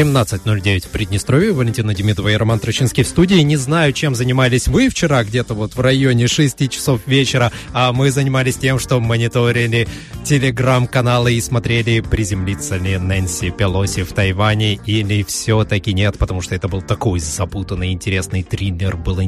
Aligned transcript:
17.09 0.00 0.86
в 0.86 0.88
Приднестровье. 0.88 1.52
Валентина 1.52 1.92
Демидова 1.94 2.28
и 2.28 2.34
Роман 2.34 2.58
Трочинский 2.58 3.02
в 3.02 3.06
студии. 3.06 3.38
Не 3.42 3.58
знаю, 3.58 3.92
чем 3.92 4.14
занимались 4.14 4.66
вы 4.66 4.88
вчера, 4.88 5.22
где-то 5.24 5.52
вот 5.52 5.74
в 5.74 5.80
районе 5.80 6.26
6 6.26 6.70
часов 6.70 7.02
вечера, 7.04 7.52
а 7.74 7.92
мы 7.92 8.10
занимались 8.10 8.56
тем, 8.56 8.78
что 8.78 8.98
мониторили 8.98 9.86
телеграм-каналы 10.24 11.34
и 11.34 11.40
смотрели, 11.42 12.00
приземлится 12.00 12.78
ли 12.78 12.96
Нэнси 12.96 13.50
Пелоси 13.50 14.02
в 14.04 14.12
Тайване 14.14 14.76
или 14.86 15.22
все-таки 15.22 15.92
нет, 15.92 16.16
потому 16.16 16.40
что 16.40 16.54
это 16.54 16.66
был 16.66 16.80
такой 16.80 17.20
запутанный, 17.20 17.92
интересный 17.92 18.42
триллер. 18.42 18.96
Было, 18.96 19.22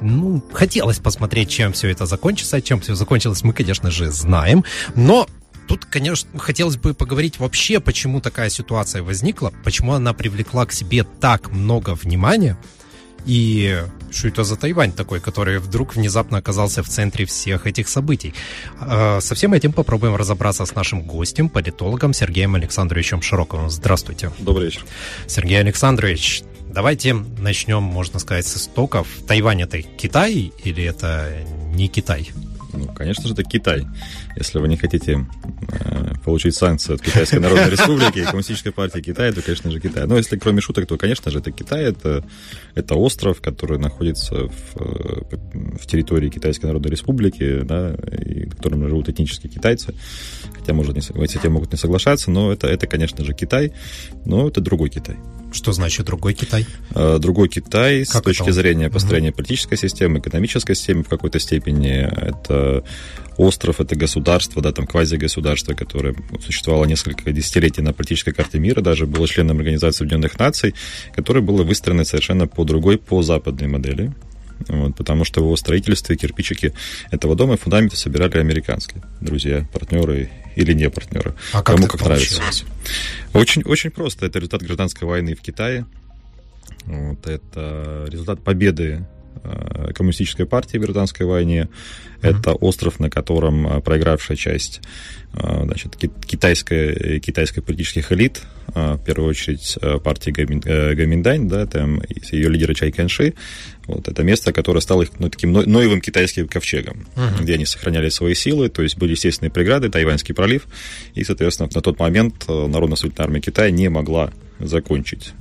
ну, 0.00 0.40
хотелось 0.52 1.00
посмотреть, 1.00 1.50
чем 1.50 1.72
все 1.72 1.88
это 1.90 2.06
закончится. 2.06 2.62
Чем 2.62 2.80
все 2.80 2.94
закончилось, 2.94 3.42
мы, 3.42 3.52
конечно 3.52 3.90
же, 3.90 4.12
знаем. 4.12 4.64
Но 4.94 5.26
Тут, 5.68 5.84
конечно, 5.86 6.38
хотелось 6.38 6.76
бы 6.76 6.94
поговорить 6.94 7.38
вообще, 7.38 7.80
почему 7.80 8.20
такая 8.20 8.50
ситуация 8.50 9.02
возникла, 9.02 9.52
почему 9.64 9.92
она 9.92 10.12
привлекла 10.12 10.66
к 10.66 10.72
себе 10.72 11.04
так 11.04 11.50
много 11.50 11.94
внимания, 11.94 12.58
и 13.26 13.82
что 14.10 14.28
это 14.28 14.44
за 14.44 14.56
Тайвань 14.56 14.92
такой, 14.92 15.20
который 15.20 15.58
вдруг 15.58 15.96
внезапно 15.96 16.38
оказался 16.38 16.82
в 16.82 16.88
центре 16.88 17.24
всех 17.24 17.66
этих 17.66 17.88
событий. 17.88 18.34
А, 18.80 19.20
со 19.20 19.34
всем 19.34 19.54
этим 19.54 19.72
попробуем 19.72 20.14
разобраться 20.14 20.66
с 20.66 20.74
нашим 20.74 21.02
гостем, 21.02 21.48
политологом 21.48 22.12
Сергеем 22.12 22.54
Александровичем 22.54 23.22
Широковым. 23.22 23.70
Здравствуйте. 23.70 24.30
Добрый 24.38 24.66
вечер. 24.66 24.84
Сергей 25.26 25.58
Александрович, 25.58 26.42
давайте 26.68 27.14
начнем, 27.14 27.82
можно 27.82 28.18
сказать, 28.18 28.46
с 28.46 28.56
истоков. 28.56 29.08
Тайвань 29.26 29.62
это 29.62 29.82
Китай 29.82 30.52
или 30.62 30.84
это 30.84 31.32
не 31.72 31.88
Китай? 31.88 32.30
Ну, 32.76 32.86
конечно 32.92 33.26
же, 33.26 33.34
это 33.34 33.44
Китай. 33.44 33.86
Если 34.36 34.58
вы 34.58 34.68
не 34.68 34.76
хотите 34.76 35.26
э, 35.68 36.14
получить 36.24 36.54
санкции 36.54 36.94
от 36.94 37.02
Китайской 37.02 37.38
Народной 37.38 37.70
Республики 37.70 38.18
и 38.18 38.24
Коммунистической 38.24 38.72
партии 38.72 39.00
Китая, 39.00 39.32
то, 39.32 39.42
конечно 39.42 39.70
же, 39.70 39.80
Китай. 39.80 40.06
Но 40.06 40.16
если 40.16 40.36
кроме 40.38 40.60
шуток, 40.60 40.86
то, 40.86 40.96
конечно 40.96 41.30
же, 41.30 41.38
это 41.38 41.52
Китай. 41.52 41.84
Это, 41.84 42.24
это 42.74 42.94
остров, 42.94 43.40
который 43.40 43.78
находится 43.78 44.48
в, 44.48 44.76
э, 44.76 45.36
в 45.80 45.86
территории 45.86 46.28
Китайской 46.28 46.66
Народной 46.66 46.90
Республики, 46.90 47.60
да, 47.62 47.94
и 47.94 48.46
в 48.46 48.56
котором 48.56 48.86
живут 48.88 49.08
этнические 49.08 49.52
китайцы. 49.52 49.94
Хотя, 50.52 50.74
может, 50.74 50.94
не, 50.94 51.00
с 51.02 51.10
этим 51.10 51.52
могут 51.52 51.72
не 51.72 51.78
соглашаться, 51.78 52.30
но 52.30 52.52
это, 52.52 52.66
это, 52.66 52.86
конечно 52.86 53.24
же, 53.24 53.32
Китай, 53.34 53.72
но 54.24 54.48
это 54.48 54.60
другой 54.60 54.90
Китай. 54.90 55.16
Что 55.54 55.72
значит 55.72 56.04
другой 56.06 56.34
Китай? 56.34 56.66
Э, 56.94 57.18
другой 57.20 57.48
Китай 57.48 58.04
как 58.04 58.22
с 58.22 58.24
точки 58.24 58.42
это? 58.42 58.52
зрения 58.52 58.90
построения 58.90 59.30
угу. 59.30 59.36
политической 59.36 59.76
системы, 59.76 60.18
экономической 60.18 60.74
системы 60.74 61.04
в 61.04 61.08
какой-то 61.08 61.38
степени. 61.38 62.00
Это 62.00 62.82
остров, 63.36 63.80
это 63.80 63.94
государство, 63.94 64.60
да, 64.60 64.72
там 64.72 64.86
квази-государство, 64.86 65.74
которое 65.74 66.14
существовало 66.44 66.86
несколько 66.86 67.30
десятилетий 67.30 67.82
на 67.82 67.92
политической 67.92 68.32
карте 68.32 68.58
мира, 68.58 68.80
даже 68.80 69.06
было 69.06 69.28
членом 69.28 69.58
Организации 69.58 70.04
Объединенных 70.04 70.38
Наций, 70.38 70.74
которое 71.14 71.40
было 71.40 71.62
выстроено 71.62 72.04
совершенно 72.04 72.48
по 72.48 72.64
другой, 72.64 72.98
по 72.98 73.22
западной 73.22 73.68
модели. 73.68 74.12
Вот, 74.68 74.96
потому 74.96 75.24
что 75.24 75.40
в 75.40 75.44
его 75.44 75.56
строительстве 75.56 76.16
кирпичики 76.16 76.74
этого 77.10 77.34
дома 77.36 77.54
и 77.54 77.56
фундаменты 77.56 77.96
собирали 77.96 78.38
американские 78.38 79.02
друзья, 79.20 79.66
партнеры 79.72 80.30
или 80.56 80.72
не 80.72 80.90
партнеры. 80.90 81.34
А 81.52 81.62
как 81.62 81.76
Кому 81.76 81.86
как 81.88 82.00
получилось? 82.00 82.36
нравится. 82.38 82.64
Очень, 83.32 83.62
очень 83.62 83.90
просто. 83.90 84.26
Это 84.26 84.38
результат 84.38 84.62
гражданской 84.62 85.06
войны 85.06 85.34
в 85.34 85.40
Китае. 85.40 85.86
Вот, 86.86 87.26
это 87.26 88.06
результат 88.08 88.42
победы 88.42 89.06
э, 89.42 89.92
коммунистической 89.94 90.46
партии 90.46 90.78
в 90.78 90.82
гражданской 90.82 91.26
войне. 91.26 91.68
Это 92.28 92.52
остров, 92.52 93.00
на 93.00 93.10
котором 93.10 93.66
э, 93.66 93.80
проигравшая 93.80 94.36
часть 94.36 94.80
э, 95.32 95.62
значит, 95.64 95.96
китайской, 95.96 97.20
китайской 97.20 97.60
политических 97.60 98.12
элит, 98.12 98.42
в 98.66 98.98
первую 99.04 99.28
очередь 99.28 99.76
партии 100.02 100.30
Гаминдань, 100.30 101.48
да, 101.48 101.66
там 101.66 102.02
ее 102.32 102.48
лидера 102.48 102.74
Чай 102.74 102.90
Кэнши, 102.90 103.34
вот 103.86 104.08
это 104.08 104.22
место, 104.24 104.52
которое 104.52 104.80
стало 104.80 105.02
их 105.02 105.10
ну, 105.18 105.28
таким 105.28 105.52
ноевым 105.52 106.00
китайским 106.00 106.48
ковчегом, 106.48 107.06
uh-huh. 107.14 107.42
где 107.42 107.54
они 107.54 107.66
сохраняли 107.66 108.08
свои 108.08 108.34
силы, 108.34 108.70
то 108.70 108.82
есть 108.82 108.96
были 108.96 109.12
естественные 109.12 109.52
преграды, 109.52 109.90
Тайваньский 109.90 110.34
пролив, 110.34 110.66
и, 111.14 111.22
соответственно, 111.22 111.68
на 111.72 111.82
тот 111.82 111.98
момент 112.00 112.48
Народно-освободительная 112.48 113.26
армия 113.26 113.40
Китая 113.40 113.70
не 113.70 113.88
могла 113.90 114.32
закончить 114.60 115.32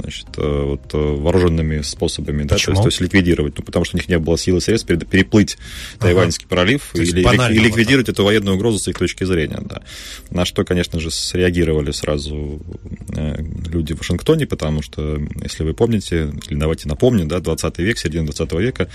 значит, 0.00 0.26
э, 0.36 0.62
вот, 0.64 0.94
э, 0.94 0.96
вооруженными 0.96 1.82
способами, 1.82 2.44
да, 2.44 2.56
то 2.56 2.70
есть, 2.70 2.82
то 2.82 2.88
есть 2.88 3.00
ликвидировать, 3.00 3.58
ну, 3.58 3.64
потому 3.64 3.84
что 3.84 3.96
у 3.96 3.98
них 3.98 4.08
не 4.08 4.18
было 4.18 4.38
силы 4.38 4.58
и 4.58 4.60
средств 4.60 4.86
переплыть 4.86 5.58
ага. 5.98 6.29
Тайваньский 6.30 6.46
пролив 6.46 6.94
и, 6.94 7.02
и 7.02 7.58
ликвидировать 7.58 8.08
эту 8.08 8.24
военную 8.24 8.56
угрозу 8.56 8.78
с 8.78 8.88
их 8.88 8.98
точки 8.98 9.24
зрения. 9.24 9.58
Да. 9.62 9.82
На 10.30 10.44
что, 10.44 10.64
конечно 10.64 11.00
же, 11.00 11.10
среагировали 11.10 11.90
сразу 11.90 12.60
э, 13.16 13.42
люди 13.68 13.94
в 13.94 13.98
Вашингтоне, 13.98 14.46
потому 14.46 14.82
что, 14.82 15.20
если 15.42 15.64
вы 15.64 15.74
помните, 15.74 16.32
или 16.48 16.58
давайте 16.58 16.88
напомним, 16.88 17.28
да, 17.28 17.40
20 17.40 17.78
век, 17.78 17.98
середина 17.98 18.26
20 18.26 18.52
века, 18.52 18.88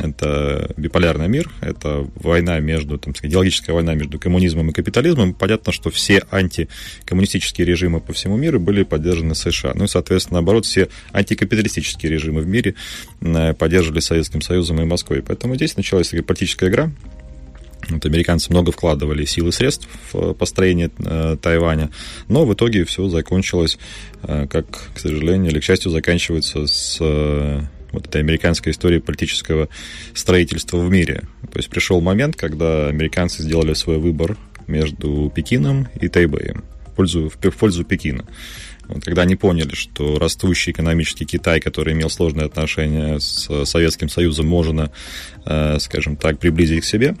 это 0.00 0.72
биполярный 0.76 1.28
мир, 1.28 1.50
это 1.60 2.06
война 2.16 2.58
между, 2.60 2.98
там, 2.98 3.14
идеологическая 3.22 3.74
война 3.74 3.94
между 3.94 4.18
коммунизмом 4.18 4.70
и 4.70 4.72
капитализмом. 4.72 5.34
Понятно, 5.34 5.72
что 5.72 5.90
все 5.90 6.24
антикоммунистические 6.30 7.66
режимы 7.66 8.00
по 8.00 8.12
всему 8.12 8.36
миру 8.36 8.58
были 8.60 8.82
поддержаны 8.82 9.34
США. 9.34 9.72
Ну 9.74 9.84
и, 9.84 9.88
соответственно, 9.88 10.40
наоборот, 10.40 10.66
все 10.66 10.88
антикапиталистические 11.12 12.10
режимы 12.10 12.40
в 12.40 12.46
мире 12.46 12.74
э, 13.20 13.54
поддерживали 13.54 14.00
Советским 14.00 14.42
Союзом 14.42 14.80
и 14.80 14.84
Москвой. 14.84 15.22
Поэтому 15.22 15.54
здесь 15.54 15.76
началась 15.76 16.12
такая 16.63 16.63
политическая 16.64 16.68
игра, 16.68 16.90
вот 17.90 18.06
американцы 18.06 18.50
много 18.50 18.72
вкладывали 18.72 19.24
сил 19.24 19.48
и 19.48 19.52
средств 19.52 19.88
в 20.12 20.32
построение 20.32 20.90
э, 20.98 21.36
Тайваня, 21.40 21.90
но 22.28 22.46
в 22.46 22.54
итоге 22.54 22.84
все 22.84 23.08
закончилось, 23.08 23.78
э, 24.22 24.46
как, 24.48 24.66
к 24.94 24.98
сожалению 24.98 25.50
или 25.50 25.60
к 25.60 25.64
счастью, 25.64 25.90
заканчивается 25.90 26.66
с 26.66 26.96
э, 27.00 27.60
вот 27.92 28.06
этой 28.06 28.22
американской 28.22 28.72
истории 28.72 29.00
политического 29.00 29.68
строительства 30.14 30.78
в 30.78 30.90
мире. 30.90 31.24
То 31.52 31.58
есть 31.58 31.68
пришел 31.68 32.00
момент, 32.00 32.36
когда 32.36 32.88
американцы 32.88 33.42
сделали 33.42 33.74
свой 33.74 33.98
выбор 33.98 34.36
между 34.66 35.30
Пекином 35.34 35.88
и 36.00 36.08
Тайбэем 36.08 36.64
в 36.86 36.96
пользу, 36.96 37.28
в 37.28 37.56
пользу 37.56 37.84
Пекина. 37.84 38.24
Когда 39.02 39.22
они 39.22 39.36
поняли, 39.36 39.74
что 39.74 40.18
растущий 40.18 40.72
экономический 40.72 41.24
Китай, 41.24 41.60
который 41.60 41.94
имел 41.94 42.10
сложные 42.10 42.46
отношения 42.46 43.18
с 43.18 43.64
Советским 43.64 44.08
Союзом, 44.08 44.46
можно, 44.46 44.90
э, 45.46 45.78
скажем 45.80 46.16
так, 46.16 46.38
приблизить 46.38 46.82
к 46.82 46.86
себе, 46.86 47.16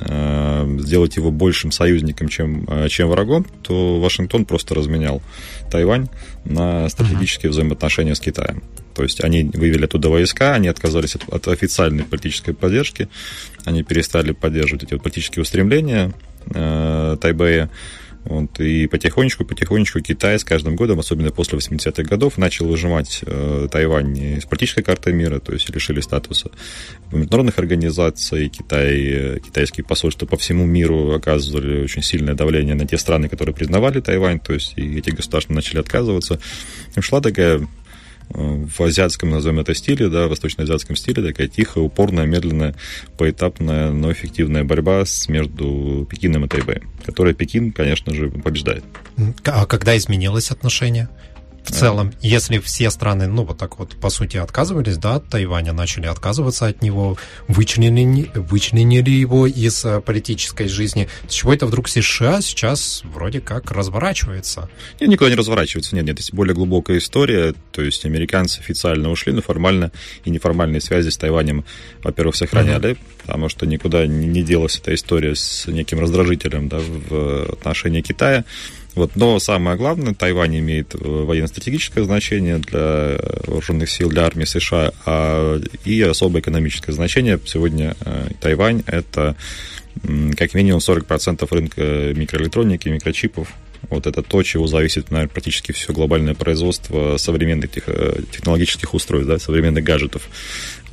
э, 0.00 0.76
сделать 0.80 1.16
его 1.16 1.30
большим 1.30 1.72
союзником, 1.72 2.28
чем, 2.28 2.64
э, 2.68 2.88
чем 2.88 3.08
врагом, 3.08 3.46
то 3.62 4.00
Вашингтон 4.00 4.44
просто 4.44 4.74
разменял 4.74 5.22
Тайвань 5.70 6.08
на 6.44 6.88
стратегические 6.88 7.50
взаимоотношения 7.50 8.14
с 8.14 8.20
Китаем. 8.20 8.62
То 8.94 9.02
есть 9.02 9.22
они 9.22 9.44
вывели 9.52 9.84
оттуда 9.84 10.08
войска, 10.08 10.54
они 10.54 10.68
отказались 10.68 11.16
от, 11.16 11.28
от 11.28 11.48
официальной 11.48 12.04
политической 12.04 12.54
поддержки, 12.54 13.08
они 13.64 13.82
перестали 13.82 14.32
поддерживать 14.32 14.84
эти 14.84 14.94
вот 14.94 15.02
политические 15.02 15.42
устремления 15.42 16.12
э, 16.46 17.16
Тайбэя. 17.20 17.70
Вот, 18.24 18.58
и 18.58 18.86
потихонечку-потихонечку 18.86 20.00
Китай 20.00 20.38
с 20.38 20.44
каждым 20.44 20.76
годом, 20.76 20.98
особенно 20.98 21.30
после 21.30 21.58
80-х 21.58 22.02
годов, 22.04 22.38
начал 22.38 22.66
выжимать 22.66 23.20
э, 23.26 23.68
Тайвань 23.70 24.16
из 24.38 24.46
политической 24.46 24.82
карты 24.82 25.12
мира, 25.12 25.40
то 25.40 25.52
есть 25.52 25.68
лишили 25.68 26.00
статуса 26.00 26.50
международных 27.12 27.58
организаций. 27.58 28.48
Китай, 28.48 28.94
э, 28.96 29.38
китайские 29.40 29.84
посольства 29.84 30.24
по 30.24 30.38
всему 30.38 30.64
миру 30.64 31.12
оказывали 31.12 31.82
очень 31.82 32.02
сильное 32.02 32.34
давление 32.34 32.74
на 32.74 32.86
те 32.86 32.96
страны, 32.96 33.28
которые 33.28 33.54
признавали 33.54 34.00
Тайвань, 34.00 34.40
то 34.40 34.54
есть 34.54 34.72
и 34.76 34.98
эти 34.98 35.10
государства 35.10 35.52
начали 35.52 35.80
отказываться. 35.80 36.40
Шла 36.98 37.20
такая 37.20 37.66
в 38.30 38.80
азиатском, 38.80 39.30
назовем 39.30 39.60
это 39.60 39.74
стиле, 39.74 40.08
да, 40.08 40.26
восточноазиатском 40.28 40.96
стиле, 40.96 41.22
такая 41.22 41.48
тихая, 41.48 41.84
упорная, 41.84 42.26
медленная, 42.26 42.74
поэтапная, 43.16 43.90
но 43.90 44.12
эффективная 44.12 44.64
борьба 44.64 45.04
между 45.28 46.06
Пекином 46.10 46.44
и 46.44 46.48
Тайбэем, 46.48 46.90
которая 47.04 47.34
Пекин, 47.34 47.72
конечно 47.72 48.14
же, 48.14 48.30
побеждает. 48.30 48.84
А 49.44 49.66
когда 49.66 49.96
изменилось 49.96 50.50
отношение? 50.50 51.08
В 51.64 51.70
целом, 51.72 52.12
если 52.20 52.58
все 52.58 52.90
страны, 52.90 53.26
ну, 53.26 53.44
вот 53.44 53.58
так 53.58 53.78
вот, 53.78 53.96
по 53.96 54.10
сути, 54.10 54.36
отказывались, 54.36 54.98
да, 54.98 55.16
от 55.16 55.28
Тайваня, 55.28 55.72
начали 55.72 56.06
отказываться 56.06 56.66
от 56.66 56.82
него, 56.82 57.16
вычленили, 57.48 58.30
вычленили 58.34 59.10
его 59.10 59.46
из 59.46 59.84
э, 59.84 60.00
политической 60.00 60.68
жизни, 60.68 61.08
с 61.26 61.32
чего 61.32 61.54
это 61.54 61.66
вдруг 61.66 61.88
США 61.88 62.42
сейчас 62.42 63.02
вроде 63.04 63.40
как 63.40 63.70
разворачивается? 63.70 64.68
Нет, 65.00 65.08
никуда 65.08 65.30
не 65.30 65.36
разворачивается, 65.36 65.96
нет, 65.96 66.04
нет, 66.04 66.18
есть 66.18 66.34
более 66.34 66.54
глубокая 66.54 66.98
история, 66.98 67.54
то 67.72 67.82
есть 67.82 68.04
американцы 68.04 68.60
официально 68.60 69.10
ушли, 69.10 69.32
но 69.32 69.40
формально 69.40 69.90
и 70.24 70.30
неформальные 70.30 70.82
связи 70.82 71.08
с 71.08 71.16
Тайванем, 71.16 71.64
во-первых, 72.02 72.36
сохраняли, 72.36 72.90
uh-huh. 72.90 72.98
потому 73.22 73.48
что 73.48 73.64
никуда 73.66 74.06
не 74.06 74.42
делась 74.42 74.78
эта 74.78 74.94
история 74.94 75.34
с 75.34 75.66
неким 75.66 75.98
раздражителем, 75.98 76.68
да, 76.68 76.80
в 76.80 77.52
отношении 77.52 78.02
Китая, 78.02 78.44
Вот. 78.94 79.16
Но 79.16 79.38
самое 79.38 79.76
главное, 79.76 80.14
Тайвань 80.14 80.58
имеет 80.58 80.94
военно-стратегическое 80.94 82.04
значение 82.04 82.58
для 82.58 83.18
вооруженных 83.46 83.90
сил, 83.90 84.08
для 84.08 84.24
армии 84.24 84.44
США, 84.44 84.92
а, 85.04 85.60
и 85.84 86.00
особое 86.02 86.40
экономическое 86.40 86.92
значение. 86.92 87.38
Сегодня 87.44 87.96
Тайвань– 88.40 88.82
это 88.86 89.36
как 90.36 90.54
минимум 90.54 90.80
40% 90.80 91.46
рынка 91.50 92.12
микроэлектроники, 92.14 92.88
микрочипов 92.88 93.48
вот 93.90 94.06
это 94.06 94.22
то, 94.22 94.42
чего 94.42 94.66
зависит, 94.66 95.10
наверное, 95.10 95.30
практически 95.30 95.72
все 95.72 95.92
глобальное 95.92 96.34
производство 96.34 97.16
современных 97.16 97.70
тех, 97.70 97.84
э, 97.86 98.20
технологических 98.30 98.94
устройств, 98.94 99.28
да, 99.28 99.38
современных 99.38 99.84
гаджетов. 99.84 100.28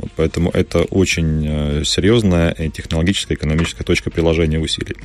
Вот 0.01 0.09
поэтому 0.15 0.49
это 0.49 0.79
очень 0.79 1.45
э, 1.47 1.83
серьезная 1.85 2.53
технологическая, 2.73 3.35
экономическая 3.35 3.83
точка 3.83 4.09
приложения 4.09 4.59
усилий. 4.59 4.95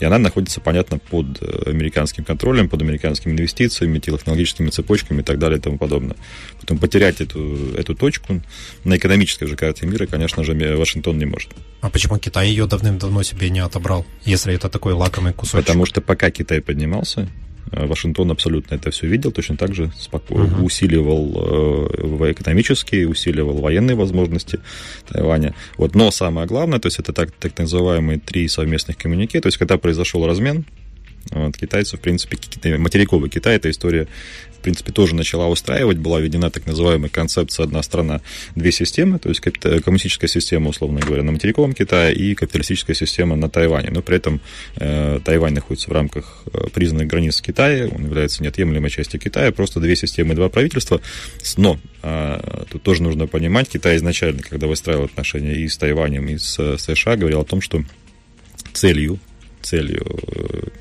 И 0.00 0.04
она 0.04 0.18
находится, 0.18 0.60
понятно, 0.60 0.98
под 0.98 1.42
э, 1.42 1.70
американским 1.70 2.24
контролем, 2.24 2.70
под 2.70 2.80
американскими 2.80 3.32
инвестициями, 3.32 3.98
технологическими 3.98 4.70
цепочками 4.70 5.20
и 5.20 5.22
так 5.22 5.38
далее 5.38 5.58
и 5.58 5.60
тому 5.60 5.76
подобное. 5.76 6.16
Поэтому 6.56 6.80
потерять 6.80 7.20
эту, 7.20 7.74
эту 7.76 7.94
точку 7.94 8.42
на 8.84 8.96
экономической 8.96 9.46
же 9.46 9.56
карте 9.56 9.86
мира, 9.86 10.06
конечно 10.06 10.42
же, 10.42 10.54
Вашингтон 10.76 11.18
не 11.18 11.26
может. 11.26 11.50
А 11.82 11.90
почему 11.90 12.18
Китай 12.18 12.48
ее 12.48 12.66
давным-давно 12.66 13.22
себе 13.22 13.50
не 13.50 13.60
отобрал, 13.60 14.06
если 14.24 14.54
это 14.54 14.70
такой 14.70 14.94
лакомый 14.94 15.34
кусочек? 15.34 15.66
Потому 15.66 15.84
что 15.84 16.00
пока 16.00 16.30
Китай 16.30 16.62
поднимался, 16.62 17.28
Вашингтон 17.72 18.30
абсолютно 18.30 18.76
это 18.76 18.90
все 18.90 19.06
видел, 19.06 19.32
точно 19.32 19.56
так 19.56 19.74
же 19.74 19.90
спокойно 19.98 20.54
uh-huh. 20.54 20.62
усиливал 20.62 21.32
э, 21.36 22.32
экономические, 22.32 23.08
усиливал 23.08 23.58
военные 23.58 23.96
возможности 23.96 24.60
Тайваня. 25.08 25.54
Вот. 25.76 25.94
Но 25.94 26.10
самое 26.10 26.46
главное, 26.46 26.78
то 26.78 26.86
есть 26.86 26.98
это 26.98 27.12
так, 27.12 27.32
так 27.32 27.58
называемые 27.58 28.18
три 28.18 28.48
совместных 28.48 28.96
коммунике, 28.96 29.40
то 29.40 29.48
есть 29.48 29.58
когда 29.58 29.78
произошел 29.78 30.26
размен, 30.26 30.64
вот, 31.30 31.56
китайцев, 31.56 31.98
в 31.98 32.02
принципе, 32.02 32.38
материковый 32.78 33.28
Китай, 33.28 33.56
эта 33.56 33.68
история 33.68 34.06
принципе, 34.66 34.90
тоже 34.90 35.14
начала 35.14 35.46
устраивать. 35.46 35.98
Была 35.98 36.18
введена 36.18 36.50
так 36.50 36.66
называемая 36.66 37.08
концепция 37.08 37.64
«одна 37.64 37.84
страна, 37.84 38.20
две 38.56 38.72
системы», 38.72 39.20
то 39.20 39.28
есть 39.28 39.40
коммунистическая 39.40 40.26
система, 40.26 40.70
условно 40.70 40.98
говоря, 40.98 41.22
на 41.22 41.30
материковом 41.30 41.72
Китае 41.72 42.16
и 42.16 42.34
капиталистическая 42.34 42.94
система 42.94 43.36
на 43.36 43.48
Тайване. 43.48 43.90
Но 43.92 44.02
при 44.02 44.16
этом 44.16 44.40
э, 44.74 45.20
Тайвань 45.24 45.54
находится 45.54 45.88
в 45.88 45.92
рамках 45.92 46.42
э, 46.52 46.66
признанных 46.74 47.06
границ 47.06 47.40
Китая, 47.40 47.86
он 47.86 48.06
является 48.06 48.42
неотъемлемой 48.42 48.90
частью 48.90 49.20
Китая, 49.20 49.52
просто 49.52 49.78
две 49.78 49.94
системы, 49.94 50.34
два 50.34 50.48
правительства. 50.48 51.00
Но 51.56 51.78
э, 52.02 52.64
тут 52.68 52.82
тоже 52.82 53.04
нужно 53.04 53.28
понимать, 53.28 53.68
Китай 53.68 53.98
изначально, 53.98 54.42
когда 54.42 54.66
выстраивал 54.66 55.04
отношения 55.04 55.54
и 55.54 55.68
с 55.68 55.78
Тайванем, 55.78 56.26
и 56.26 56.38
с 56.38 56.76
США, 56.76 57.14
говорил 57.14 57.40
о 57.42 57.44
том, 57.44 57.60
что 57.60 57.84
целью 58.72 59.20
целью 59.62 60.06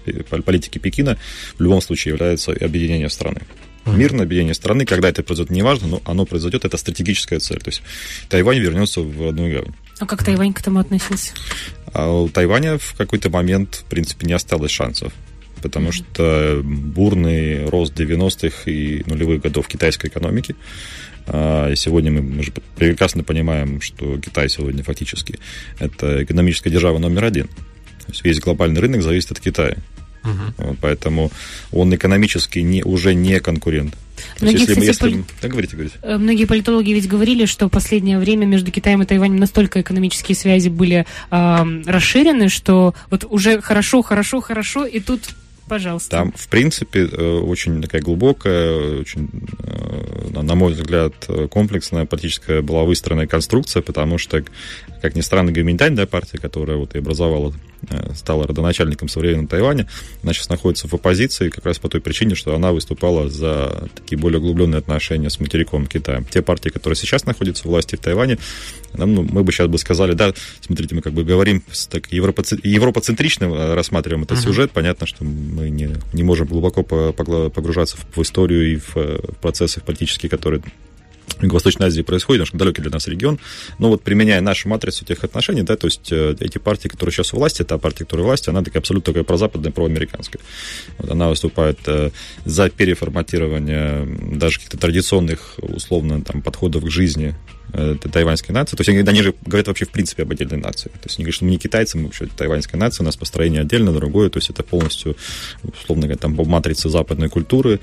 э, 0.06 0.24
политики 0.42 0.78
Пекина 0.78 1.18
в 1.58 1.62
любом 1.62 1.82
случае 1.82 2.14
является 2.14 2.52
объединение 2.52 3.10
страны 3.10 3.42
мирное 3.86 4.26
объединение 4.26 4.54
страны, 4.54 4.86
когда 4.86 5.10
это 5.10 5.24
произойдет, 5.24 5.56
неважно, 5.56 5.88
но 5.88 6.02
оно 6.06 6.26
произойдет, 6.26 6.66
это 6.66 6.78
стратегическая 6.78 7.40
цель. 7.40 7.60
То 7.60 7.70
есть 7.70 7.82
Тайвань 8.30 8.60
вернется 8.60 9.02
в 9.02 9.28
одну 9.28 9.50
гавань. 9.50 9.74
А 10.00 10.06
как 10.06 10.24
Тайвань 10.24 10.54
к 10.54 10.60
этому 10.60 10.80
относился? 10.80 11.34
А 11.94 12.10
у 12.10 12.28
Тайваня 12.30 12.78
в 12.78 12.96
какой-то 12.98 13.30
момент, 13.30 13.84
в 13.86 13.90
принципе, 13.90 14.28
не 14.28 14.34
осталось 14.34 14.72
шансов 14.72 15.14
потому 15.62 15.92
что 15.92 16.62
бурный 16.64 17.68
рост 17.68 18.00
90-х 18.00 18.70
и 18.70 19.02
нулевых 19.08 19.42
годов 19.42 19.68
китайской 19.68 20.08
экономики. 20.08 20.56
А, 21.26 21.72
и 21.72 21.76
сегодня 21.76 22.12
мы, 22.12 22.22
мы 22.22 22.44
же 22.44 22.52
прекрасно 22.76 23.24
понимаем, 23.24 23.82
что 23.82 24.20
Китай 24.20 24.48
сегодня 24.48 24.84
фактически 24.84 25.40
это 25.80 26.24
экономическая 26.24 26.70
держава 26.70 27.00
номер 27.00 27.24
один. 27.24 27.48
То 27.48 28.10
есть 28.12 28.24
весь 28.24 28.40
глобальный 28.40 28.80
рынок 28.80 29.02
зависит 29.02 29.32
от 29.32 29.40
Китая. 29.40 29.78
Угу. 30.26 30.78
Поэтому 30.82 31.32
он 31.72 31.94
экономически 31.94 32.60
не, 32.60 32.84
уже 32.84 33.14
не 33.14 33.40
конкурент. 33.40 33.96
Многие, 34.42 34.60
если, 34.60 34.74
кстати, 34.74 34.88
если... 34.88 35.02
Поли... 35.02 35.24
Да, 35.42 35.48
говорите, 35.48 35.74
говорите. 35.74 35.96
Э, 36.02 36.18
многие 36.18 36.46
политологи 36.46 36.92
ведь 36.92 37.08
говорили, 37.08 37.46
что 37.46 37.68
в 37.68 37.70
последнее 37.70 38.20
время 38.20 38.46
между 38.46 38.72
Китаем 38.72 39.02
и 39.02 39.06
Тайванем 39.06 39.38
настолько 39.38 39.82
экономические 39.82 40.36
связи 40.36 40.70
были 40.70 41.06
э, 41.32 41.82
расширены, 41.86 42.50
что 42.50 42.94
вот 43.10 43.26
уже 43.30 43.62
хорошо, 43.62 44.02
хорошо, 44.02 44.42
хорошо, 44.42 44.86
и 44.86 45.00
тут 45.00 45.22
Пожалуйста. 45.68 46.12
Там, 46.12 46.32
в 46.36 46.48
принципе, 46.48 47.10
э, 47.12 47.40
очень 47.40 47.82
такая 47.82 48.00
глубокая, 48.00 49.00
очень, 49.00 49.28
на 50.30 50.54
мой 50.54 50.74
взгляд, 50.74 51.16
комплексная 51.50 52.06
политическая 52.06 52.62
была 52.62 52.84
выстроена 52.84 53.26
конструкция, 53.26 53.82
потому 53.82 54.20
что, 54.20 54.44
как 55.02 55.16
ни 55.16 55.22
странно, 55.22 55.52
да, 55.52 56.06
партия, 56.06 56.38
которая 56.38 56.78
вот 56.78 56.94
и 56.94 57.00
образовала 57.00 57.52
стала 58.16 58.48
родоначальником 58.48 59.10
современного 59.10 59.48
Тайваня, 59.48 59.88
она 60.24 60.34
сейчас 60.34 60.50
находится 60.50 60.88
в 60.88 60.94
оппозиции 60.94 61.50
как 61.50 61.66
раз 61.66 61.80
по 61.80 61.90
той 61.90 62.02
причине, 62.02 62.36
что 62.36 62.56
она 62.56 62.72
выступала 62.72 63.30
за 63.30 63.90
такие 63.96 64.18
более 64.18 64.40
углубленные 64.40 64.80
отношения 64.80 65.30
с 65.30 65.40
материком 65.40 65.88
Китая. 65.88 66.24
Те 66.30 66.42
партии, 66.42 66.70
которые 66.70 66.96
сейчас 66.96 67.26
находятся 67.26 67.64
в 67.64 67.68
власти 67.68 67.96
в 67.96 68.00
Тайване, 68.00 68.38
нам, 68.94 69.14
ну, 69.14 69.24
мы 69.24 69.44
бы 69.44 69.52
сейчас 69.52 69.68
бы 69.68 69.78
сказали, 69.78 70.14
да, 70.14 70.34
смотрите, 70.62 70.96
мы 70.96 71.02
как 71.02 71.14
бы 71.14 71.24
говорим 71.24 71.64
так 71.90 72.12
европоцентрично 72.12 73.46
э, 73.46 73.74
рассматриваем 73.74 74.24
этот 74.24 74.38
uh-huh. 74.38 74.44
сюжет, 74.44 74.72
понятно, 74.72 75.06
что 75.06 75.24
мы 75.24 75.70
не, 75.70 75.96
не 76.14 76.24
можем 76.24 76.48
глубоко 76.48 76.84
погружаться 76.84 77.98
в, 77.98 78.18
в 78.18 78.22
историю 78.22 78.74
и 78.74 78.76
в, 78.78 78.96
в 78.96 79.36
процессы 79.42 79.82
политические, 79.82 80.30
которые 80.30 80.62
Юго-Восточной 81.42 81.88
Азии 81.88 82.02
происходит, 82.02 82.40
немножко 82.40 82.58
далекий 82.58 82.82
для 82.82 82.92
нас 82.92 83.08
регион. 83.08 83.40
Но 83.78 83.90
вот 83.90 84.02
применяя 84.04 84.42
нашу 84.42 84.70
матрицу 84.70 85.06
тех 85.06 85.24
отношений, 85.24 85.64
да, 85.64 85.76
то 85.76 85.88
есть 85.88 86.12
э, 86.12 86.36
эти 86.40 86.58
партии, 86.58 86.88
которые 86.88 87.14
сейчас 87.14 87.34
у 87.34 87.38
власти, 87.38 87.64
та 87.64 87.78
партия, 87.78 88.06
которая 88.06 88.26
у 88.26 88.28
власти, 88.28 88.50
она 88.50 88.64
такая 88.64 88.82
абсолютно 88.82 89.14
такая 89.14 89.24
прозападная, 89.24 89.72
проамериканская. 89.72 90.42
Вот 90.98 91.12
она 91.12 91.30
выступает 91.30 91.80
э, 91.88 92.12
за 92.46 92.70
переформатирование 92.70 94.06
даже 94.38 94.58
каких-то 94.58 94.78
традиционных, 94.78 95.56
условно, 95.58 96.22
там, 96.22 96.42
подходов 96.42 96.86
к 96.86 96.90
жизни 96.90 97.36
тайваньской 98.12 98.54
нации. 98.54 98.76
То 98.76 98.82
есть 98.82 98.90
они, 98.90 99.00
они 99.00 99.22
же 99.22 99.34
говорят 99.46 99.68
вообще 99.68 99.86
в 99.86 99.90
принципе 99.90 100.24
об 100.24 100.32
отдельной 100.32 100.58
нации. 100.58 100.90
То 100.90 101.00
есть 101.06 101.18
они 101.18 101.26
говорят, 101.26 101.36
что 101.36 101.46
мы 101.46 101.52
не 101.52 101.58
китайцы, 101.58 101.98
мы 101.98 102.06
вообще 102.06 102.28
тайваньская 102.28 102.80
нация, 102.80 103.04
у 103.04 103.06
нас 103.06 103.16
построение 103.16 103.62
отдельно, 103.62 103.92
другое. 103.92 104.30
То 104.30 104.38
есть 104.38 104.50
это 104.50 104.64
полностью, 104.64 105.18
условно 105.64 106.04
говоря, 106.04 106.18
там 106.18 106.36
по 106.36 106.46
матрице 106.46 106.90
западной 106.90 107.30
культуры, 107.30 107.80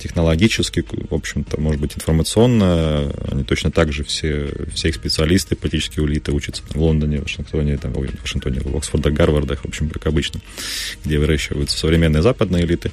технологически, 0.00 0.84
в 1.10 1.14
общем-то, 1.14 1.60
может 1.60 1.80
быть, 1.80 1.96
информационно, 1.96 3.12
они 3.30 3.44
точно 3.44 3.70
так 3.70 3.92
же 3.92 4.04
все, 4.04 4.50
все 4.72 4.88
их 4.88 4.94
специалисты, 4.94 5.56
политические 5.56 6.04
улиты 6.04 6.32
учатся 6.32 6.62
в 6.68 6.76
Лондоне, 6.76 7.18
в 7.18 7.22
Вашингтоне, 7.22 7.78
там, 7.78 7.92
в 7.92 8.20
Вашингтоне, 8.22 8.60
в 8.60 8.76
Оксфордах, 8.76 9.12
Гарвардах, 9.12 9.60
в 9.60 9.68
общем, 9.68 9.88
как 9.90 10.06
обычно, 10.06 10.40
где 11.04 11.18
выращиваются 11.18 11.78
современные 11.78 12.22
западные 12.22 12.64
элиты. 12.64 12.90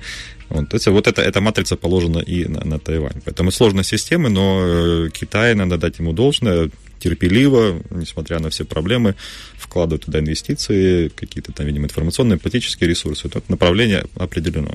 Вот, 0.52 0.70
то 0.70 0.76
есть, 0.76 0.88
вот 0.88 1.08
эта, 1.08 1.22
эта 1.22 1.40
матрица 1.42 1.78
положена 1.78 2.20
и 2.20 2.46
на, 2.46 2.64
на 2.66 2.78
Тайвань. 2.78 3.22
Поэтому 3.24 3.52
сложная 3.52 3.84
система, 3.84 4.30
но 4.30 4.62
э, 4.64 5.10
Китай, 5.14 5.56
надо 5.56 5.78
дать 5.78 6.00
ему 6.00 6.12
должное, 6.14 6.70
терпеливо, 7.00 7.82
несмотря 7.90 8.40
на 8.40 8.50
все 8.50 8.66
проблемы, 8.66 9.16
вкладывать 9.58 10.06
туда 10.06 10.20
инвестиции, 10.20 11.08
какие-то 11.08 11.52
там, 11.54 11.66
видимо, 11.66 11.86
информационные, 11.86 12.38
политические 12.38 12.90
ресурсы. 12.90 13.28
Это 13.28 13.42
направление 13.48 14.06
определено. 14.16 14.74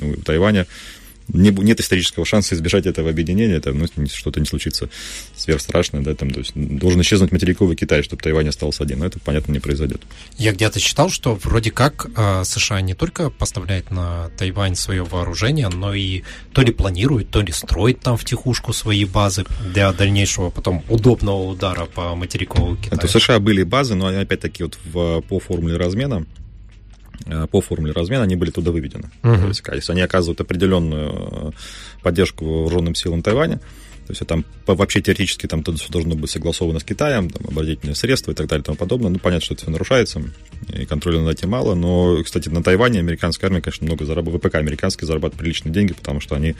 У 0.00 0.14
Тайваня 0.22 0.66
не, 1.28 1.50
нет 1.50 1.80
исторического 1.80 2.24
шанса 2.24 2.54
избежать 2.54 2.86
этого 2.86 3.10
объединения, 3.10 3.54
это 3.54 3.72
ну, 3.72 3.86
что-то 4.12 4.40
не 4.40 4.46
случится 4.46 4.88
сверхстрашное, 5.36 6.00
да, 6.00 6.14
там, 6.14 6.30
то 6.30 6.40
есть 6.40 6.52
должен 6.54 7.00
исчезнуть 7.02 7.32
материковый 7.32 7.76
Китай, 7.76 8.02
чтобы 8.02 8.22
Тайвань 8.22 8.48
остался 8.48 8.84
один, 8.84 9.00
но 9.00 9.06
это, 9.06 9.18
понятно, 9.20 9.52
не 9.52 9.60
произойдет. 9.60 10.02
Я 10.38 10.52
где-то 10.52 10.80
читал, 10.80 11.10
что 11.10 11.34
вроде 11.34 11.70
как 11.70 12.08
э, 12.16 12.44
США 12.44 12.80
не 12.80 12.94
только 12.94 13.30
поставляет 13.30 13.90
на 13.90 14.30
Тайвань 14.36 14.74
свое 14.74 15.04
вооружение, 15.04 15.68
но 15.68 15.94
и 15.94 16.22
то 16.52 16.62
ли 16.62 16.72
планирует, 16.72 17.30
то 17.30 17.40
ли 17.40 17.52
строит 17.52 18.00
там 18.00 18.16
в 18.16 18.24
тихушку 18.24 18.72
свои 18.72 19.04
базы 19.04 19.44
для 19.72 19.92
дальнейшего 19.92 20.50
потом 20.50 20.84
удобного 20.88 21.44
удара 21.44 21.86
по 21.86 22.14
материковому 22.14 22.76
Китаю. 22.76 22.94
Это 22.94 23.06
у 23.06 23.08
США 23.08 23.38
были 23.38 23.62
базы, 23.62 23.94
но 23.94 24.06
они 24.06 24.18
опять-таки 24.18 24.62
вот 24.62 24.78
в, 24.84 25.20
по 25.22 25.40
формуле 25.40 25.76
размена 25.76 26.26
по 27.50 27.60
формуле 27.60 27.92
размена, 27.92 28.24
они 28.24 28.36
были 28.36 28.50
туда 28.50 28.70
выведены. 28.70 29.10
Uh-huh. 29.22 29.40
То 29.40 29.48
есть, 29.48 29.62
если 29.72 29.92
они 29.92 30.02
оказывают 30.02 30.40
определенную 30.40 31.10
э, 31.10 31.50
поддержку 32.02 32.44
вооруженным 32.44 32.94
силам 32.94 33.22
Тайваня, 33.22 33.60
то 34.08 34.12
есть 34.12 34.26
там 34.26 34.46
вообще 34.66 35.02
теоретически 35.02 35.46
там 35.46 35.60
это 35.60 35.74
все 35.74 35.90
должно 35.90 36.14
быть 36.14 36.30
согласовано 36.30 36.80
с 36.80 36.84
Китаем, 36.84 37.28
там, 37.28 37.46
оборонительные 37.46 37.94
средства 37.94 38.32
и 38.32 38.34
так 38.34 38.46
далее 38.46 38.62
и 38.62 38.64
тому 38.64 38.78
подобное. 38.78 39.10
Ну, 39.10 39.18
понятно, 39.18 39.44
что 39.44 39.52
это 39.52 39.64
все 39.64 39.70
нарушается, 39.70 40.22
и 40.72 40.86
контроля 40.86 41.20
над 41.20 41.36
этим 41.36 41.50
мало. 41.50 41.74
Но, 41.74 42.22
кстати, 42.24 42.48
на 42.48 42.62
Тайване 42.62 43.00
американская 43.00 43.50
армия, 43.50 43.60
конечно, 43.60 43.86
много 43.86 44.06
зарабатывает, 44.06 44.42
ВПК 44.42 44.54
американский 44.54 45.04
зарабатывает 45.04 45.40
приличные 45.40 45.74
деньги, 45.74 45.92
потому 45.92 46.20
что 46.20 46.36
они 46.36 46.54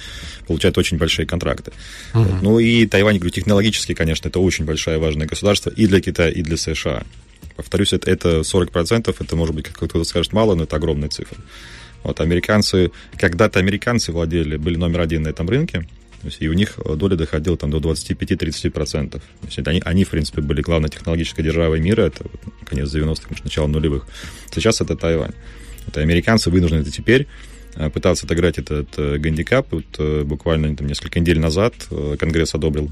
получают 0.46 0.76
очень 0.76 0.98
большие 0.98 1.24
контракты. 1.24 1.72
Uh-huh. 2.12 2.22
Вот. 2.22 2.42
Ну 2.42 2.58
и 2.58 2.84
Тайвань, 2.86 3.16
говорю, 3.16 3.30
технологически, 3.30 3.94
конечно, 3.94 4.28
это 4.28 4.40
очень 4.40 4.66
большое 4.66 4.98
важное 4.98 5.26
государство 5.26 5.70
и 5.70 5.86
для 5.86 6.02
Китая, 6.02 6.28
и 6.28 6.42
для 6.42 6.58
США. 6.58 7.04
Повторюсь, 7.58 7.92
это, 7.92 8.08
это 8.08 8.40
40%, 8.40 9.14
это 9.18 9.36
может 9.36 9.54
быть, 9.54 9.66
кто-то 9.66 10.04
скажет, 10.04 10.32
мало, 10.32 10.54
но 10.54 10.62
это 10.62 10.76
огромная 10.76 11.08
цифра. 11.08 11.36
Вот 12.04 12.20
американцы, 12.20 12.92
когда-то 13.18 13.58
американцы 13.58 14.12
владели, 14.12 14.56
были 14.56 14.76
номер 14.76 15.00
один 15.00 15.24
на 15.24 15.28
этом 15.28 15.48
рынке, 15.48 15.80
то 16.20 16.26
есть, 16.26 16.40
и 16.40 16.48
у 16.48 16.52
них 16.52 16.78
доля 16.96 17.16
доходила 17.16 17.56
там, 17.56 17.72
до 17.72 17.78
25-30%. 17.78 19.10
То 19.10 19.20
есть 19.42 19.58
они, 19.66 19.82
они, 19.84 20.04
в 20.04 20.10
принципе, 20.10 20.40
были 20.40 20.62
главной 20.62 20.88
технологической 20.88 21.44
державой 21.44 21.80
мира, 21.80 22.02
это 22.02 22.24
конец 22.64 22.94
90-х, 22.94 23.34
начало 23.42 23.66
нулевых. 23.66 24.06
Сейчас 24.52 24.80
это 24.80 24.96
Тайвань. 24.96 25.32
Это 25.88 26.00
американцы 26.00 26.50
вынуждены 26.50 26.82
это 26.82 26.92
теперь 26.92 27.26
пытался 27.92 28.26
отыграть 28.26 28.58
этот 28.58 28.88
гандикап. 28.96 29.72
Вот, 29.72 30.24
буквально 30.24 30.76
там, 30.76 30.86
несколько 30.86 31.18
недель 31.18 31.40
назад 31.40 31.74
Конгресс 32.18 32.54
одобрил 32.54 32.90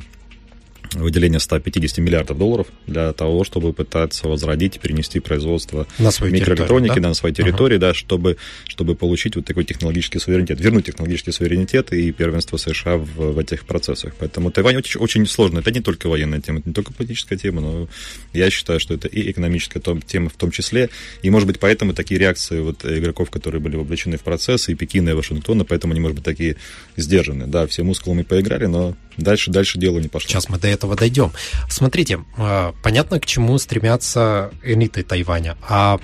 выделение 0.95 1.40
150 1.40 1.99
миллиардов 1.99 2.38
долларов 2.38 2.66
для 2.87 3.12
того, 3.12 3.45
чтобы 3.45 3.73
пытаться 3.73 4.28
возродить 4.28 4.76
и 4.76 4.78
перенести 4.78 5.21
производство 5.21 5.87
на 5.99 6.11
микроэлектроники 6.21 6.99
да? 6.99 7.09
на 7.09 7.14
своей 7.14 7.35
территории, 7.35 7.76
uh-huh. 7.76 7.81
да, 7.81 7.95
чтобы, 7.95 8.37
чтобы 8.66 8.95
получить 8.95 9.37
вот 9.37 9.45
такой 9.45 9.64
технологический 9.64 10.19
суверенитет, 10.19 10.61
вернуть 10.61 10.87
технологический 10.87 11.33
суверенитет 11.33 11.93
и 11.93 12.12
первенство 12.12 12.57
США 12.57 12.97
в, 12.97 13.33
в 13.33 13.38
этих 13.38 13.64
процессах. 13.64 14.14
Поэтому 14.19 14.50
Тайвань 14.50 14.76
очень, 14.76 15.00
очень 15.00 15.26
сложно. 15.26 15.61
Это 15.61 15.71
не 15.71 15.81
только 15.81 16.09
военная 16.09 16.40
тема, 16.40 16.61
это 16.61 16.69
не 16.69 16.75
только 16.75 16.93
политическая 16.93 17.37
тема, 17.37 17.61
но 17.61 17.88
я 18.33 18.50
считаю, 18.50 18.81
что 18.81 18.95
это 18.95 19.09
и 19.09 19.31
экономическая 19.31 19.81
тема 20.07 20.28
в 20.28 20.35
том 20.35 20.50
числе. 20.50 20.90
И, 21.23 21.31
может 21.31 21.47
быть, 21.47 21.59
поэтому 21.59 21.93
такие 21.93 22.19
реакции 22.19 22.61
вот 22.61 22.85
игроков, 22.85 23.31
которые 23.31 23.61
были 23.61 23.76
вовлечены 23.76 24.16
в 24.16 24.23
процесс, 24.23 24.69
и 24.69 24.75
Пекина, 24.75 25.11
и 25.11 25.12
Вашингтона, 25.12 25.64
поэтому 25.64 25.93
они, 25.93 26.00
может 26.00 26.16
быть, 26.16 26.25
такие 26.25 26.57
сдержанные. 26.97 27.47
Да, 27.47 27.66
все 27.66 27.83
мускулами 27.83 28.23
поиграли, 28.23 28.66
но 28.66 28.97
дальше, 29.16 29.50
дальше 29.50 29.78
дело 29.78 29.99
не 29.99 30.08
пошло. 30.08 30.28
Сейчас 30.28 30.49
мы 30.49 30.58
до 30.58 30.68
этого 30.68 30.96
дойдем. 30.96 31.32
Смотрите, 31.68 32.25
а, 32.37 32.75
понятно, 32.82 33.20
к 33.20 33.26
чему 33.26 33.58
стремятся 33.58 34.50
элиты 34.62 35.02
Тайваня, 35.02 35.56
а 35.68 35.99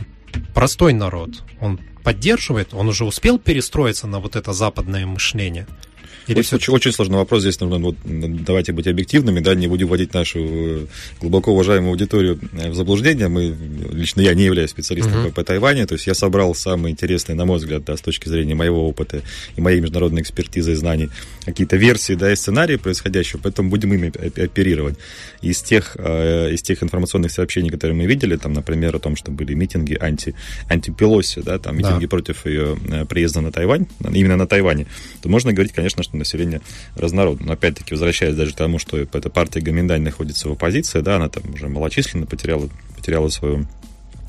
простой 0.55 0.93
народ, 0.93 1.31
он 1.61 1.79
поддерживает, 2.03 2.75
он 2.75 2.89
уже 2.89 3.05
успел 3.05 3.39
перестроиться 3.39 4.07
на 4.07 4.19
вот 4.19 4.37
это 4.37 4.53
западное 4.53 5.07
мышление? 5.07 5.67
Или 6.29 6.39
очень, 6.39 6.59
все... 6.59 6.73
очень 6.73 6.93
сложный 6.93 7.17
вопрос. 7.17 7.43
Здесь 7.43 7.59
нужно 7.61 7.79
вот, 7.79 7.97
давайте 8.05 8.73
быть 8.73 8.87
объективными, 8.87 9.41
да, 9.41 9.55
не 9.55 9.67
будем 9.67 9.89
вводить 9.89 10.15
нашу 10.15 10.39
э, 10.41 10.87
глубоко 11.21 11.53
уважаемую 11.53 11.91
аудиторию 11.91 12.39
э, 12.53 12.71
в 12.71 12.75
заблуждение. 12.75 13.29
Мы, 13.29 13.57
лично 13.93 14.21
я 14.21 14.35
не 14.35 14.45
являюсь 14.45 14.71
специалистом 14.71 15.15
uh-huh. 15.15 15.29
по, 15.31 15.43
по 15.43 15.45
Тайваню, 15.45 15.87
то 15.87 15.95
есть 15.95 16.07
я 16.07 16.15
собрал 16.15 16.55
самые 16.55 16.93
интересные, 16.93 17.35
на 17.35 17.45
мой 17.45 17.59
взгляд, 17.59 17.85
да, 17.85 17.97
с 17.97 18.01
точки 18.01 18.29
зрения 18.29 18.55
моего 18.55 18.89
опыта 18.89 19.23
и 19.57 19.61
моей 19.61 19.81
международной 19.81 20.23
экспертизы 20.23 20.73
и 20.73 20.75
знаний, 20.75 21.11
какие-то 21.45 21.77
версии, 21.77 22.15
да, 22.15 22.33
и 22.33 22.37
сценарии 22.37 22.77
происходящего, 22.77 23.41
поэтому 23.43 23.71
будем 23.71 23.93
ими 23.95 24.13
оперировать. 24.41 24.97
Из 25.41 25.63
тех, 25.63 25.97
э, 25.99 26.53
из 26.53 26.63
тех 26.63 26.83
информационных 26.83 27.33
сообщений, 27.33 27.71
которые 27.71 27.97
мы 27.97 28.07
видели, 28.07 28.37
там, 28.37 28.53
например, 28.53 28.97
о 28.97 28.99
том, 28.99 29.17
что 29.17 29.31
были 29.31 29.55
митинги 29.55 29.97
анти, 30.01 30.35
анти-Пелоси, 30.69 31.43
да, 31.43 31.59
там, 31.59 31.77
митинги 31.77 32.05
да. 32.05 32.09
против 32.09 32.47
ее 32.47 32.77
приезда 33.09 33.41
на 33.41 33.53
Тайвань, 33.53 33.87
именно 34.13 34.37
на 34.37 34.47
Тайване, 34.47 34.87
то 35.21 35.29
можно 35.29 35.53
говорить, 35.53 35.73
конечно, 35.73 36.03
что 36.03 36.17
население 36.17 36.61
разнородно. 36.97 37.47
Но 37.47 37.53
опять-таки, 37.53 37.95
возвращаясь 37.95 38.35
даже 38.35 38.53
к 38.53 38.57
тому, 38.57 38.79
что 38.79 38.99
эта 38.99 39.31
партия 39.31 39.61
Гоминдань 39.61 40.03
находится 40.03 40.49
в 40.49 40.53
оппозиции, 40.53 41.01
да, 41.01 41.17
она 41.17 41.29
там 41.29 41.43
уже 41.53 41.69
малочисленно 41.69 42.27
потеряла, 42.27 42.69
потеряла 42.97 43.29
свою 43.29 43.67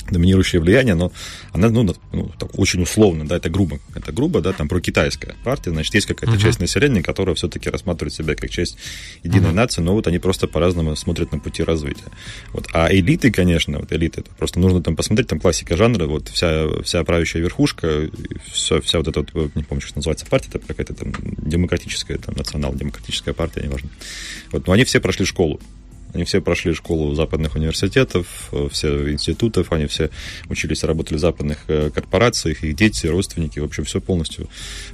доминирующее 0.09 0.61
влияние, 0.61 0.95
но 0.95 1.11
она, 1.51 1.69
ну, 1.69 1.83
ну 2.11 2.31
так, 2.37 2.57
очень 2.57 2.81
условно, 2.81 3.25
да, 3.27 3.37
это 3.37 3.49
грубо, 3.49 3.79
это 3.95 4.11
грубо, 4.11 4.41
да, 4.41 4.53
там 4.53 4.67
про 4.67 4.79
китайская 4.81 5.35
партия, 5.43 5.71
значит, 5.71 5.93
есть 5.93 6.07
какая-то 6.07 6.35
uh-huh. 6.37 6.41
часть 6.41 6.59
населения, 6.59 7.01
которая 7.01 7.35
все-таки 7.35 7.69
рассматривает 7.69 8.13
себя 8.13 8.35
как 8.35 8.49
часть 8.49 8.77
единой 9.23 9.51
uh-huh. 9.51 9.53
нации, 9.53 9.81
но 9.81 9.93
вот 9.93 10.07
они 10.07 10.19
просто 10.19 10.47
по-разному 10.47 10.95
смотрят 10.95 11.31
на 11.31 11.39
пути 11.39 11.63
развития. 11.63 12.05
Вот. 12.51 12.67
А 12.73 12.93
элиты, 12.93 13.31
конечно, 13.31 13.79
вот 13.79 13.91
элиты, 13.91 14.21
это 14.21 14.29
просто 14.37 14.59
нужно 14.59 14.81
там 14.81 14.95
посмотреть, 14.95 15.27
там 15.27 15.39
классика 15.39 15.77
жанра, 15.77 16.05
вот 16.05 16.29
вся, 16.29 16.67
вся 16.83 17.03
правящая 17.03 17.41
верхушка, 17.41 18.09
вся, 18.51 18.81
вся 18.81 18.97
вот 18.99 19.07
эта 19.07 19.25
вот, 19.33 19.55
не 19.55 19.63
помню, 19.63 19.81
что 19.81 19.97
называется 19.97 20.25
партия, 20.25 20.49
это 20.53 20.59
какая-то 20.59 20.93
там 20.93 21.13
демократическая, 21.37 22.17
там, 22.17 22.35
национал-демократическая 22.35 23.33
партия, 23.33 23.61
неважно. 23.63 23.89
Вот, 24.51 24.67
но 24.67 24.73
они 24.73 24.83
все 24.83 24.99
прошли 24.99 25.25
школу, 25.25 25.59
они 26.13 26.23
все 26.23 26.41
прошли 26.41 26.73
школу 26.73 27.13
западных 27.15 27.55
университетов, 27.55 28.51
все 28.71 29.11
институтов, 29.11 29.71
они 29.71 29.87
все 29.87 30.09
учились, 30.49 30.83
работали 30.83 31.17
в 31.17 31.21
западных 31.21 31.59
э, 31.67 31.89
корпорациях, 31.89 32.63
их 32.63 32.75
дети, 32.75 33.07
родственники, 33.07 33.59
в 33.59 33.65
общем, 33.65 33.83
все 33.83 33.99
полностью, 33.99 34.47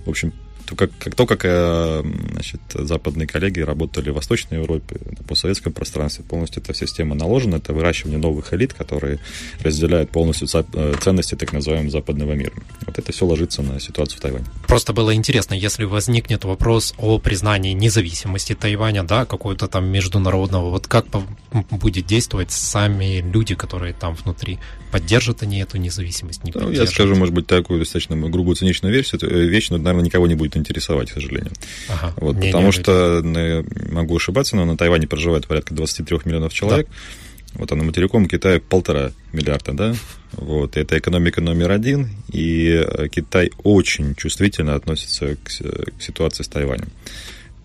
в 0.05 0.09
общем, 0.09 0.33
то, 0.69 0.75
как, 0.75 0.91
как 0.99 1.15
то, 1.15 1.25
как 1.25 1.41
э, 1.45 2.03
значит, 2.31 2.61
западные 2.73 3.27
коллеги 3.27 3.61
работали 3.61 4.11
в 4.11 4.15
Восточной 4.15 4.59
Европе, 4.59 4.97
по 5.27 5.35
советском 5.35 5.73
пространстве, 5.73 6.23
полностью 6.23 6.61
эта 6.61 6.73
система 6.73 7.15
наложена, 7.15 7.55
это 7.55 7.73
выращивание 7.73 8.19
новых 8.19 8.53
элит, 8.53 8.73
которые 8.73 9.19
разделяют 9.61 10.11
полностью 10.11 10.47
э, 10.53 10.93
ценности 11.01 11.35
так 11.35 11.53
называемого 11.53 11.89
западного 11.89 12.33
мира. 12.33 12.53
Вот 12.85 12.99
это 12.99 13.11
все 13.11 13.25
ложится 13.25 13.63
на 13.63 13.79
ситуацию 13.79 14.19
в 14.19 14.21
Тайване. 14.21 14.45
Просто 14.67 14.93
было 14.93 15.13
интересно, 15.15 15.55
если 15.55 15.85
возникнет 15.85 16.43
вопрос 16.43 16.93
о 16.97 17.17
признании 17.17 17.73
независимости 17.73 18.53
Тайваня, 18.53 19.03
да, 19.03 19.25
какого-то 19.25 19.67
там 19.67 19.87
международного, 19.87 20.69
вот 20.69 20.87
как 20.87 21.05
будет 21.71 22.05
действовать 22.05 22.51
сами 22.51 23.21
люди, 23.21 23.55
которые 23.55 23.93
там 23.93 24.13
внутри? 24.13 24.59
Поддержат 24.91 25.43
они 25.43 25.59
эту 25.59 25.77
независимость, 25.77 26.43
не 26.43 26.51
ну, 26.53 26.71
Я 26.71 26.87
скажу, 26.87 27.15
может 27.15 27.33
быть, 27.33 27.45
такую 27.47 27.79
достаточно 27.79 28.15
грубую 28.15 28.55
циничную 28.55 28.93
версию, 28.93 29.21
э, 29.23 29.45
вещь, 29.45 29.69
но, 29.69 29.77
наверное, 29.77 30.05
никого 30.05 30.27
не 30.27 30.35
будет 30.35 30.55
интересовать, 30.59 31.09
к 31.09 31.13
сожалению. 31.13 31.51
Ага. 31.87 32.13
Вот, 32.17 32.35
не, 32.37 32.47
потому 32.47 32.67
не, 32.67 32.71
что, 32.71 33.21
не. 33.23 33.91
могу 33.91 34.17
ошибаться, 34.17 34.55
но 34.55 34.65
на 34.65 34.77
Тайване 34.77 35.07
проживает 35.07 35.47
порядка 35.47 35.73
23 35.73 36.19
миллионов 36.25 36.53
человек. 36.53 36.87
Да. 36.87 36.93
Вот, 37.55 37.71
а 37.71 37.75
на 37.75 37.83
материком 37.83 38.27
Китая 38.27 38.59
полтора 38.59 39.11
миллиарда, 39.33 39.73
да? 39.73 39.95
Вот, 40.33 40.77
это 40.77 40.99
экономика 40.99 41.41
номер 41.41 41.71
один, 41.71 42.09
и 42.31 42.69
э, 42.69 43.07
Китай 43.07 43.51
очень 43.63 44.13
чувствительно 44.13 44.75
относится 44.75 45.35
к, 45.35 45.47
к 45.47 46.01
ситуации 46.01 46.43
с 46.43 46.47
Тайванем 46.47 46.89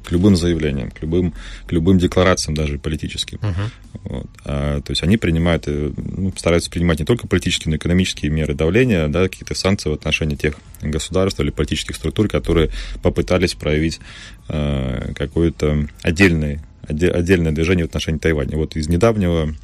к 0.04 0.12
любым 0.12 0.37
заявлениям, 0.37 0.90
к 0.90 1.00
любым, 1.02 1.34
к 1.66 1.73
любым 1.73 1.99
декларациям 1.99 2.54
даже 2.54 2.78
политическим. 2.78 3.38
Uh-huh. 3.38 3.70
Вот. 4.04 4.26
А, 4.44 4.80
то 4.80 4.90
есть 4.90 5.02
они 5.02 5.16
принимают, 5.16 5.64
э, 5.66 5.92
ну, 5.96 6.32
стараются 6.37 6.70
принимать 6.70 6.99
не 6.99 7.06
только 7.06 7.26
политические, 7.26 7.70
но 7.70 7.76
и 7.76 7.78
экономические 7.78 8.30
меры 8.30 8.54
давления, 8.54 9.08
да, 9.08 9.25
какие-то 9.25 9.54
санкции 9.54 9.88
в 9.88 9.94
отношении 9.94 10.37
тех 10.37 10.56
государств 10.82 11.40
или 11.40 11.50
политических 11.50 11.96
структур, 11.96 12.28
которые 12.28 12.70
попытались 13.02 13.54
проявить 13.54 14.00
э, 14.49 15.12
какое-то 15.14 15.88
отдельное, 16.02 16.62
отдельное 16.87 17.52
движение 17.52 17.87
в 17.87 17.88
отношении 17.88 18.18
Тайваня. 18.18 18.56
Вот 18.56 18.76
из 18.76 18.88
недавнего 18.88 19.54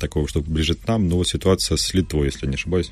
такого, 0.00 0.28
что 0.28 0.40
ближе 0.40 0.74
к 0.74 0.86
нам, 0.86 1.08
ну 1.08 1.16
вот 1.16 1.28
ситуация 1.28 1.76
с 1.76 1.94
Литвой, 1.94 2.26
если 2.26 2.46
не 2.46 2.54
ошибаюсь. 2.54 2.90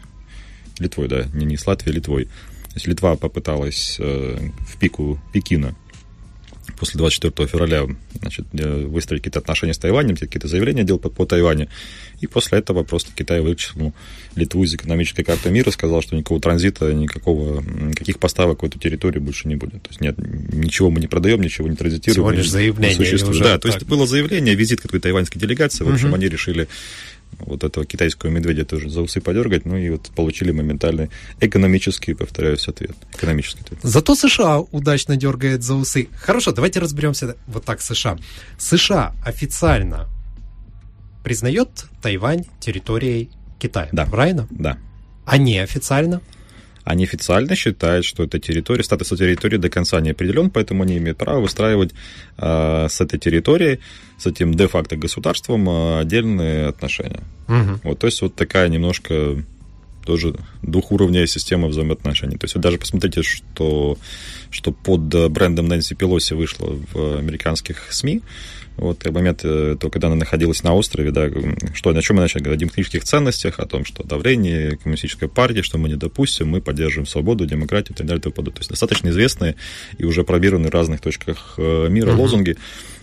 Литвой, 0.78 1.09
да, 1.09 1.25
не, 1.35 1.45
не 1.45 1.57
с 1.57 1.66
Латвией, 1.66 1.92
а 1.92 1.97
Литвой. 1.97 2.25
То 2.25 2.75
есть 2.75 2.87
Литва 2.87 3.16
попыталась 3.16 3.97
э, 3.99 4.38
в 4.61 4.78
пику 4.78 5.19
Пекина 5.33 5.75
после 6.79 6.99
24 6.99 7.49
февраля 7.49 7.87
значит, 8.21 8.47
э, 8.53 8.87
выстроить 8.87 9.23
какие-то 9.23 9.41
отношения 9.41 9.75
с 9.75 9.79
Тайванем, 9.79 10.17
какие-то 10.17 10.49
заявления 10.49 10.85
делал 10.85 10.99
по, 10.99 11.11
по 11.11 11.27
Тайваню. 11.27 11.69
И 12.21 12.27
после 12.27 12.59
этого 12.59 12.83
просто 12.83 13.11
Китай 13.15 13.41
вычислил 13.41 13.95
Литву 14.37 14.62
из 14.65 14.75
экономической 14.75 15.23
карты 15.23 15.50
мира, 15.50 15.71
сказал, 15.71 16.03
что 16.03 16.17
никакого 16.17 16.41
транзита, 16.41 16.93
никакого, 16.93 17.62
никаких 17.62 18.19
поставок 18.19 18.62
в 18.62 18.67
эту 18.67 18.79
территорию 18.79 19.23
больше 19.23 19.49
не 19.49 19.57
будет. 19.57 19.83
То 19.83 19.89
есть 19.91 20.00
нет, 20.00 20.17
ничего 20.19 20.91
мы 20.91 21.00
не 21.00 21.07
продаем, 21.07 21.41
ничего 21.41 21.69
не 21.69 21.77
транзитируем. 21.77 22.15
Всего 22.15 22.31
лишь 22.31 22.50
заявление. 22.50 22.97
Существует. 22.97 23.43
Да, 23.43 23.53
так. 23.53 23.62
то 23.62 23.69
есть 23.69 23.85
было 23.85 24.07
заявление, 24.07 24.55
визит 24.55 24.81
какой-то 24.81 25.05
тайваньской 25.05 25.41
делегации. 25.41 25.85
В 25.85 25.93
общем, 25.93 26.09
угу. 26.09 26.17
они 26.17 26.29
решили 26.29 26.69
вот 27.39 27.65
этого 27.65 27.87
китайского 27.87 28.31
медведя 28.31 28.65
тоже 28.65 28.91
за 28.91 29.03
усы 29.03 29.21
подергать, 29.21 29.65
ну 29.65 29.77
и 29.77 29.91
вот 29.91 30.11
получили 30.15 30.53
моментальный 30.53 31.11
экономический, 31.41 32.15
повторяюсь, 32.15 32.69
ответ. 32.69 32.97
Экономический 33.15 33.61
ответ. 33.63 33.81
Зато 33.83 34.15
США 34.15 34.61
удачно 34.61 35.17
дергает 35.17 35.63
за 35.63 35.75
усы. 35.75 36.09
Хорошо, 36.17 36.53
давайте 36.53 36.81
разберемся 36.81 37.37
вот 37.47 37.65
так 37.65 37.81
США. 37.81 38.19
США 38.59 39.15
официально 39.25 40.09
признает 41.25 41.69
Тайвань 42.03 42.45
территорией 42.61 43.31
Китая, 43.59 43.89
да. 43.93 44.07
правильно? 44.07 44.49
Да. 44.51 44.79
А 45.25 45.37
неофициально? 45.37 46.21
Они 46.91 47.05
официально 47.05 47.55
считают, 47.55 48.05
что 48.05 48.25
эта 48.25 48.41
территория, 48.41 48.83
статус 48.83 49.11
территории 49.11 49.59
до 49.59 49.71
конца 49.71 50.01
не 50.01 50.11
определен, 50.11 50.51
поэтому 50.51 50.83
они 50.83 50.99
имеют 50.99 51.19
право 51.19 51.41
выстраивать 51.41 51.93
э, 52.37 52.87
с 52.91 53.01
этой 53.01 53.17
территорией, 53.17 53.79
с 54.19 54.27
этим 54.27 54.55
де-факто 54.55 54.97
государством 54.97 55.69
э, 55.69 56.01
отдельные 56.01 56.67
отношения. 56.67 57.23
Угу. 57.47 57.81
Вот, 57.85 57.99
то 58.01 58.07
есть 58.09 58.21
вот 58.23 58.35
такая 58.35 58.69
немножко 58.69 59.37
тоже 60.05 60.35
двухуровневая 60.63 61.29
система 61.29 61.69
взаимоотношений. 61.69 62.37
То 62.37 62.47
есть 62.47 62.57
вы 62.57 62.61
даже 62.61 62.79
посмотрите, 62.79 63.23
что, 63.23 63.97
что 64.51 64.73
под 64.73 65.31
брендом 65.31 65.69
Нэнси 65.69 65.95
Пелоси 65.95 66.35
вышло 66.35 66.77
в 66.93 67.19
американских 67.19 67.93
СМИ, 67.93 68.23
вот 68.81 69.05
в 69.05 69.13
момент, 69.13 69.41
э, 69.45 69.77
то, 69.79 69.91
когда 69.91 70.09
она 70.09 70.17
находилась 70.17 70.63
на 70.63 70.75
острове, 70.75 71.11
да, 71.11 71.29
что, 71.75 71.91
о 71.91 72.03
чем 72.03 72.17
мы 72.17 72.23
начали 72.23 72.43
говорить, 72.43 72.59
о 72.59 72.65
демократических 72.65 73.05
ценностях, 73.05 73.59
о 73.59 73.67
том, 73.67 73.85
что 73.85 74.03
давление 74.03 74.77
коммунистической 74.79 75.29
партии, 75.29 75.61
что 75.63 75.79
мы 75.79 75.89
не 75.89 75.97
допустим, 75.97 76.49
мы 76.49 76.61
поддерживаем 76.61 77.07
свободу, 77.07 77.47
демократию 77.47 77.95
и 77.95 77.99
так 77.99 78.07
далее 78.07 78.21
и 78.21 78.23
тому 78.23 78.35
подобное. 78.35 78.57
То 78.57 78.61
есть 78.61 78.71
достаточно 78.71 79.09
известные 79.11 79.57
и 79.99 80.05
уже 80.05 80.25
пробированы 80.25 80.69
в 80.69 80.73
разных 80.73 81.01
точках 81.01 81.55
э, 81.59 81.89
мира 81.89 82.13
угу. 82.13 82.23
лозунги, 82.23 82.57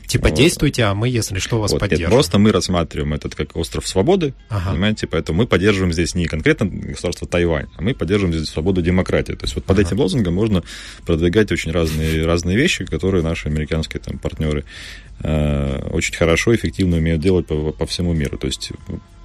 Типа 0.08 0.30
вот. 0.30 0.38
действуйте, 0.38 0.84
а 0.86 0.94
мы, 0.94 1.10
если 1.10 1.38
что, 1.40 1.60
вас 1.60 1.72
вот. 1.72 1.82
поддержим. 1.82 2.06
Нет, 2.06 2.14
просто 2.14 2.40
мы 2.40 2.54
рассматриваем 2.54 3.14
этот 3.14 3.36
как 3.36 3.58
остров 3.58 3.86
свободы, 3.86 4.34
ага. 4.48 4.72
понимаете, 4.72 5.06
поэтому 5.06 5.40
мы 5.40 5.48
поддерживаем 5.48 5.92
здесь 5.92 6.16
не 6.16 6.28
конкретно 6.28 6.66
государство 6.66 7.28
Тайвань, 7.28 7.68
а 7.76 7.82
мы 7.82 7.94
поддерживаем 7.94 8.34
здесь 8.34 8.48
свободу 8.48 8.82
демократии. 8.82 9.34
То 9.34 9.44
есть 9.44 9.56
вот 9.56 9.66
под 9.66 9.78
ага. 9.78 9.86
этим 9.86 10.00
лозунгом 10.00 10.34
можно 10.34 10.64
продвигать 11.06 11.52
очень 11.52 11.74
разные, 11.74 12.26
разные 12.26 12.56
вещи, 12.56 12.86
которые 12.86 13.22
наши 13.22 13.50
американские 13.50 14.00
там 14.00 14.18
партнеры 14.18 14.64
очень 15.20 16.16
хорошо, 16.16 16.56
эффективно 16.56 16.98
умеют 16.98 17.22
делать 17.22 17.48
по, 17.48 17.72
по 17.72 17.86
всему 17.86 18.14
миру. 18.14 18.38
То 18.38 18.48
есть 18.48 18.72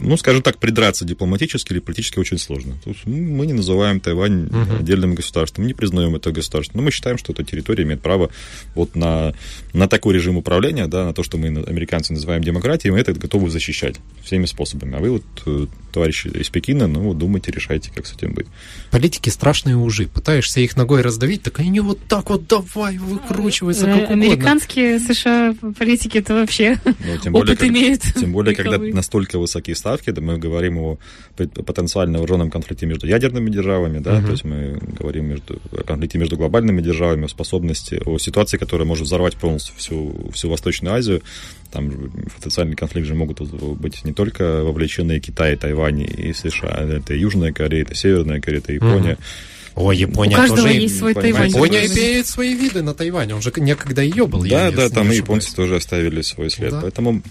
ну, 0.02 0.16
скажем 0.16 0.42
так, 0.42 0.58
придраться 0.58 1.04
дипломатически 1.04 1.72
или 1.72 1.78
политически 1.78 2.18
очень 2.18 2.38
сложно. 2.38 2.74
есть 2.84 3.06
мы 3.06 3.46
не 3.46 3.52
называем 3.52 4.00
Тайвань 4.00 4.46
uh-huh. 4.46 4.80
отдельным 4.80 5.14
государством, 5.14 5.66
не 5.66 5.74
признаем 5.74 6.16
это 6.16 6.32
государство, 6.32 6.76
но 6.76 6.82
мы 6.82 6.90
считаем, 6.90 7.18
что 7.18 7.32
эта 7.32 7.44
территория 7.44 7.84
имеет 7.84 8.02
право 8.02 8.30
вот 8.74 8.96
на, 8.96 9.32
на 9.72 9.88
такой 9.88 10.14
режим 10.14 10.36
управления, 10.36 10.86
да, 10.86 11.04
на 11.04 11.14
то, 11.14 11.22
что 11.22 11.38
мы, 11.38 11.48
американцы, 11.48 12.12
называем 12.12 12.42
демократией, 12.42 12.92
мы 12.92 12.98
это 12.98 13.12
готовы 13.12 13.50
защищать 13.50 13.96
всеми 14.22 14.46
способами. 14.46 14.96
А 14.96 14.98
вы 14.98 15.10
вот, 15.10 15.24
э, 15.46 15.66
товарищи 15.92 16.28
из 16.28 16.48
Пекина, 16.48 16.86
ну, 16.88 17.00
вот 17.00 17.18
думайте, 17.18 17.52
решайте, 17.52 17.90
как 17.94 18.06
с 18.06 18.14
этим 18.14 18.34
быть. 18.34 18.46
Политики 18.90 19.30
страшные 19.30 19.76
ужи. 19.76 20.08
Пытаешься 20.08 20.60
их 20.60 20.76
ногой 20.76 21.02
раздавить, 21.02 21.42
так 21.42 21.60
они 21.60 21.80
вот 21.80 22.00
так 22.08 22.30
вот 22.30 22.46
давай 22.48 22.98
выкручиваются, 22.98 23.86
как 23.86 24.10
угодно. 24.10 24.14
Американские 24.14 24.98
США 24.98 25.54
политики 25.84 26.18
это 26.18 26.34
вообще 26.34 26.78
ну, 26.84 27.18
тем 27.22 27.32
более, 27.32 27.52
опыт 27.52 27.60
как, 27.60 27.68
имеют. 27.68 28.02
Тем 28.02 28.32
более, 28.32 28.54
когда 28.54 28.78
настолько 28.78 29.38
высокие 29.38 29.76
ставки, 29.76 29.92
ставки, 29.92 30.20
мы 30.20 30.38
говорим 30.38 30.78
о 30.78 30.98
потенциально 31.36 32.18
вооруженном 32.18 32.50
конфликте 32.50 32.86
между 32.86 33.06
ядерными 33.06 33.50
державами, 33.50 33.98
да, 33.98 34.18
uh-huh. 34.18 34.24
то 34.24 34.30
есть 34.32 34.44
мы 34.44 34.78
говорим 34.98 35.26
между, 35.26 35.60
о 35.72 35.82
конфликте 35.82 36.18
между 36.18 36.36
глобальными 36.36 36.80
державами, 36.80 37.24
о 37.24 37.28
способности, 37.28 38.00
о 38.04 38.18
ситуации, 38.18 38.58
которая 38.58 38.86
может 38.86 39.06
взорвать 39.06 39.36
полностью 39.36 39.74
всю, 39.76 40.30
всю 40.32 40.48
Восточную 40.48 40.94
Азию. 40.94 41.22
Там 41.70 41.88
в 41.88 42.34
потенциальный 42.36 42.76
конфликт 42.76 43.06
же 43.06 43.14
могут 43.14 43.40
быть 43.40 44.04
не 44.04 44.12
только 44.12 44.62
вовлечены 44.62 45.20
Китай, 45.20 45.56
Тайвань 45.56 46.02
и 46.02 46.32
США, 46.32 46.86
это 46.98 47.14
и 47.14 47.18
Южная 47.18 47.52
Корея, 47.52 47.82
это 47.82 47.94
Северная 47.94 48.40
Корея, 48.40 48.60
это 48.60 48.72
Япония. 48.72 49.12
Uh-huh. 49.12 49.51
О, 49.74 49.92
Япония 49.92 50.36
У 50.36 50.38
каждого 50.38 50.62
тоже... 50.62 50.74
есть 50.74 50.98
свой 50.98 51.14
Тайвань. 51.14 51.48
Япония 51.48 51.86
имеет 51.86 52.26
свои 52.26 52.54
виды 52.54 52.82
на 52.82 52.94
Тайване. 52.94 53.34
Он 53.34 53.42
же 53.42 53.52
некогда 53.56 54.02
ее 54.02 54.26
был. 54.26 54.44
Да, 54.44 54.70
да, 54.70 54.88
там 54.90 55.10
и 55.10 55.16
японцы 55.16 55.54
тоже 55.54 55.76
оставили 55.76 56.20
свой 56.22 56.50
след. 56.50 56.72
Да. 56.72 56.80
Поэтому 56.82 57.22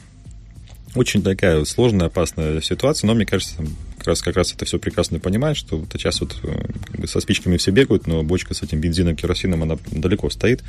очень 0.96 1.22
такая 1.22 1.64
сложная, 1.66 2.08
опасная 2.08 2.62
ситуация, 2.62 3.08
но 3.08 3.14
мне 3.14 3.26
кажется, 3.26 3.56
как 3.98 4.08
раз, 4.08 4.22
как 4.22 4.36
раз 4.36 4.54
это 4.54 4.66
все 4.66 4.78
прекрасно 4.78 5.20
понимает, 5.20 5.56
что 5.56 5.78
вот 5.78 5.90
сейчас 5.94 6.20
вот 6.20 6.36
э, 6.44 7.06
со 7.08 7.22
спичками 7.22 7.58
все 7.58 7.72
бегают, 7.72 8.08
но 8.08 8.24
бочка 8.24 8.54
с 8.54 8.62
этим 8.62 8.82
бензином, 8.82 9.16
керосином, 9.16 9.64
она 9.64 9.78
далеко 9.92 10.30
стоит. 10.30 10.64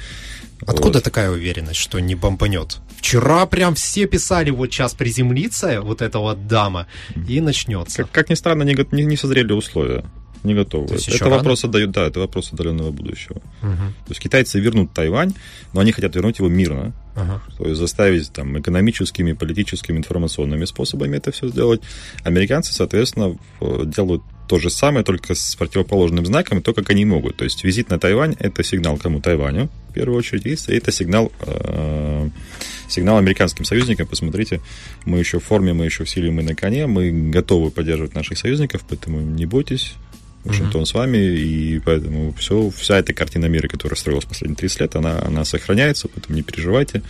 Откуда 0.64 0.98
вот. 0.98 1.04
такая 1.04 1.30
уверенность, 1.30 1.80
что 1.80 1.98
не 1.98 2.14
бомбанет? 2.14 2.78
Вчера 2.98 3.46
прям 3.46 3.74
все 3.74 4.06
писали, 4.06 4.50
вот 4.50 4.72
сейчас 4.72 4.94
приземлится 4.94 5.80
вот 5.80 6.02
эта 6.02 6.18
вот 6.18 6.46
дама, 6.46 6.86
и 7.28 7.40
начнется. 7.40 8.04
Как, 8.04 8.10
как 8.12 8.30
ни 8.30 8.34
странно, 8.34 8.62
не, 8.62 8.76
не, 8.92 9.04
не 9.04 9.16
созрели 9.16 9.52
условия 9.52 10.04
не 10.44 10.54
готовы. 10.54 10.94
Это 10.94 11.24
рано? 11.24 11.36
вопрос 11.36 11.64
отдают, 11.64 11.90
да, 11.90 12.06
это 12.06 12.20
вопрос 12.20 12.52
отдаленного 12.52 12.90
будущего. 12.90 13.36
Угу. 13.62 13.76
То 14.06 14.10
есть 14.10 14.20
китайцы 14.20 14.60
вернут 14.60 14.92
Тайвань, 14.92 15.34
но 15.72 15.80
они 15.80 15.92
хотят 15.92 16.14
вернуть 16.14 16.38
его 16.38 16.48
мирно. 16.48 16.92
Ага. 17.14 17.42
То 17.58 17.66
есть 17.66 17.78
заставить 17.78 18.32
там 18.32 18.58
экономическими, 18.58 19.32
политическими, 19.32 19.98
информационными 19.98 20.64
способами 20.64 21.16
это 21.16 21.30
все 21.30 21.48
сделать. 21.48 21.82
Американцы, 22.24 22.72
соответственно, 22.72 23.36
делают 23.84 24.22
то 24.48 24.58
же 24.58 24.70
самое, 24.70 25.04
только 25.04 25.34
с 25.34 25.54
противоположным 25.56 26.26
знаком, 26.26 26.62
то, 26.62 26.74
как 26.74 26.90
они 26.90 27.04
могут. 27.04 27.36
То 27.36 27.44
есть 27.44 27.64
визит 27.64 27.88
на 27.88 27.98
Тайвань– 27.98 28.36
это 28.38 28.62
сигнал 28.62 28.98
кому 28.98 29.20
Тайваню, 29.20 29.70
в 29.88 29.94
первую 29.94 30.18
очередь, 30.18 30.46
и 30.46 30.74
это 30.74 30.92
сигнал, 30.92 31.32
э, 31.40 32.28
сигнал 32.88 33.18
американским 33.18 33.64
союзникам. 33.64 34.06
Посмотрите, 34.06 34.60
мы 35.04 35.18
еще 35.18 35.38
в 35.38 35.44
форме, 35.44 35.72
мы 35.72 35.86
еще 35.86 36.04
в 36.04 36.10
силе, 36.10 36.30
мы 36.30 36.42
на 36.42 36.54
коне, 36.54 36.86
мы 36.86 37.10
готовы 37.30 37.70
поддерживать 37.70 38.14
наших 38.14 38.36
союзников, 38.36 38.84
поэтому 38.86 39.20
не 39.20 39.46
бойтесь, 39.46 39.94
Вашингтон 40.44 40.82
mm-hmm. 40.82 40.86
с 40.86 40.94
вами, 40.94 41.18
и 41.18 41.78
поэтому 41.78 42.32
все, 42.34 42.70
вся 42.70 42.98
эта 42.98 43.12
картина 43.12 43.46
мира, 43.46 43.68
которая 43.68 43.96
строилась 43.96 44.24
последние 44.24 44.56
30 44.56 44.80
лет, 44.80 44.96
она, 44.96 45.20
она 45.22 45.44
сохраняется, 45.44 46.08
поэтому 46.08 46.36
не 46.36 46.42
переживайте 46.42 47.02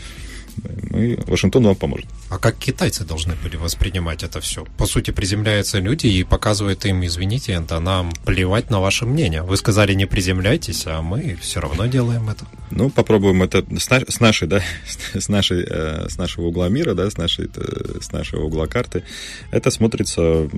мы, 0.90 1.18
Вашингтон 1.26 1.64
вам 1.64 1.76
поможет. 1.76 2.06
А 2.28 2.38
как 2.38 2.56
китайцы 2.56 3.04
должны 3.04 3.34
были 3.42 3.56
воспринимать 3.56 4.22
это 4.22 4.40
все? 4.40 4.64
По 4.76 4.86
сути, 4.86 5.10
приземляются 5.10 5.78
люди 5.78 6.06
и 6.06 6.24
показывают 6.24 6.84
им, 6.84 7.04
извините, 7.04 7.52
это 7.52 7.80
нам 7.80 8.12
плевать 8.24 8.70
на 8.70 8.80
ваше 8.80 9.06
мнение. 9.06 9.42
Вы 9.42 9.56
сказали, 9.56 9.94
не 9.94 10.06
приземляйтесь, 10.06 10.84
а 10.86 11.02
мы 11.02 11.36
все 11.40 11.60
равно 11.60 11.86
делаем 11.86 12.28
это. 12.28 12.46
Ну, 12.70 12.90
попробуем 12.90 13.42
это 13.42 13.64
с, 13.78 13.90
на, 13.90 14.00
с 14.08 14.20
нашей, 14.20 14.48
да, 14.48 14.62
с, 15.14 15.28
нашей, 15.28 15.64
э, 15.68 16.08
с 16.08 16.16
нашего 16.16 16.46
угла 16.46 16.68
мира, 16.68 16.94
да, 16.94 17.10
с, 17.10 17.16
нашей, 17.16 17.50
э, 17.54 18.00
с 18.00 18.12
нашего 18.12 18.44
угла 18.44 18.66
карты. 18.66 19.04
Это 19.50 19.70
смотрится 19.70 20.48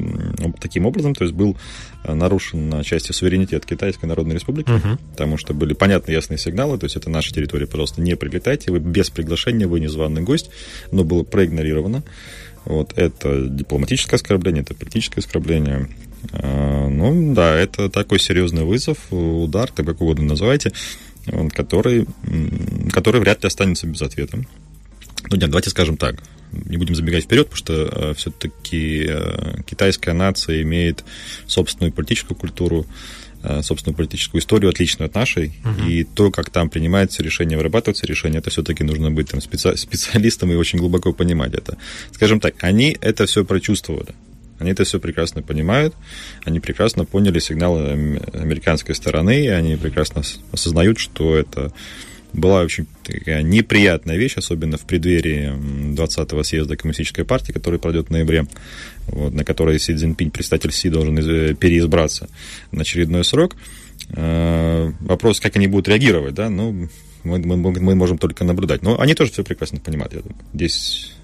таким 0.61 0.87
образом, 0.87 1.15
то 1.15 1.25
есть 1.25 1.35
был 1.35 1.57
нарушен 2.07 2.69
на 2.69 2.85
части 2.85 3.13
суверенитет 3.13 3.67
Китайской 3.67 4.07
Народной 4.07 4.35
Республики, 4.35 4.71
угу. 4.71 4.99
потому 5.13 5.37
что 5.37 5.55
были 5.55 5.75
понятные 5.75 6.15
ясные 6.15 6.39
сигналы, 6.39 6.79
то 6.79 6.85
есть 6.85 6.97
это 6.97 7.11
наша 7.11 7.33
территория, 7.33 7.67
пожалуйста, 7.67 8.01
не 8.01 8.17
прилетайте, 8.17 8.71
вы 8.71 8.79
без 8.79 9.11
приглашения, 9.11 9.67
вы 9.67 9.81
незваный 9.81 10.23
гость, 10.23 10.51
но 10.93 11.05
было 11.05 11.23
проигнорировано. 11.23 12.03
Вот, 12.65 12.93
это 12.97 13.47
дипломатическое 13.47 14.17
оскорбление, 14.17 14.63
это 14.63 14.75
политическое 14.75 15.21
оскорбление. 15.21 15.89
А, 16.33 16.89
ну, 16.89 17.35
да, 17.35 17.55
это 17.55 17.91
такой 17.91 18.19
серьезный 18.19 18.65
вызов, 18.65 18.99
удар, 19.11 19.71
так 19.71 19.85
как 19.87 20.01
угодно 20.01 20.25
называйте, 20.25 20.73
который, 21.53 22.07
который 22.91 23.21
вряд 23.21 23.43
ли 23.43 23.49
останется 23.49 23.87
без 23.87 24.01
ответа. 24.03 24.39
Ну, 25.31 25.37
нет, 25.37 25.51
давайте 25.51 25.71
скажем 25.71 25.97
так, 25.97 26.23
не 26.67 26.77
будем 26.77 26.95
забегать 26.95 27.25
вперед, 27.25 27.49
потому 27.49 27.59
что 27.59 27.73
э, 27.73 28.15
все-таки 28.15 29.07
э, 29.09 29.63
китайская 29.67 30.13
нация 30.13 30.63
имеет 30.63 31.05
собственную 31.47 31.93
политическую 31.93 32.37
культуру, 32.37 32.87
Э, 33.47 33.61
собственную 33.63 33.95
политическую 33.95 34.41
историю, 34.41 34.71
отличную 34.71 35.07
от 35.07 35.15
нашей, 35.15 35.53
угу. 35.63 35.87
и 35.87 36.05
то, 36.05 36.31
как 36.31 36.49
там 36.49 36.71
принимаются 36.71 37.23
решения, 37.23 37.59
вырабатываются 37.59 38.07
решения, 38.07 38.39
это 38.39 38.49
все-таки 38.49 38.83
нужно 38.85 39.11
быть 39.11 39.29
там 39.29 39.43
специ... 39.43 39.77
специалистом 39.77 40.51
и 40.51 40.55
очень 40.55 40.79
глубоко 40.79 41.13
понимать 41.13 41.53
это. 41.53 41.77
Скажем 42.13 42.41
так, 42.41 42.55
они 42.65 42.97
это 43.03 43.27
все 43.27 43.45
прочувствовали. 43.45 44.15
Они 44.59 44.71
это 44.71 44.85
все 44.85 44.99
прекрасно 44.99 45.43
понимают, 45.43 45.95
они 46.47 46.59
прекрасно 46.59 47.05
поняли 47.05 47.39
сигналы 47.39 48.19
американской 48.33 48.95
стороны, 48.95 49.45
и 49.45 49.49
они 49.49 49.77
прекрасно 49.77 50.23
осознают, 50.51 50.99
что 50.99 51.37
это 51.37 51.71
была 52.35 52.63
очень 52.63 52.87
такая 53.05 53.43
неприятная 53.43 54.17
вещь, 54.17 54.37
особенно 54.37 54.77
в 54.77 54.83
преддверии 54.83 55.53
20-го 55.95 56.43
съезда 56.43 56.77
Коммунистической 56.77 57.25
партии, 57.25 57.53
который 57.53 57.79
пройдет 57.79 58.09
в 58.09 58.11
ноябре, 58.11 58.47
вот, 59.07 59.33
на 59.33 59.45
который 59.45 59.79
Си 59.79 59.95
Цзиньпинь, 59.95 60.31
председатель 60.31 60.73
Си, 60.73 60.91
должен 60.91 61.17
переизбраться 61.57 62.29
на 62.73 62.83
очередной 62.83 63.25
срок. 63.25 63.57
Э, 64.11 64.93
вопрос, 65.01 65.41
как 65.41 65.57
они 65.57 65.67
будут 65.67 65.89
реагировать, 65.89 66.35
да, 66.35 66.51
ну, 66.51 66.89
мы, 67.25 67.39
мы, 67.39 67.57
мы 67.57 67.95
можем 67.95 68.19
только 68.19 68.45
наблюдать. 68.45 68.83
Но 68.83 69.01
они 69.01 69.15
тоже 69.15 69.33
все 69.33 69.45
прекрасно 69.45 69.81
понимают, 69.81 70.13
я 70.13 70.21
думаю. 70.21 70.37
Здесь 70.53 71.13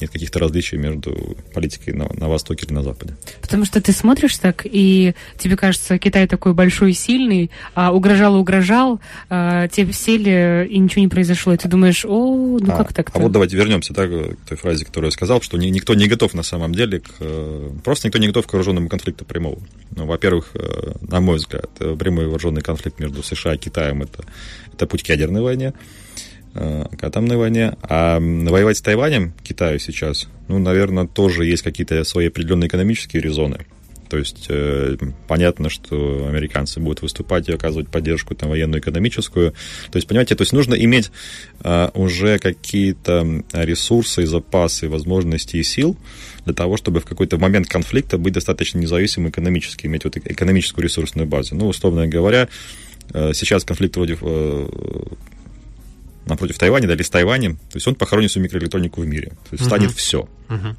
нет 0.00 0.10
каких-то 0.10 0.38
различий 0.38 0.78
между 0.78 1.36
политикой 1.54 1.94
на, 1.94 2.08
на 2.12 2.28
Востоке 2.28 2.66
или 2.66 2.72
на 2.72 2.82
Западе. 2.82 3.16
Потому 3.40 3.64
что 3.64 3.80
ты 3.80 3.92
смотришь 3.92 4.36
так, 4.36 4.62
и 4.64 5.14
тебе 5.38 5.56
кажется, 5.56 5.98
Китай 5.98 6.26
такой 6.26 6.54
большой 6.54 6.90
и 6.90 6.94
сильный, 6.94 7.50
а 7.74 7.92
угрожал 7.92 8.36
и 8.36 8.38
угрожал, 8.38 9.00
а, 9.28 9.68
те 9.68 9.90
сели, 9.92 10.66
и 10.70 10.78
ничего 10.78 11.02
не 11.02 11.08
произошло. 11.08 11.54
И 11.54 11.56
ты 11.56 11.68
думаешь, 11.68 12.04
о, 12.04 12.58
ну 12.60 12.72
а, 12.72 12.76
как 12.76 12.92
так-то? 12.92 13.18
А 13.18 13.22
вот 13.22 13.32
давайте 13.32 13.56
вернемся 13.56 13.92
да, 13.92 14.06
к 14.06 14.48
той 14.48 14.56
фразе, 14.56 14.84
которую 14.84 15.08
я 15.08 15.12
сказал, 15.12 15.40
что 15.40 15.56
ни, 15.56 15.66
никто 15.66 15.94
не 15.94 16.06
готов 16.06 16.34
на 16.34 16.42
самом 16.42 16.74
деле 16.74 17.00
к... 17.00 17.82
Просто 17.84 18.08
никто 18.08 18.18
не 18.18 18.28
готов 18.28 18.46
к 18.46 18.52
вооруженному 18.52 18.88
конфликту 18.88 19.24
прямого. 19.24 19.58
Ну, 19.96 20.06
во-первых, 20.06 20.50
э, 20.54 20.92
на 21.00 21.20
мой 21.20 21.36
взгляд, 21.36 21.70
прямой 21.98 22.26
вооруженный 22.26 22.62
конфликт 22.62 23.00
между 23.00 23.22
США 23.22 23.54
и 23.54 23.58
Китаем 23.58 24.02
это, 24.02 24.24
это 24.72 24.86
путь 24.86 25.02
к 25.02 25.08
ядерной 25.08 25.42
войне, 25.42 25.72
э, 25.74 26.08
к 26.58 27.04
атомной 27.04 27.36
войне. 27.36 27.76
А 27.82 28.18
воевать 28.18 28.76
с 28.76 28.82
Тайванем, 28.82 29.32
Китаю 29.42 29.78
сейчас, 29.78 30.28
ну, 30.48 30.58
наверное, 30.58 31.06
тоже 31.06 31.44
есть 31.44 31.62
какие-то 31.62 32.02
свои 32.04 32.28
определенные 32.28 32.68
экономические 32.68 33.22
резоны. 33.22 33.66
То 34.08 34.16
есть 34.16 34.46
э, 34.48 34.96
понятно, 35.26 35.68
что 35.68 36.26
американцы 36.28 36.80
будут 36.80 37.02
выступать 37.02 37.48
и 37.48 37.52
оказывать 37.52 37.88
поддержку 37.88 38.34
там, 38.34 38.48
военную, 38.48 38.80
экономическую. 38.80 39.52
То 39.90 39.96
есть, 39.96 40.08
понимаете, 40.08 40.34
то 40.34 40.42
есть 40.42 40.54
нужно 40.54 40.74
иметь 40.74 41.10
э, 41.62 41.90
уже 41.92 42.38
какие-то 42.38 43.42
ресурсы, 43.52 44.26
запасы, 44.26 44.88
возможности 44.88 45.56
и 45.56 45.62
сил 45.62 45.96
для 46.46 46.54
того, 46.54 46.78
чтобы 46.78 47.00
в 47.00 47.04
какой-то 47.04 47.36
момент 47.36 47.68
конфликта 47.68 48.16
быть 48.16 48.32
достаточно 48.32 48.78
независимым 48.78 49.30
экономически, 49.30 49.86
иметь 49.86 50.04
вот 50.04 50.16
экономическую 50.16 50.84
ресурсную 50.84 51.28
базу. 51.28 51.54
Ну, 51.54 51.68
условно 51.68 52.06
говоря, 52.06 52.48
Э, 53.12 53.32
сейчас 53.34 53.64
конфликт 53.64 53.96
вроде 53.96 54.18
э, 54.20 54.66
напротив 56.28 56.58
Тайваня, 56.58 56.86
да, 56.86 56.94
или 56.94 57.02
с 57.02 57.10
Тайванем, 57.10 57.56
то 57.56 57.76
есть 57.76 57.86
он 57.86 57.94
похоронит 57.94 58.30
всю 58.30 58.40
микроэлектронику 58.40 59.00
в 59.00 59.06
мире, 59.06 59.28
то 59.28 59.52
есть 59.52 59.64
uh-huh. 59.64 59.66
станет 59.66 59.92
все. 59.92 60.28
Uh-huh. 60.48 60.76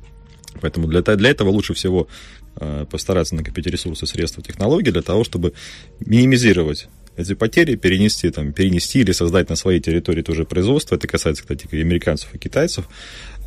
Поэтому 0.61 0.87
для, 0.87 1.01
для 1.01 1.29
этого 1.29 1.49
лучше 1.49 1.73
всего 1.73 2.07
э, 2.55 2.85
постараться 2.89 3.35
накопить 3.35 3.67
ресурсы, 3.67 4.05
средства, 4.05 4.43
технологии 4.43 4.91
для 4.91 5.01
того, 5.01 5.23
чтобы 5.23 5.53
минимизировать 5.99 6.87
эти 7.15 7.33
потери, 7.33 7.75
перенести, 7.75 8.29
там, 8.29 8.53
перенести 8.53 9.01
или 9.01 9.11
создать 9.11 9.49
на 9.49 9.55
своей 9.55 9.81
территории 9.81 10.21
тоже 10.21 10.45
производство. 10.45 10.95
Это 10.95 11.07
касается, 11.07 11.43
кстати, 11.43 11.67
и 11.69 11.81
американцев, 11.81 12.33
и 12.33 12.37
китайцев. 12.37 12.87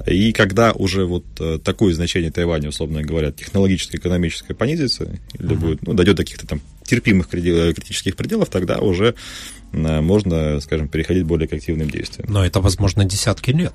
И 0.06 0.32
когда 0.32 0.72
уже 0.72 1.06
вот 1.06 1.24
такое 1.62 1.94
значение 1.94 2.30
Тайваня, 2.30 2.68
условно 2.68 3.02
говоря, 3.02 3.32
технологическое, 3.32 3.98
экономическое 3.98 4.54
понизится, 4.54 5.04
или 5.38 5.52
uh-huh. 5.52 5.56
будет, 5.56 5.86
ну, 5.86 5.94
дойдет 5.94 6.16
до 6.16 6.22
каких-то 6.22 6.46
там 6.46 6.60
терпимых 6.84 7.28
критических 7.28 8.14
пределов, 8.14 8.50
тогда 8.50 8.78
уже 8.78 9.14
можно, 9.72 10.60
скажем, 10.60 10.88
переходить 10.88 11.24
более 11.24 11.48
к 11.48 11.52
активным 11.52 11.90
действиям. 11.90 12.30
Но 12.30 12.44
это, 12.44 12.60
возможно, 12.60 13.04
десятки 13.04 13.50
лет. 13.50 13.74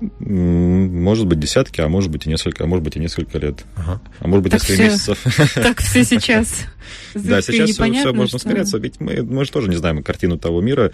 Может 0.00 1.26
быть, 1.26 1.38
десятки, 1.38 1.80
а 1.80 1.88
может 1.88 2.10
быть 2.10 2.26
и 2.26 2.28
несколько, 2.28 2.64
а 2.64 2.66
может 2.66 2.84
быть 2.84 2.96
и 2.96 2.98
несколько 2.98 3.38
лет. 3.38 3.64
Ага. 3.76 4.00
А 4.18 4.26
может 4.26 4.42
быть, 4.42 4.52
так 4.52 4.62
несколько 4.62 4.74
все, 4.74 4.84
месяцев. 4.84 5.54
Так 5.54 5.80
все 5.80 6.04
сейчас. 6.04 6.66
Да, 7.14 7.40
сейчас 7.40 7.70
все, 7.70 7.92
все 7.92 8.12
можно 8.12 8.36
ускоряться. 8.36 8.78
Ведь 8.78 9.00
мы, 9.00 9.22
мы 9.22 9.44
же 9.44 9.52
тоже 9.52 9.68
не 9.68 9.76
знаем 9.76 10.02
картину 10.02 10.36
того 10.36 10.60
мира, 10.60 10.90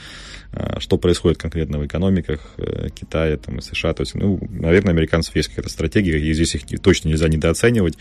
а, 0.53 0.79
что 0.81 0.99
происходит 0.99 1.39
конкретно 1.39 1.79
в 1.79 1.87
экономиках 1.87 2.41
э, 2.59 2.89
Китая 2.95 3.39
там, 3.39 3.59
и 3.59 3.63
США. 3.63 3.95
То 3.95 4.03
есть, 4.03 4.15
ну, 4.15 4.39
наверное, 4.51 4.93
американцев 4.93 5.35
есть 5.35 5.49
какая-то 5.49 5.71
стратегия, 5.71 6.21
и 6.21 6.33
здесь 6.35 6.55
их 6.55 6.81
точно 6.81 7.09
нельзя 7.09 7.29
недооценивать. 7.29 7.97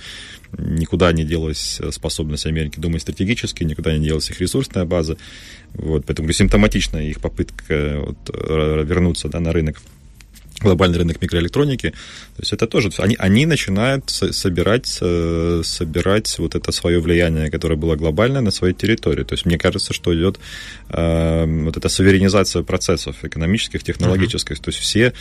Никуда 0.58 1.14
не 1.14 1.24
делась 1.24 1.80
способность 1.92 2.46
Америки 2.46 2.80
думать 2.80 3.02
стратегически, 3.02 3.64
никуда 3.64 3.98
не 3.98 4.04
делась 4.04 4.30
их 4.30 4.42
ресурсная 4.42 4.84
база. 4.84 5.18
Вот, 5.74 6.06
поэтому 6.06 6.32
симптоматична 6.34 6.98
их 6.98 7.22
попытка 7.22 8.02
вот, 8.06 8.18
вернуться 8.36 9.30
да, 9.30 9.40
на 9.40 9.54
рынок 9.54 9.78
глобальный 10.60 11.00
рынок 11.00 11.22
микроэлектроники. 11.22 11.90
То 11.90 12.42
есть 12.42 12.54
это 12.54 12.68
тоже, 12.68 12.90
они, 12.98 13.16
они 13.18 13.46
начинают 13.46 14.10
собирать, 14.10 14.98
э, 15.02 15.62
собирать 15.64 16.38
вот 16.40 16.56
это 16.56 16.72
свое 16.72 17.00
влияние, 17.00 17.50
которое 17.50 17.76
было 17.76 17.96
глобальное, 17.96 18.42
на 18.42 18.52
своей 18.52 18.74
территории. 18.74 19.24
То 19.24 19.34
есть 19.34 19.46
мне 19.46 19.58
кажется, 19.58 19.94
что 19.94 20.16
идет 20.16 20.40
э, 20.90 21.46
вот 21.46 21.78
эта 21.78 21.90
суверенизация 21.90 22.64
процессов 22.64 23.24
экономических, 23.24 23.84
технологических. 23.84 24.58
Uh-huh. 24.58 24.64
То 24.64 24.70
есть 24.70 24.80
все 24.80 25.14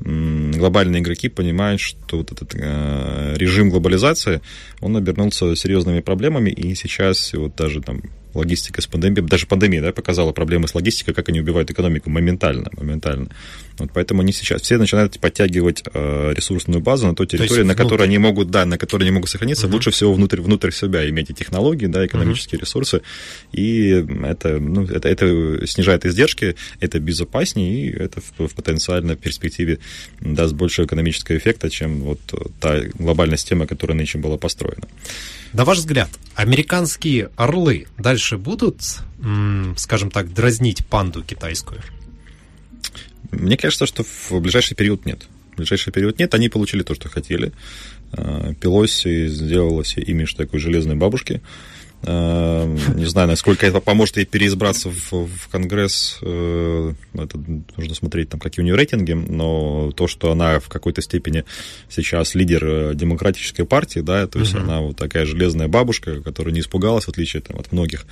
э, 0.00 0.50
глобальные 0.54 1.02
игроки 1.02 1.28
понимают, 1.28 1.80
что 1.80 2.18
вот 2.18 2.32
этот 2.32 2.54
э, 2.54 3.34
режим 3.36 3.70
глобализации, 3.70 4.40
он 4.80 4.96
обернулся 4.96 5.54
серьезными 5.56 6.00
проблемами, 6.00 6.50
и 6.50 6.74
сейчас 6.74 7.32
вот 7.34 7.56
даже 7.56 7.80
там 7.80 8.02
логистика 8.34 8.82
с 8.82 8.86
пандемией, 8.86 9.26
даже 9.26 9.46
пандемия 9.46 9.80
да, 9.80 9.92
показала 9.92 10.32
проблемы 10.32 10.68
с 10.68 10.74
логистикой, 10.74 11.14
как 11.14 11.28
они 11.28 11.40
убивают 11.40 11.70
экономику 11.70 12.10
моментально, 12.10 12.68
моментально. 12.76 13.28
Вот 13.78 13.90
поэтому 13.92 14.22
они 14.22 14.32
сейчас 14.32 14.62
все 14.62 14.78
начинают 14.78 15.18
подтягивать 15.18 15.82
э, 15.92 16.32
ресурсную 16.34 16.80
базу 16.80 17.06
на 17.06 17.14
той 17.14 17.26
территории, 17.26 17.62
на 17.62 17.74
которой 17.74 18.04
они 18.04 18.18
могут, 18.18 18.50
да, 18.50 18.64
на 18.64 18.78
которой 18.78 19.02
они 19.02 19.10
могут 19.10 19.30
сохраниться, 19.30 19.66
угу. 19.66 19.74
лучше 19.74 19.90
всего 19.90 20.12
внутрь, 20.14 20.40
внутрь 20.40 20.70
себя 20.70 21.08
иметь 21.10 21.30
и 21.30 21.34
технологии, 21.34 21.86
да, 21.86 22.06
экономические 22.06 22.58
угу. 22.58 22.64
ресурсы, 22.64 23.02
и 23.52 24.04
это, 24.24 24.60
ну, 24.60 24.84
это, 24.84 25.08
это 25.08 25.66
снижает 25.66 26.06
издержки, 26.06 26.54
это 26.80 27.00
безопаснее, 27.00 27.86
и 27.86 27.90
это 27.90 28.20
в, 28.20 28.46
в 28.48 28.54
потенциальной 28.54 29.16
перспективе 29.16 29.78
даст 30.20 30.54
больше 30.54 30.84
экономического 30.84 31.36
эффекта, 31.36 31.68
чем 31.68 32.00
вот 32.00 32.20
та 32.60 32.80
глобальная 32.94 33.36
система, 33.36 33.66
которая 33.66 33.96
нынче 33.96 34.18
была 34.18 34.36
построена. 34.36 34.86
На 35.52 35.64
ваш 35.64 35.78
взгляд, 35.78 36.10
американские 36.34 37.30
орлы 37.36 37.86
дальше 37.96 38.38
будут, 38.38 38.82
скажем 39.76 40.10
так, 40.10 40.32
дразнить 40.34 40.84
панду 40.86 41.22
китайскую? 41.22 41.80
Мне 43.34 43.56
кажется, 43.56 43.86
что 43.86 44.04
в 44.04 44.40
ближайший 44.40 44.74
период 44.74 45.06
нет. 45.06 45.26
В 45.52 45.56
ближайший 45.56 45.92
период 45.92 46.18
нет. 46.18 46.34
Они 46.34 46.48
получили 46.48 46.82
то, 46.82 46.94
что 46.94 47.08
хотели. 47.08 47.52
А, 48.12 48.54
Пелоси 48.54 49.28
сделала 49.28 49.84
себе 49.84 50.02
имидж 50.04 50.34
такой 50.34 50.60
железной 50.60 50.96
бабушки. 50.96 51.40
А, 52.06 52.66
не 52.94 53.06
знаю, 53.06 53.28
насколько 53.28 53.66
это 53.66 53.80
поможет 53.80 54.18
ей 54.18 54.26
переизбраться 54.26 54.90
в, 54.90 55.12
в 55.26 55.48
Конгресс. 55.50 56.18
Э, 56.20 56.92
это 57.14 57.38
нужно 57.76 57.94
смотреть, 57.94 58.28
там, 58.28 58.40
какие 58.40 58.62
у 58.62 58.66
нее 58.66 58.76
рейтинги. 58.76 59.12
Но 59.12 59.90
то, 59.92 60.06
что 60.06 60.30
она 60.30 60.60
в 60.60 60.68
какой-то 60.68 61.00
степени 61.00 61.44
сейчас 61.88 62.34
лидер 62.34 62.64
э, 62.64 62.92
демократической 62.94 63.64
партии, 63.64 64.00
да, 64.00 64.26
то 64.26 64.38
есть 64.38 64.54
uh-huh. 64.54 64.60
она 64.60 64.80
вот 64.80 64.96
такая 64.96 65.24
железная 65.24 65.68
бабушка, 65.68 66.20
которая 66.20 66.52
не 66.52 66.60
испугалась, 66.60 67.04
в 67.04 67.08
отличие 67.08 67.42
там, 67.42 67.58
от 67.58 67.72
многих, 67.72 68.04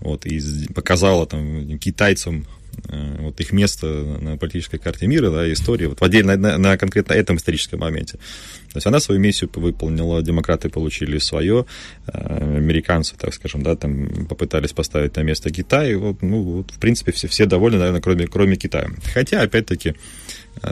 вот, 0.00 0.24
и 0.24 0.40
показала 0.72 1.26
там 1.26 1.78
китайцам 1.78 2.46
вот 3.18 3.40
их 3.40 3.52
место 3.52 3.86
на 3.86 4.36
политической 4.36 4.78
карте 4.78 5.06
мира, 5.06 5.30
да, 5.30 5.50
истории, 5.52 5.86
вот 5.86 6.00
в 6.00 6.04
отдельно 6.04 6.36
на, 6.36 6.58
на 6.58 6.76
конкретно 6.76 7.14
этом 7.14 7.36
историческом 7.36 7.80
моменте. 7.80 8.18
То 8.72 8.76
есть 8.76 8.86
она 8.86 9.00
свою 9.00 9.20
миссию 9.20 9.50
выполнила, 9.54 10.22
демократы 10.22 10.68
получили 10.68 11.18
свое, 11.18 11.66
э, 12.06 12.56
американцы, 12.56 13.14
так 13.16 13.34
скажем, 13.34 13.62
да, 13.62 13.76
там 13.76 14.26
попытались 14.26 14.72
поставить 14.72 15.16
на 15.16 15.20
место 15.22 15.50
Китая, 15.50 15.90
и 15.90 15.94
вот, 15.94 16.22
ну, 16.22 16.42
вот, 16.42 16.70
в 16.70 16.78
принципе, 16.78 17.12
все, 17.12 17.28
все 17.28 17.46
довольны, 17.46 17.78
наверное, 17.78 18.00
кроме, 18.00 18.26
кроме 18.26 18.56
Китая. 18.56 18.90
Хотя, 19.12 19.42
опять-таки, 19.42 19.90
Э, 19.90 19.96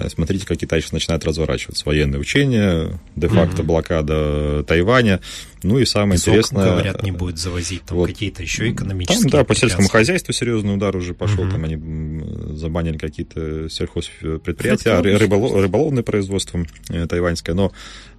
смотрите, 0.08 0.46
как 0.46 0.58
Китай 0.58 0.80
сейчас 0.80 0.92
начинает 0.92 1.24
разворачиваться. 1.24 1.84
Военные 1.84 2.20
учения, 2.20 3.00
де-факто 3.16 3.62
mm-hmm. 3.62 3.66
блокада 3.66 4.64
Тайваня. 4.64 5.20
Ну 5.62 5.78
и 5.78 5.84
самое 5.84 6.18
Песок, 6.18 6.28
интересное... 6.28 6.70
говорят, 6.70 7.02
не 7.02 7.10
будет 7.10 7.38
завозить 7.38 7.82
там 7.84 7.98
вот, 7.98 8.08
какие-то 8.08 8.42
еще 8.42 8.70
экономические 8.70 9.22
там, 9.22 9.30
Да, 9.30 9.44
по 9.44 9.54
сельскому 9.54 9.88
хозяйству 9.88 10.32
серьезный 10.32 10.74
удар 10.74 10.94
уже 10.96 11.12
пошел. 11.12 11.44
Mm-hmm. 11.44 11.50
Там 11.50 11.64
они 11.64 12.56
забанили 12.56 12.98
какие-то 12.98 13.68
сельхозпредприятия, 13.68 14.98
а 14.98 15.02
рыболов, 15.02 15.54
рыболовное 15.54 16.02
производство 16.02 16.64
э, 16.88 17.06
тайваньское. 17.06 17.54
Но 17.54 17.72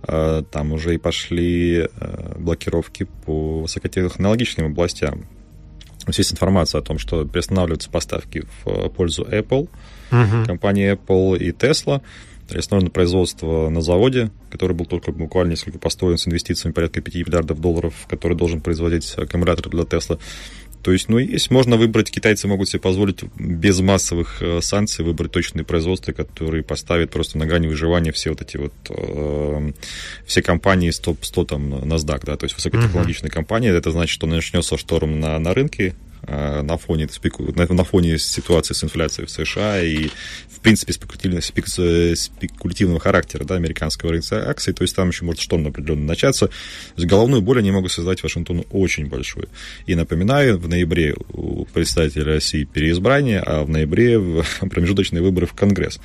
э, 0.07 0.43
там 0.51 0.73
уже 0.73 0.95
и 0.95 0.97
пошли 0.97 1.87
э, 1.93 2.35
блокировки 2.37 3.07
по 3.25 3.61
высокотехнологичным 3.61 4.67
областям. 4.67 5.25
Есть 6.07 6.33
информация 6.33 6.79
о 6.79 6.83
том, 6.83 6.97
что 6.97 7.25
приостанавливаются 7.25 7.89
поставки 7.89 8.43
в 8.63 8.89
пользу 8.89 9.23
Apple– 9.23 9.69
угу. 10.11 10.45
компании 10.45 10.93
Apple 10.93 11.37
и 11.37 11.51
Tesla. 11.51 12.01
Основное 12.53 12.89
производство 12.89 13.69
на 13.69 13.81
заводе, 13.81 14.29
который 14.49 14.75
был 14.75 14.85
только 14.85 15.13
буквально 15.13 15.51
несколько 15.51 15.79
построен 15.79 16.17
с 16.17 16.27
инвестициями 16.27 16.73
порядка 16.73 16.99
5 16.99 17.15
миллиардов 17.15 17.61
долларов, 17.61 17.93
который 18.09 18.35
должен 18.35 18.59
производить 18.59 19.13
аккумуляторы 19.17 19.69
для 19.69 19.83
Tesla. 19.83 20.19
То 20.83 20.91
есть, 20.91 21.09
ну, 21.09 21.19
есть, 21.19 21.51
можно 21.51 21.77
выбрать, 21.77 22.09
китайцы 22.09 22.47
могут 22.47 22.69
себе 22.69 22.79
позволить 22.79 23.23
без 23.37 23.79
массовых 23.81 24.41
э, 24.41 24.61
санкций 24.61 25.05
выбрать 25.05 25.31
точные 25.31 25.63
производства, 25.63 26.11
которые 26.11 26.63
поставят 26.63 27.11
просто 27.11 27.37
на 27.37 27.45
грани 27.45 27.67
выживания 27.67 28.11
все 28.11 28.31
вот 28.31 28.41
эти 28.41 28.57
вот, 28.57 28.73
э, 28.89 29.71
все 30.25 30.41
компании 30.41 30.89
стоп 30.89 31.23
100 31.23 31.45
там 31.45 31.73
NASDAQ, 31.73 32.25
да, 32.25 32.35
то 32.35 32.45
есть 32.45 32.55
высокотехнологичные 32.55 33.29
uh-huh. 33.29 33.33
компании, 33.33 33.71
это 33.71 33.91
значит, 33.91 34.11
что 34.11 34.25
начнется 34.25 34.75
шторм 34.77 35.19
на, 35.19 35.37
на 35.37 35.53
рынке, 35.53 35.93
на 36.27 36.77
фоне, 36.77 37.07
на 37.69 37.83
фоне 37.83 38.17
ситуации 38.17 38.73
с 38.73 38.83
инфляцией 38.83 39.27
в 39.27 39.31
США 39.31 39.81
и, 39.81 40.09
в 40.49 40.59
принципе, 40.61 40.93
спекулятивного, 40.93 42.99
характера 42.99 43.43
да, 43.43 43.55
американского 43.55 44.11
рынка 44.11 44.49
акций, 44.49 44.73
то 44.73 44.83
есть 44.83 44.95
там 44.95 45.09
еще 45.09 45.25
может 45.25 45.41
шторм 45.41 45.67
определенно 45.67 46.05
начаться. 46.05 46.47
То 46.47 46.53
есть 46.97 47.07
головную 47.07 47.41
боль 47.41 47.59
они 47.59 47.71
могут 47.71 47.91
создать 47.91 48.23
Вашингтону 48.23 48.65
очень 48.71 49.07
большую. 49.07 49.49
И 49.85 49.95
напоминаю, 49.95 50.57
в 50.57 50.67
ноябре 50.67 51.15
у 51.33 51.65
представителя 51.65 52.25
России 52.25 52.63
переизбрание, 52.63 53.39
а 53.39 53.63
в 53.63 53.69
ноябре 53.69 54.19
промежуточные 54.59 55.21
выборы 55.21 55.47
в 55.47 55.53
Конгресс. 55.53 55.99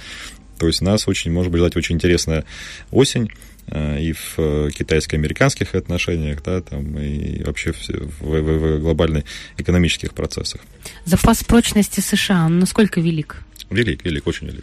То 0.58 0.66
есть 0.66 0.80
нас 0.80 1.06
очень, 1.06 1.30
может 1.30 1.52
быть, 1.52 1.60
ждать 1.60 1.76
очень 1.76 1.96
интересная 1.96 2.44
осень. 2.90 3.30
Э, 3.68 4.00
и 4.00 4.12
в 4.12 4.34
э, 4.38 4.70
китайско-американских 4.72 5.74
отношениях, 5.74 6.42
да, 6.42 6.60
там, 6.60 6.98
и 6.98 7.42
вообще 7.42 7.72
в, 7.72 7.88
в, 8.20 8.22
в 8.22 8.80
глобальных 8.80 9.24
экономических 9.58 10.14
процессах. 10.14 10.60
Запас 11.04 11.42
прочности 11.42 12.00
США, 12.00 12.46
он 12.46 12.60
насколько 12.60 13.00
велик? 13.00 13.42
Велик, 13.70 14.04
велик, 14.04 14.26
очень 14.26 14.46
велик. 14.46 14.62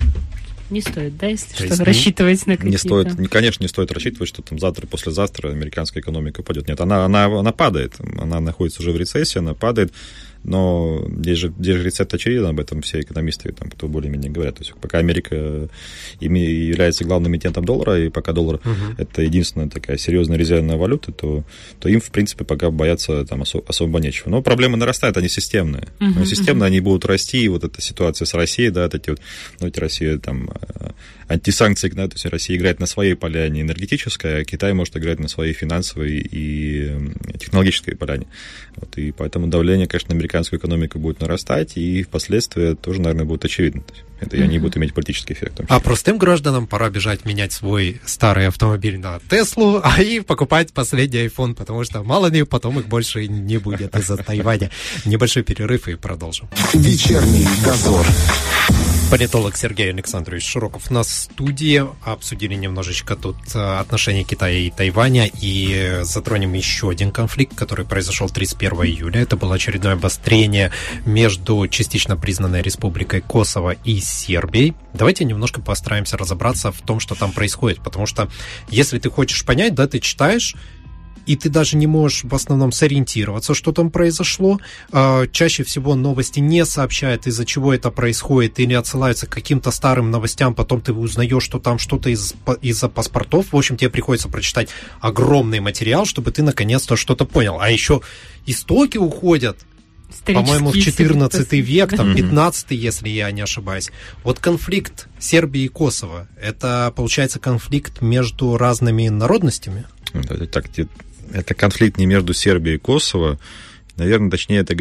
Не 0.69 0.79
стоит, 0.79 1.17
да, 1.17 1.27
если 1.27 1.49
То 1.49 1.55
что, 1.55 1.65
есть, 1.65 1.79
рассчитывать 1.81 2.47
на 2.47 2.55
какие-то... 2.55 2.71
Не 2.71 2.77
стоит, 2.77 3.29
конечно, 3.29 3.63
не 3.63 3.67
стоит 3.67 3.91
рассчитывать, 3.91 4.29
что 4.29 4.41
там 4.41 4.57
завтра, 4.57 4.87
послезавтра 4.87 5.49
американская 5.49 6.01
экономика 6.01 6.39
упадет. 6.39 6.69
Нет, 6.69 6.79
она, 6.79 7.03
она, 7.03 7.25
она 7.25 7.51
падает, 7.51 7.95
она 7.99 8.39
находится 8.39 8.81
уже 8.81 8.91
в 8.91 8.97
рецессии, 8.97 9.39
она 9.39 9.53
падает, 9.53 9.91
но 10.43 11.05
здесь 11.19 11.37
же, 11.37 11.53
здесь 11.57 11.77
же 11.77 11.83
рецепт 11.83 12.13
очевиден, 12.13 12.45
об 12.45 12.59
этом 12.59 12.81
все 12.81 13.01
экономисты, 13.01 13.51
там, 13.51 13.69
кто 13.69 13.87
более-менее 13.87 14.31
говорят. 14.31 14.55
То 14.55 14.61
есть 14.61 14.73
пока 14.75 14.97
Америка 14.99 15.69
является 16.19 17.05
главным 17.05 17.31
эмитентом 17.31 17.65
доллара, 17.65 17.99
и 17.99 18.09
пока 18.09 18.33
доллар 18.33 18.57
uh-huh. 18.57 18.95
это 18.97 19.21
единственная 19.21 19.69
такая 19.69 19.97
серьезная 19.97 20.37
резервная 20.37 20.75
валюта, 20.75 21.11
то, 21.11 21.43
то 21.79 21.89
им, 21.89 22.01
в 22.01 22.11
принципе, 22.11 22.43
пока 22.43 22.71
бояться 22.71 23.25
там 23.25 23.41
особо, 23.41 23.65
особо 23.67 23.99
нечего. 23.99 24.29
Но 24.29 24.41
проблемы 24.41 24.77
нарастают, 24.77 25.17
они 25.17 25.29
системные. 25.29 25.87
Uh-huh. 25.99 26.25
Системно 26.25 26.63
uh-huh. 26.63 26.67
они 26.67 26.79
будут 26.81 27.05
расти, 27.05 27.43
и 27.43 27.47
вот 27.47 27.63
эта 27.63 27.81
ситуация 27.81 28.25
с 28.25 28.33
Россией, 28.33 28.69
да, 28.69 28.83
вот 28.83 28.95
эти 28.95 29.09
вот, 29.11 29.21
ну, 29.59 29.67
эти 29.67 29.79
Россия 29.79 30.17
там 30.17 30.49
э, 30.79 30.89
антисанкции, 31.27 31.89
да, 31.89 32.07
то 32.07 32.15
есть 32.15 32.25
Россия 32.25 32.57
играет 32.57 32.79
на 32.79 32.85
своей 32.85 33.15
поляне 33.15 33.61
энергетической, 33.61 34.41
а 34.41 34.45
Китай 34.45 34.73
может 34.73 34.95
играть 34.97 35.19
на 35.19 35.27
своей 35.27 35.53
финансовой 35.53 36.11
и 36.19 36.91
технологической 37.39 37.95
поляне. 37.95 38.27
Вот, 38.75 38.97
и 38.97 39.11
поэтому 39.11 39.47
давление, 39.47 39.87
конечно, 39.87 40.09
на 40.09 40.15
американскую 40.15 40.59
экономику 40.59 40.99
будет 40.99 41.19
нарастать, 41.21 41.77
и 41.77 42.03
впоследствии 42.03 42.73
тоже, 42.73 43.01
наверное, 43.01 43.25
будет 43.25 43.45
очевидно. 43.45 43.83
Это 44.19 44.37
mm-hmm. 44.37 44.43
они 44.43 44.59
будут 44.59 44.77
иметь 44.77 44.93
политический 44.93 45.33
эффект. 45.33 45.61
А 45.67 45.79
простым 45.79 46.17
гражданам 46.17 46.65
пора 46.65 46.89
бежать 46.89 47.25
менять 47.25 47.51
свой 47.51 47.99
старый 48.05 48.47
автомобиль 48.47 48.97
на 48.97 49.19
Теслу, 49.29 49.81
а 49.83 50.01
и 50.01 50.21
покупать 50.21 50.71
последний 50.73 51.25
iPhone, 51.25 51.55
потому 51.55 51.83
что 51.83 52.03
мало 52.03 52.27
ли 52.27 52.43
потом 52.43 52.79
их 52.79 52.87
больше 52.87 53.27
не 53.27 53.57
будет 53.57 53.95
из-за 53.95 54.17
Тайваня. 54.17 54.71
Небольшой 55.05 55.43
перерыв 55.43 55.87
и 55.87 55.95
продолжим. 55.95 56.47
Вечерний 56.73 57.47
дозор. 57.63 58.05
Политолог 59.11 59.55
Сергей 59.57 59.91
Александрович 59.91 60.45
Широков 60.45 60.89
на 60.89 61.03
студии. 61.03 61.83
Обсудили 62.03 62.55
немножечко 62.55 63.15
тут 63.15 63.37
э, 63.53 63.59
отношения 63.79 64.23
Китая 64.23 64.57
и 64.57 64.71
Тайваня 64.71 65.29
и 65.39 65.99
затронем 66.01 66.53
еще 66.53 66.89
один 66.89 67.11
конфликт, 67.11 67.55
который 67.55 67.85
произошел 67.85 68.29
31 68.29 68.83
июля. 68.83 69.21
Это 69.21 69.35
было 69.37 69.55
очередное 69.55 69.93
обострение 69.93 70.71
между 71.05 71.67
частично 71.67 72.17
признанной 72.17 72.61
республикой 72.61 73.21
Косово 73.21 73.75
и 73.83 73.99
Сербией. 73.99 74.73
Давайте 74.93 75.25
немножко 75.25 75.61
постараемся 75.61 76.17
разобраться 76.17 76.71
в 76.71 76.81
том, 76.81 76.99
что 76.99 77.15
там 77.15 77.31
происходит, 77.31 77.83
потому 77.83 78.05
что 78.05 78.29
если 78.69 78.97
ты 78.99 79.09
хочешь 79.09 79.45
понять, 79.45 79.75
да, 79.75 79.87
ты 79.87 79.99
читаешь 79.99 80.55
и 81.25 81.35
ты 81.35 81.49
даже 81.49 81.77
не 81.77 81.87
можешь 81.87 82.23
в 82.23 82.35
основном 82.35 82.71
сориентироваться, 82.71 83.53
что 83.53 83.71
там 83.71 83.91
произошло. 83.91 84.59
А, 84.91 85.27
чаще 85.27 85.63
всего 85.63 85.95
новости 85.95 86.39
не 86.39 86.65
сообщают, 86.65 87.27
из-за 87.27 87.45
чего 87.45 87.73
это 87.73 87.91
происходит, 87.91 88.59
или 88.59 88.73
отсылаются 88.73 89.27
к 89.27 89.29
каким-то 89.29 89.71
старым 89.71 90.11
новостям, 90.11 90.53
потом 90.53 90.81
ты 90.81 90.93
узнаешь, 90.93 91.43
что 91.43 91.59
там 91.59 91.79
что-то 91.79 92.09
из- 92.09 92.35
из-за 92.61 92.89
паспортов. 92.89 93.53
В 93.53 93.57
общем, 93.57 93.77
тебе 93.77 93.89
приходится 93.89 94.29
прочитать 94.29 94.69
огромный 94.99 95.59
материал, 95.59 96.05
чтобы 96.05 96.31
ты 96.31 96.43
наконец-то 96.43 96.95
что-то 96.95 97.25
понял. 97.25 97.59
А 97.59 97.69
еще 97.69 98.01
истоки 98.45 98.97
уходят 98.97 99.57
по-моему, 100.25 100.71
в 100.71 100.79
14 100.79 101.59
век, 101.61 101.95
там 101.95 102.15
15 102.15 102.71
если 102.71 103.09
я 103.09 103.31
не 103.31 103.41
ошибаюсь. 103.41 103.89
Вот 104.23 104.39
конфликт 104.39 105.07
Сербии 105.19 105.63
и 105.63 105.67
Косово, 105.67 106.27
это, 106.39 106.93
получается, 106.95 107.39
конфликт 107.39 108.01
между 108.01 108.57
разными 108.57 109.07
народностями? 109.09 109.85
Так, 110.51 110.65
это 111.31 111.53
конфликт 111.53 111.97
не 111.97 112.05
между 112.05 112.33
Сербией 112.33 112.75
и 112.75 112.79
Косово, 112.79 113.37
Наверное, 113.95 114.31
точнее, 114.31 114.61
это 114.61 114.75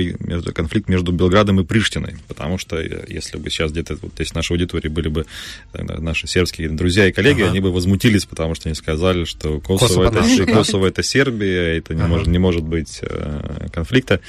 конфликт 0.53 0.89
между 0.89 1.13
Белградом 1.13 1.61
и 1.61 1.65
Приштиной, 1.65 2.17
потому 2.29 2.57
что 2.57 2.77
э, 2.77 3.05
если 3.09 3.37
бы 3.37 3.51
сейчас 3.51 3.71
где-то 3.71 3.99
вот 4.01 4.13
здесь 4.15 4.31
в 4.31 4.35
нашей 4.35 4.53
аудитории 4.53 4.89
были 4.89 5.09
бы 5.09 5.27
э, 5.75 5.83
наши 5.83 6.27
сербские 6.27 6.71
друзья 6.71 7.07
и 7.07 7.13
коллеги, 7.13 7.43
ага. 7.43 7.51
они 7.51 7.61
бы 7.61 7.71
возмутились, 7.71 8.25
потому 8.25 8.55
что 8.55 8.71
они 8.71 8.75
сказали, 8.75 9.25
что 9.25 9.61
Косово, 9.61 10.09
Косово, 10.09 10.43
это, 10.45 10.53
Косово 10.53 10.87
это 10.87 11.03
Сербия, 11.03 11.77
это 11.77 11.95
не, 11.95 12.01
ага. 12.01 12.09
может, 12.09 12.27
не 12.29 12.39
может 12.39 12.63
быть 12.63 13.01
э, 13.03 13.69
конфликта 13.71 14.21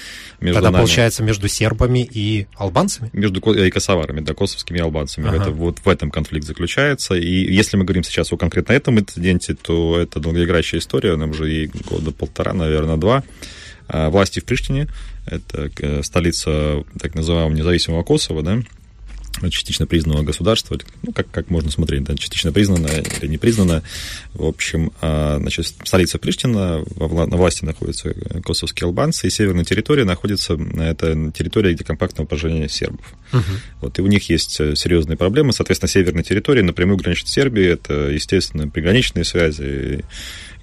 между 0.42 0.56
Тогда 0.56 0.72
нами. 0.72 0.82
получается 0.82 1.24
между 1.24 1.48
сербами 1.48 2.04
и 2.04 2.48
албанцами? 2.56 3.10
Между 3.14 3.40
и 3.54 3.70
косоварами, 3.70 4.20
да, 4.20 4.34
косовскими 4.34 4.80
и 4.80 4.82
албанцами. 4.82 5.30
Ага. 5.30 5.38
Это, 5.38 5.52
вот 5.52 5.80
в 5.80 5.88
этом 5.88 6.12
конфликт 6.12 6.46
заключается. 6.46 7.16
И 7.16 7.54
если 7.54 7.78
мы 7.78 7.86
говорим 7.86 8.04
сейчас 8.04 8.34
о 8.34 8.38
конкретно 8.38 8.74
этом 8.74 9.00
инциденте, 9.00 9.54
то 9.54 9.98
это 9.98 10.20
долгоиграющая 10.20 10.80
история, 10.80 11.16
нам 11.16 11.30
уже 11.30 11.50
и 11.50 11.68
года 11.68 12.12
полтора, 12.12 12.52
наверное, 12.52 12.98
два. 12.98 13.24
А, 13.94 14.10
власти 14.10 14.40
в 14.40 14.46
Приштине, 14.46 14.88
это 15.28 15.70
э, 15.80 16.02
столица 16.02 16.84
так 17.00 17.14
называемого 17.14 17.54
независимого 17.56 18.02
Косово, 18.02 18.42
да, 18.42 18.60
частично 19.50 19.86
признанного 19.86 20.24
государства, 20.24 20.78
ну, 21.04 21.12
как, 21.12 21.30
как 21.30 21.50
можно 21.50 21.70
смотреть, 21.70 22.04
да, 22.04 22.16
частично 22.16 22.52
признанное 22.52 23.04
или 23.22 23.28
не 23.28 23.38
признанное. 23.38 23.84
В 24.34 24.46
общем, 24.46 24.92
а, 25.02 25.38
значит, 25.40 25.68
столица 25.84 26.18
Приштина, 26.18 26.84
на 26.98 27.38
власти 27.38 27.66
находятся 27.66 28.16
косовские 28.44 28.88
албанцы, 28.88 29.28
и 29.28 29.30
северная 29.30 29.64
территория 29.64 30.06
находится, 30.06 30.54
это 30.54 31.32
территория, 31.32 31.74
где 31.74 31.84
компактное 31.84 32.26
положение 32.26 32.70
сербов. 32.70 33.06
Угу. 33.32 33.42
Вот, 33.82 34.00
и 34.00 34.02
у 34.02 34.08
них 34.08 34.28
есть 34.30 34.60
э, 34.60 34.76
серьезные 34.76 35.18
проблемы, 35.18 35.54
соответственно, 35.54 35.90
северная 35.90 36.24
территория 36.24 36.64
напрямую 36.64 36.98
граничит 36.98 37.28
с 37.28 37.32
Сербией, 37.32 37.74
это, 37.74 38.10
естественно, 38.10 38.68
приграничные 38.68 39.24
связи, 39.24 40.04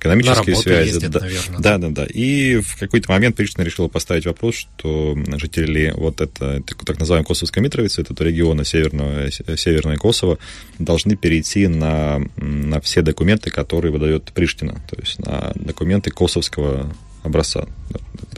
экономические 0.00 0.56
связи. 0.56 0.88
Ездят, 0.88 1.10
да, 1.12 1.20
наверное. 1.20 1.58
да, 1.60 1.78
да, 1.78 1.88
да. 1.90 2.06
И 2.06 2.56
в 2.60 2.78
какой-то 2.78 3.10
момент 3.12 3.36
Причина 3.36 3.62
решила 3.62 3.88
поставить 3.88 4.26
вопрос, 4.26 4.54
что 4.56 5.16
жители 5.36 5.92
вот 5.96 6.20
это, 6.20 6.62
так 6.62 6.98
называемой 6.98 7.26
Косовской 7.26 7.62
Митровицы, 7.62 8.02
это 8.02 8.24
региона 8.24 8.64
северного, 8.64 9.30
северной 9.30 9.96
Косово, 9.96 10.38
должны 10.78 11.16
перейти 11.16 11.68
на, 11.68 12.20
на 12.36 12.80
все 12.80 13.02
документы, 13.02 13.50
которые 13.50 13.92
выдает 13.92 14.32
Приштина, 14.32 14.80
то 14.90 14.96
есть 15.00 15.18
на 15.18 15.52
документы 15.54 16.10
косовского 16.10 16.92
образца. 17.22 17.66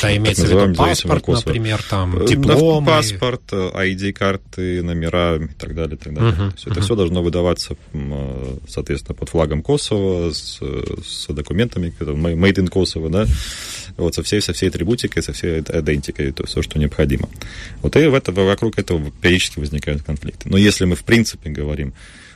Да, 0.01 0.17
имеется 0.17 0.47
в 0.47 0.51
виду 0.51 0.75
паспорт, 0.75 1.27
например, 1.29 1.81
там, 1.89 2.19
э, 2.19 2.27
дипломы. 2.27 2.87
Паспорт, 2.87 3.53
ID-карты, 3.53 4.83
номера 4.83 5.37
и 5.37 5.47
так 5.47 5.75
далее. 5.75 5.97
И 5.97 5.99
так 5.99 6.15
далее. 6.15 6.33
Uh-huh, 6.33 6.37
То 6.37 6.55
есть 6.55 6.67
uh-huh. 6.67 6.73
это 6.73 6.81
все 6.81 6.97
должно 6.97 7.23
выдаваться, 7.23 7.77
соответственно, 8.69 9.15
под 9.15 9.29
флагом 9.29 9.63
Косово, 9.63 10.33
с, 10.33 10.61
с 11.05 11.27
документами, 11.29 11.95
made 12.01 12.55
in 12.55 12.69
Kosovo, 12.71 13.11
да, 13.11 13.27
вот 13.97 14.15
со 14.15 14.23
всей, 14.23 14.41
со 14.41 14.53
всей 14.53 14.71
атрибутикой, 14.71 15.23
со 15.23 15.33
всей 15.33 15.61
идентикой, 15.61 16.33
то 16.33 16.43
есть 16.43 16.53
все, 16.53 16.63
что 16.63 16.79
необходимо. 16.79 17.29
Вот 17.83 17.95
и 17.97 18.07
в 18.07 18.15
это, 18.15 18.33
вокруг 18.33 18.79
этого 18.79 19.11
периодически 19.21 19.61
возникают 19.61 20.03
конфликты. 20.03 20.49
Но 20.49 20.57
если 20.57 20.85
мы, 20.85 20.97
в 20.97 21.05
принципе, 21.05 21.51
говорим 21.51 21.95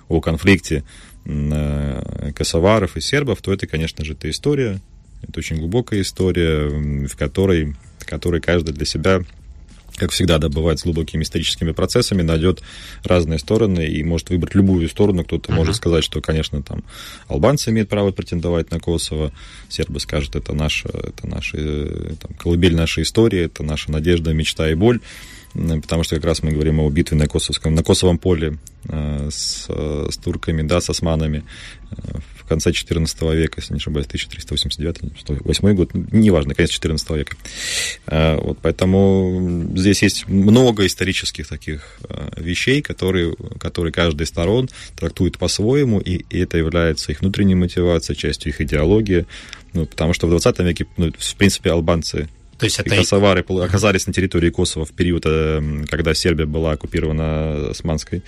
о 0.08 0.20
конфликте 0.20 0.84
э, 1.24 2.32
косоваров 2.34 2.96
и 2.96 3.00
сербов, 3.00 3.42
то 3.42 3.52
это, 3.52 3.66
конечно 3.66 4.04
же, 4.04 4.12
эта 4.12 4.30
история, 4.30 4.80
это 5.28 5.38
очень 5.38 5.56
глубокая 5.56 6.00
история, 6.00 6.68
в 7.06 7.16
которой, 7.16 7.74
в 7.98 8.06
которой 8.06 8.40
каждый 8.40 8.72
для 8.74 8.86
себя 8.86 9.22
как 9.96 10.10
всегда, 10.10 10.36
да, 10.36 10.50
бывает 10.50 10.78
с 10.78 10.84
глубокими 10.84 11.22
историческими 11.22 11.72
процессами, 11.72 12.20
найдет 12.20 12.62
разные 13.02 13.38
стороны 13.38 13.86
и 13.86 14.02
может 14.02 14.28
выбрать 14.28 14.54
любую 14.54 14.88
сторону. 14.88 15.24
Кто-то 15.24 15.50
uh-huh. 15.50 15.54
может 15.54 15.76
сказать, 15.76 16.04
что, 16.04 16.20
конечно, 16.20 16.62
там 16.62 16.84
албанцы 17.28 17.70
имеют 17.70 17.88
право 17.88 18.10
претендовать 18.10 18.70
на 18.70 18.78
Косово, 18.78 19.32
сербы 19.70 19.98
скажут, 20.00 20.36
это 20.36 20.52
наша, 20.52 20.88
это 20.88 21.26
наша 21.26 21.56
там, 22.16 22.34
колыбель 22.38 22.76
нашей 22.76 23.04
истории, 23.04 23.40
это 23.40 23.62
наша 23.62 23.90
надежда, 23.90 24.32
мечта 24.34 24.70
и 24.70 24.74
боль 24.74 25.00
потому 25.82 26.02
что 26.04 26.16
как 26.16 26.24
раз 26.26 26.42
мы 26.42 26.50
говорим 26.50 26.80
о 26.80 26.90
битве 26.90 27.16
на 27.16 27.26
Косовском, 27.26 27.74
на 27.74 27.82
Косовом 27.82 28.18
поле 28.18 28.58
э, 28.88 29.28
с, 29.30 29.66
с 29.68 30.16
турками, 30.18 30.62
да, 30.62 30.80
с 30.80 30.90
османами 30.90 31.44
э, 31.90 31.94
в 32.46 32.48
конце 32.48 32.70
XIV 32.70 33.36
века, 33.36 33.54
если 33.58 33.74
не 33.74 33.78
ошибаюсь, 33.78 34.06
1389-8 34.06 35.72
год, 35.74 35.90
неважно, 36.12 36.54
конец 36.54 36.70
XIV 36.70 37.18
века. 37.18 37.36
Э, 38.06 38.36
вот, 38.36 38.58
поэтому 38.62 39.68
здесь 39.74 40.02
есть 40.02 40.28
много 40.28 40.86
исторических 40.86 41.48
таких 41.48 41.98
вещей, 42.36 42.82
которые, 42.82 43.34
которые 43.58 43.92
каждая 43.92 44.24
из 44.24 44.28
сторон 44.28 44.68
трактует 44.96 45.38
по-своему, 45.38 45.98
и, 45.98 46.24
и 46.30 46.38
это 46.38 46.56
является 46.56 47.10
их 47.10 47.20
внутренней 47.20 47.56
мотивацией, 47.56 48.16
частью 48.16 48.52
их 48.52 48.60
идеологии, 48.60 49.26
ну, 49.72 49.86
потому 49.86 50.12
что 50.12 50.28
в 50.28 50.30
20 50.30 50.58
веке, 50.60 50.86
ну, 50.96 51.12
в 51.18 51.34
принципе, 51.34 51.70
албанцы 51.70 52.28
то 52.58 52.64
есть 52.64 52.78
это... 52.78 52.94
И 52.94 52.98
косовары 52.98 53.44
оказались 53.62 54.06
на 54.06 54.12
территории 54.12 54.50
Косово 54.50 54.84
в 54.84 54.92
период, 54.92 55.24
э, 55.26 55.84
когда 55.88 56.14
Сербия 56.14 56.46
была 56.46 56.72
оккупирована 56.72 57.70
Османской, 57.70 58.22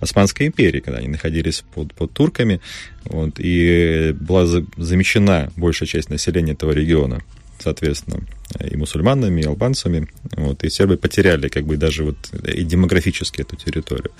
Османской 0.00 0.46
империей, 0.46 0.80
когда 0.80 0.98
они 0.98 1.08
находились 1.08 1.64
под, 1.74 1.94
под 1.94 2.12
турками, 2.12 2.60
вот, 3.04 3.34
и 3.38 4.14
была 4.18 4.46
замещена 4.76 5.52
большая 5.56 5.88
часть 5.88 6.10
населения 6.10 6.52
этого 6.52 6.72
региона 6.72 7.22
соответственно, 7.58 8.20
и 8.60 8.76
мусульманами, 8.76 9.40
и 9.40 9.44
албанцами. 9.44 10.08
Вот, 10.36 10.64
и 10.64 10.70
сербы 10.70 10.98
потеряли 10.98 11.48
как 11.48 11.64
бы 11.64 11.76
даже 11.76 12.04
вот 12.04 12.16
и 12.46 12.62
демографически 12.62 13.40
эту 13.40 13.56
территорию. 13.56 14.10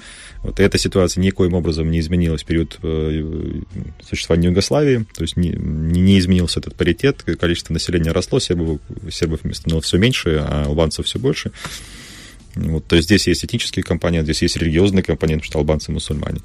Вот, 0.44 0.60
эта 0.60 0.76
ситуация 0.76 1.22
никоим 1.22 1.54
образом 1.54 1.90
не 1.90 2.00
изменилась 2.00 2.42
в 2.42 2.44
период 2.44 2.78
э, 2.82 3.62
существования 4.06 4.48
Югославии, 4.48 5.06
то 5.14 5.22
есть 5.22 5.38
не, 5.38 5.48
не 5.48 6.18
изменился 6.18 6.60
этот 6.60 6.74
паритет, 6.74 7.22
количество 7.22 7.72
населения 7.72 8.12
росло, 8.12 8.38
сербов, 8.38 8.78
сербов 9.10 9.40
становилось 9.52 9.86
все 9.86 9.96
меньше, 9.96 10.44
а 10.46 10.64
албанцев 10.66 11.06
все 11.06 11.18
больше. 11.18 11.50
Вот, 12.56 12.86
то 12.86 12.94
есть 12.94 13.08
здесь 13.08 13.26
есть 13.26 13.42
этнический 13.42 13.82
компонент, 13.82 14.26
здесь 14.26 14.42
есть 14.42 14.58
религиозный 14.58 15.02
компонент, 15.02 15.40
потому 15.40 15.50
что 15.50 15.58
албанцы 15.60 15.92
мусульмане. 15.92 16.40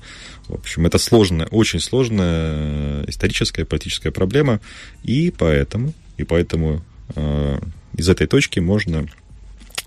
В 0.48 0.54
общем, 0.56 0.86
это 0.86 0.98
сложная, 0.98 1.48
очень 1.48 1.82
сложная 1.82 3.04
историческая, 3.06 3.66
политическая 3.66 4.12
проблема, 4.12 4.62
и 5.04 5.30
поэтому, 5.38 5.94
и 6.18 6.24
поэтому 6.24 6.82
э, 7.16 7.60
из 7.98 8.08
этой 8.08 8.28
точки 8.28 8.60
можно 8.60 9.08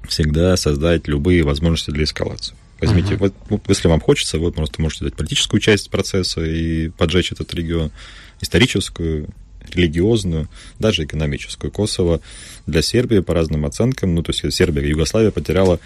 всегда 0.07 0.55
создать 0.59 1.09
любые 1.09 1.45
возможности 1.45 1.91
для 1.93 2.05
эскалации. 2.05 2.55
Возьмите, 2.83 3.15
uh-huh. 3.15 3.33
вот, 3.49 3.63
если 3.69 3.87
вам 3.87 4.01
хочется, 4.01 4.39
вот 4.39 4.57
просто 4.57 4.83
можете 4.83 5.05
дать 5.05 5.15
политическую 5.15 5.61
часть 5.61 5.89
процесса 5.89 6.45
и 6.45 6.89
поджечь 6.89 7.31
этот 7.31 7.55
регион, 7.55 7.93
историческую, 8.41 9.29
религиозную, 9.71 10.49
даже 10.81 11.05
экономическую. 11.05 11.71
Косово 11.71 12.21
для 12.67 12.83
Сербии 12.83 13.21
по 13.21 13.35
разным 13.35 13.65
оценкам, 13.67 14.15
ну, 14.17 14.23
то 14.23 14.33
есть 14.33 14.53
Сербия, 14.53 14.87
Югославия 14.89 15.31
потеряла 15.31 15.79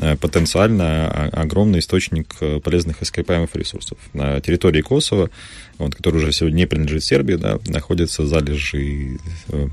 э, 0.00 0.16
потенциально 0.16 1.28
огромный 1.28 1.80
источник 1.80 2.34
э, 2.40 2.60
полезных 2.60 3.02
ископаемых 3.02 3.54
ресурсов. 3.54 3.98
На 4.14 4.40
территории 4.40 4.80
Косово, 4.80 5.30
вот, 5.78 5.94
который 5.94 6.16
уже 6.16 6.32
сегодня 6.32 6.56
не 6.56 6.66
принадлежит 6.66 7.04
Сербии, 7.04 7.34
да, 7.34 7.58
находятся 7.66 8.26
залежи 8.26 9.18
э, 9.48 9.68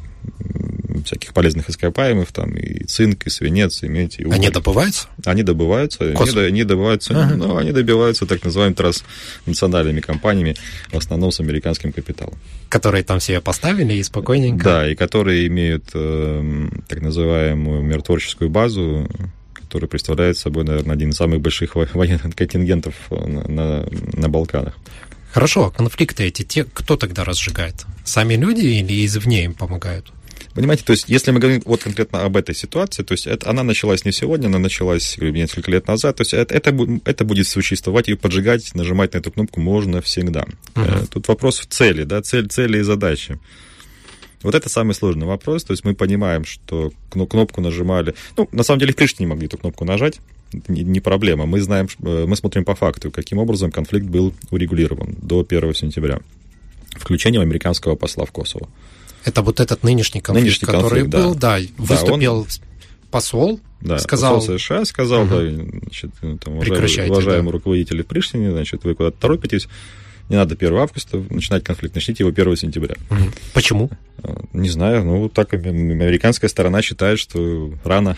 всяких 1.05 1.33
полезных 1.33 1.69
ископаемых, 1.69 2.31
там 2.31 2.55
и 2.55 2.83
цинк, 2.85 3.25
и 3.27 3.29
свинец, 3.29 3.83
и 3.83 3.87
медь, 3.87 4.19
и 4.19 4.25
уголь. 4.25 4.35
Они 4.35 4.49
добываются? 4.49 5.07
Они 5.25 5.43
добываются, 5.43 6.03
они, 6.03 6.39
они 6.39 6.63
добываются, 6.63 7.13
ага. 7.13 7.35
ну, 7.35 7.57
они 7.57 7.71
добиваются 7.71 8.25
так 8.25 8.43
называемыми 8.43 8.75
транснациональными 8.75 10.01
компаниями, 10.01 10.55
в 10.91 10.97
основном 10.97 11.31
с 11.31 11.39
американским 11.39 11.91
капиталом. 11.91 12.37
Которые 12.69 13.03
там 13.03 13.19
себе 13.19 13.41
поставили 13.41 13.93
и 13.93 14.03
спокойненько. 14.03 14.63
Да, 14.63 14.89
и 14.89 14.95
которые 14.95 15.47
имеют 15.47 15.85
э, 15.93 16.67
так 16.87 17.01
называемую 17.01 17.83
миротворческую 17.83 18.49
базу, 18.49 19.07
который 19.55 19.89
представляет 19.89 20.37
собой, 20.37 20.63
наверное, 20.63 20.93
один 20.93 21.09
из 21.09 21.15
самых 21.15 21.41
больших 21.41 21.75
военных 21.75 22.35
контингентов 22.35 22.95
на, 23.09 23.47
на, 23.47 23.85
на 24.13 24.29
Балканах. 24.29 24.75
Хорошо, 25.35 25.65
а 25.65 25.71
конфликты 25.71 26.23
эти, 26.23 26.43
те, 26.43 26.63
кто 26.63 26.95
тогда 26.95 27.25
разжигает? 27.25 27.85
Сами 28.05 28.35
люди 28.35 28.65
или 28.65 29.05
извне 29.05 29.43
им 29.43 29.53
помогают? 29.53 30.13
Понимаете, 30.55 30.85
то 30.85 30.91
есть, 30.91 31.09
если 31.09 31.31
мы 31.31 31.39
говорим 31.41 31.61
вот 31.65 31.83
конкретно 31.83 32.23
об 32.23 32.37
этой 32.37 32.55
ситуации, 32.55 33.03
то 33.03 33.11
есть 33.11 33.27
это, 33.27 33.49
она 33.49 33.63
началась 33.63 34.05
не 34.05 34.13
сегодня, 34.13 34.47
она 34.47 34.57
началась 34.57 35.15
говорю, 35.17 35.33
несколько 35.33 35.69
лет 35.69 35.85
назад, 35.85 36.15
то 36.15 36.21
есть 36.21 36.33
это, 36.33 36.55
это, 36.55 36.73
это 37.03 37.25
будет 37.25 37.47
существовать, 37.47 38.07
и 38.07 38.15
поджигать, 38.15 38.73
нажимать 38.73 39.13
на 39.13 39.17
эту 39.17 39.31
кнопку 39.31 39.59
можно 39.59 40.01
всегда. 40.01 40.45
Uh-huh. 40.75 41.07
Тут 41.07 41.27
вопрос 41.27 41.59
в 41.59 41.65
цели, 41.65 42.03
да, 42.03 42.21
цель, 42.21 42.47
цели 42.47 42.79
и 42.79 42.83
задачи. 42.83 43.37
Вот 44.43 44.55
это 44.55 44.69
самый 44.69 44.93
сложный 44.93 45.25
вопрос, 45.27 45.65
то 45.65 45.73
есть 45.73 45.83
мы 45.83 45.93
понимаем, 45.93 46.45
что 46.45 46.93
кнопку 47.09 47.59
нажимали, 47.59 48.15
ну, 48.37 48.47
на 48.53 48.63
самом 48.63 48.79
деле 48.79 48.93
в 48.93 48.95
Пришне 48.95 49.25
не 49.25 49.29
могли 49.29 49.47
эту 49.47 49.57
кнопку 49.57 49.83
нажать, 49.83 50.21
это 50.53 50.71
не, 50.71 51.01
проблема. 51.01 51.45
Мы 51.45 51.59
знаем, 51.59 51.89
э, 52.01 52.25
мы 52.25 52.35
смотрим 52.37 52.63
по 52.63 52.75
факту, 52.75 53.11
каким 53.11 53.39
образом 53.39 53.71
конфликт 53.71 54.05
был 54.05 54.33
урегулирован 54.51 55.15
до 55.21 55.45
1 55.45 55.73
сентября 55.73 56.19
включением 56.91 57.41
американского 57.41 57.95
посла 57.95 58.23
в 58.25 58.31
Косово. 58.31 58.69
Это 59.25 59.41
вот 59.41 59.59
этот 59.59 59.83
нынешний 59.83 60.21
конфликт, 60.21 60.45
нынешний 60.45 60.65
который 60.67 61.01
конфликт, 61.01 61.09
был, 61.09 61.35
да, 61.35 61.59
да 61.59 61.65
выступил 61.77 62.37
он... 62.41 62.47
посол, 63.09 63.59
да, 63.81 63.97
сказал... 63.97 64.35
посол 64.35 64.59
США 64.59 64.85
сказал, 64.85 65.23
угу. 65.23 65.29
да, 65.31 65.49
значит, 65.81 66.11
там, 66.41 66.57
уважаемые, 66.57 67.11
уважаемые 67.11 67.45
да. 67.45 67.51
руководители 67.51 68.03
в 68.03 68.07
Приштине, 68.07 68.51
значит, 68.51 68.83
вы 68.83 68.93
куда-то 68.93 69.17
торопитесь, 69.19 69.67
не 70.29 70.35
надо 70.35 70.55
1 70.55 70.73
августа 70.75 71.23
начинать 71.29 71.63
конфликт, 71.63 71.95
начните 71.95 72.23
его 72.23 72.31
1 72.31 72.55
сентября. 72.55 72.95
Почему? 73.53 73.89
А, 74.23 74.41
не 74.53 74.69
знаю, 74.69 75.03
ну 75.03 75.29
так 75.29 75.53
американская 75.53 76.49
сторона 76.49 76.81
считает, 76.81 77.19
что 77.19 77.73
рано. 77.83 78.17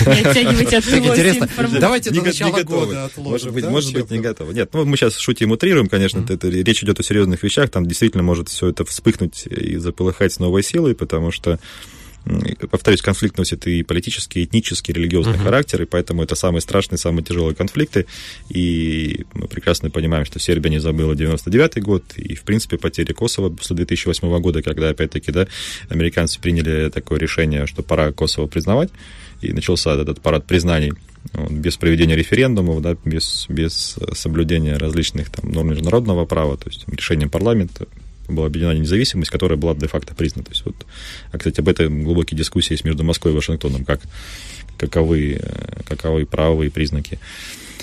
Интересно, 0.00 1.48
давайте 1.78 2.10
до 2.10 2.22
начала 2.22 2.62
года 2.62 3.04
отложим. 3.04 3.30
Может 3.30 3.52
быть, 3.52 3.64
может 3.66 3.92
быть, 3.92 4.10
не 4.10 4.18
готово. 4.18 4.52
Нет, 4.52 4.70
ну 4.72 4.84
мы 4.84 4.96
сейчас 4.96 5.16
шутим, 5.16 5.52
утрируем, 5.52 5.88
конечно, 5.88 6.24
это, 6.28 6.48
речь 6.48 6.82
идет 6.82 6.98
о 6.98 7.02
серьезных 7.02 7.42
вещах, 7.42 7.70
там 7.70 7.86
действительно 7.86 8.22
может 8.22 8.48
все 8.48 8.68
это 8.68 8.84
вспыхнуть 8.84 9.46
и 9.46 9.76
заполыхать 9.76 10.32
с 10.32 10.38
новой 10.40 10.62
силой, 10.62 10.94
потому 10.94 11.30
что 11.30 11.60
повторюсь, 12.70 13.02
конфликт 13.02 13.36
носит 13.36 13.66
и 13.66 13.82
политический, 13.82 14.40
и 14.40 14.44
этнический, 14.44 14.92
и 14.92 14.96
религиозный 14.96 15.34
uh-huh. 15.34 15.42
характер, 15.42 15.82
и 15.82 15.84
поэтому 15.84 16.22
это 16.22 16.34
самые 16.34 16.62
страшные, 16.62 16.98
самые 16.98 17.24
тяжелые 17.24 17.54
конфликты. 17.54 18.06
И 18.48 19.26
мы 19.34 19.46
прекрасно 19.46 19.90
понимаем, 19.90 20.24
что 20.24 20.38
Сербия 20.38 20.70
не 20.70 20.78
забыла 20.78 21.14
99 21.14 21.82
год, 21.82 22.04
и, 22.16 22.34
в 22.34 22.42
принципе, 22.42 22.78
потери 22.78 23.12
Косово 23.12 23.50
после 23.50 23.76
2008 23.76 24.40
года, 24.40 24.62
когда, 24.62 24.88
опять-таки, 24.88 25.32
да, 25.32 25.46
американцы 25.88 26.40
приняли 26.40 26.88
такое 26.90 27.18
решение, 27.18 27.66
что 27.66 27.82
пора 27.82 28.12
Косово 28.12 28.46
признавать, 28.46 28.90
и 29.42 29.52
начался 29.52 29.94
этот 29.94 30.20
парад 30.20 30.46
признаний 30.46 30.92
без 31.50 31.76
проведения 31.76 32.16
референдумов, 32.16 32.82
да, 32.82 32.96
без, 33.04 33.46
без 33.48 33.96
соблюдения 34.12 34.76
различных 34.76 35.30
там, 35.30 35.50
норм 35.50 35.70
международного 35.70 36.26
права, 36.26 36.56
то 36.56 36.68
есть 36.68 36.84
решением 36.88 37.30
парламента, 37.30 37.86
была 38.28 38.46
объединена 38.46 38.78
независимость, 38.78 39.30
которая 39.30 39.58
была 39.58 39.74
де-факто 39.74 40.14
признана. 40.14 40.44
То 40.44 40.52
есть 40.52 40.64
вот, 40.64 40.86
а, 41.32 41.38
кстати, 41.38 41.60
об 41.60 41.68
этом 41.68 42.04
глубокие 42.04 42.38
дискуссии 42.38 42.74
есть 42.74 42.84
между 42.84 43.04
Москвой 43.04 43.32
и 43.32 43.36
Вашингтоном, 43.36 43.84
как, 43.84 44.00
каковы, 44.76 45.38
э, 45.40 45.82
каковы 45.86 46.26
правовые 46.26 46.70
признаки 46.70 47.18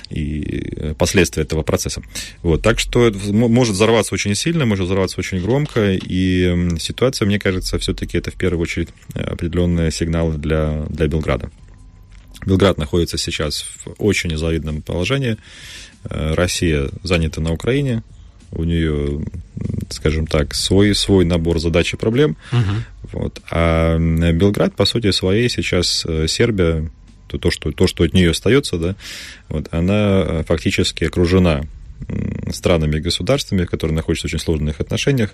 и 0.10 0.74
э, 0.76 0.94
последствия 0.98 1.44
этого 1.44 1.64
процесса. 1.64 2.02
Вот, 2.44 2.62
так 2.62 2.80
что 2.80 3.12
может 3.32 3.76
взорваться 3.76 4.14
очень 4.14 4.36
сильно, 4.36 4.66
может 4.66 4.86
взорваться 4.86 5.20
очень 5.20 5.42
громко, 5.42 5.94
и 5.94 6.78
ситуация, 6.80 7.26
мне 7.26 7.40
кажется, 7.40 7.80
все-таки 7.80 8.18
это 8.18 8.32
в 8.32 8.36
первую 8.36 8.62
очередь 8.62 8.90
определенные 9.14 9.92
сигналы 9.92 10.38
для, 10.38 10.86
для 10.90 11.08
Белграда. 11.08 11.50
Белград 12.46 12.78
находится 12.78 13.18
сейчас 13.18 13.62
в 13.86 13.94
очень 13.98 14.36
завидном 14.36 14.82
положении. 14.82 15.38
Э, 16.04 16.34
Россия 16.34 16.90
занята 17.04 17.42
на 17.42 17.52
Украине, 17.52 18.04
у 18.52 18.64
нее, 18.64 19.24
скажем 19.90 20.28
так, 20.28 20.54
свой, 20.54 20.94
свой 20.96 21.26
набор 21.26 21.60
задач 21.60 21.94
и 21.94 21.98
проблем. 21.98 22.36
Uh-huh. 22.52 23.12
Вот. 23.14 23.42
А 23.50 23.98
Белград, 23.98 24.76
по 24.76 24.86
сути 24.86 25.12
своей, 25.12 25.50
сейчас 25.50 26.06
э, 26.08 26.28
Сербия, 26.28 26.90
то, 27.28 27.38
то, 27.38 27.52
что, 27.52 27.72
то, 27.72 27.88
что 27.88 28.04
от 28.04 28.14
нее 28.14 28.32
остается, 28.32 28.78
да, 28.78 28.96
вот, 29.50 29.68
она 29.72 30.24
э, 30.26 30.44
фактически 30.48 31.06
окружена 31.06 31.64
странами 32.52 32.98
и 32.98 33.02
государствами, 33.02 33.66
которые 33.66 33.96
находятся 33.96 34.28
в 34.28 34.32
очень 34.32 34.40
сложных 34.40 34.80
отношениях. 34.80 35.32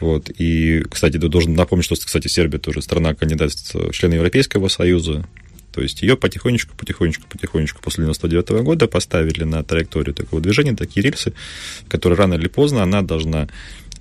Вот. 0.00 0.30
И, 0.36 0.82
кстати, 0.90 1.16
должен 1.16 1.54
напомнить, 1.54 1.86
что, 1.86 1.94
кстати, 1.94 2.28
Сербия 2.28 2.58
тоже 2.58 2.82
страна-кандидат 2.82 3.52
в 3.72 3.92
члены 3.92 4.14
Европейского 4.14 4.68
Союза. 4.68 5.24
То 5.72 5.82
есть 5.82 6.02
ее 6.02 6.16
потихонечку, 6.16 6.74
потихонечку, 6.76 7.26
потихонечку 7.28 7.80
после 7.82 8.04
99 8.04 8.50
-го 8.50 8.62
года 8.62 8.88
поставили 8.88 9.44
на 9.44 9.62
траекторию 9.62 10.14
такого 10.14 10.42
движения, 10.42 10.74
такие 10.74 11.02
рельсы, 11.02 11.32
которые 11.88 12.16
рано 12.18 12.34
или 12.34 12.48
поздно 12.48 12.82
она 12.82 13.02
должна 13.02 13.48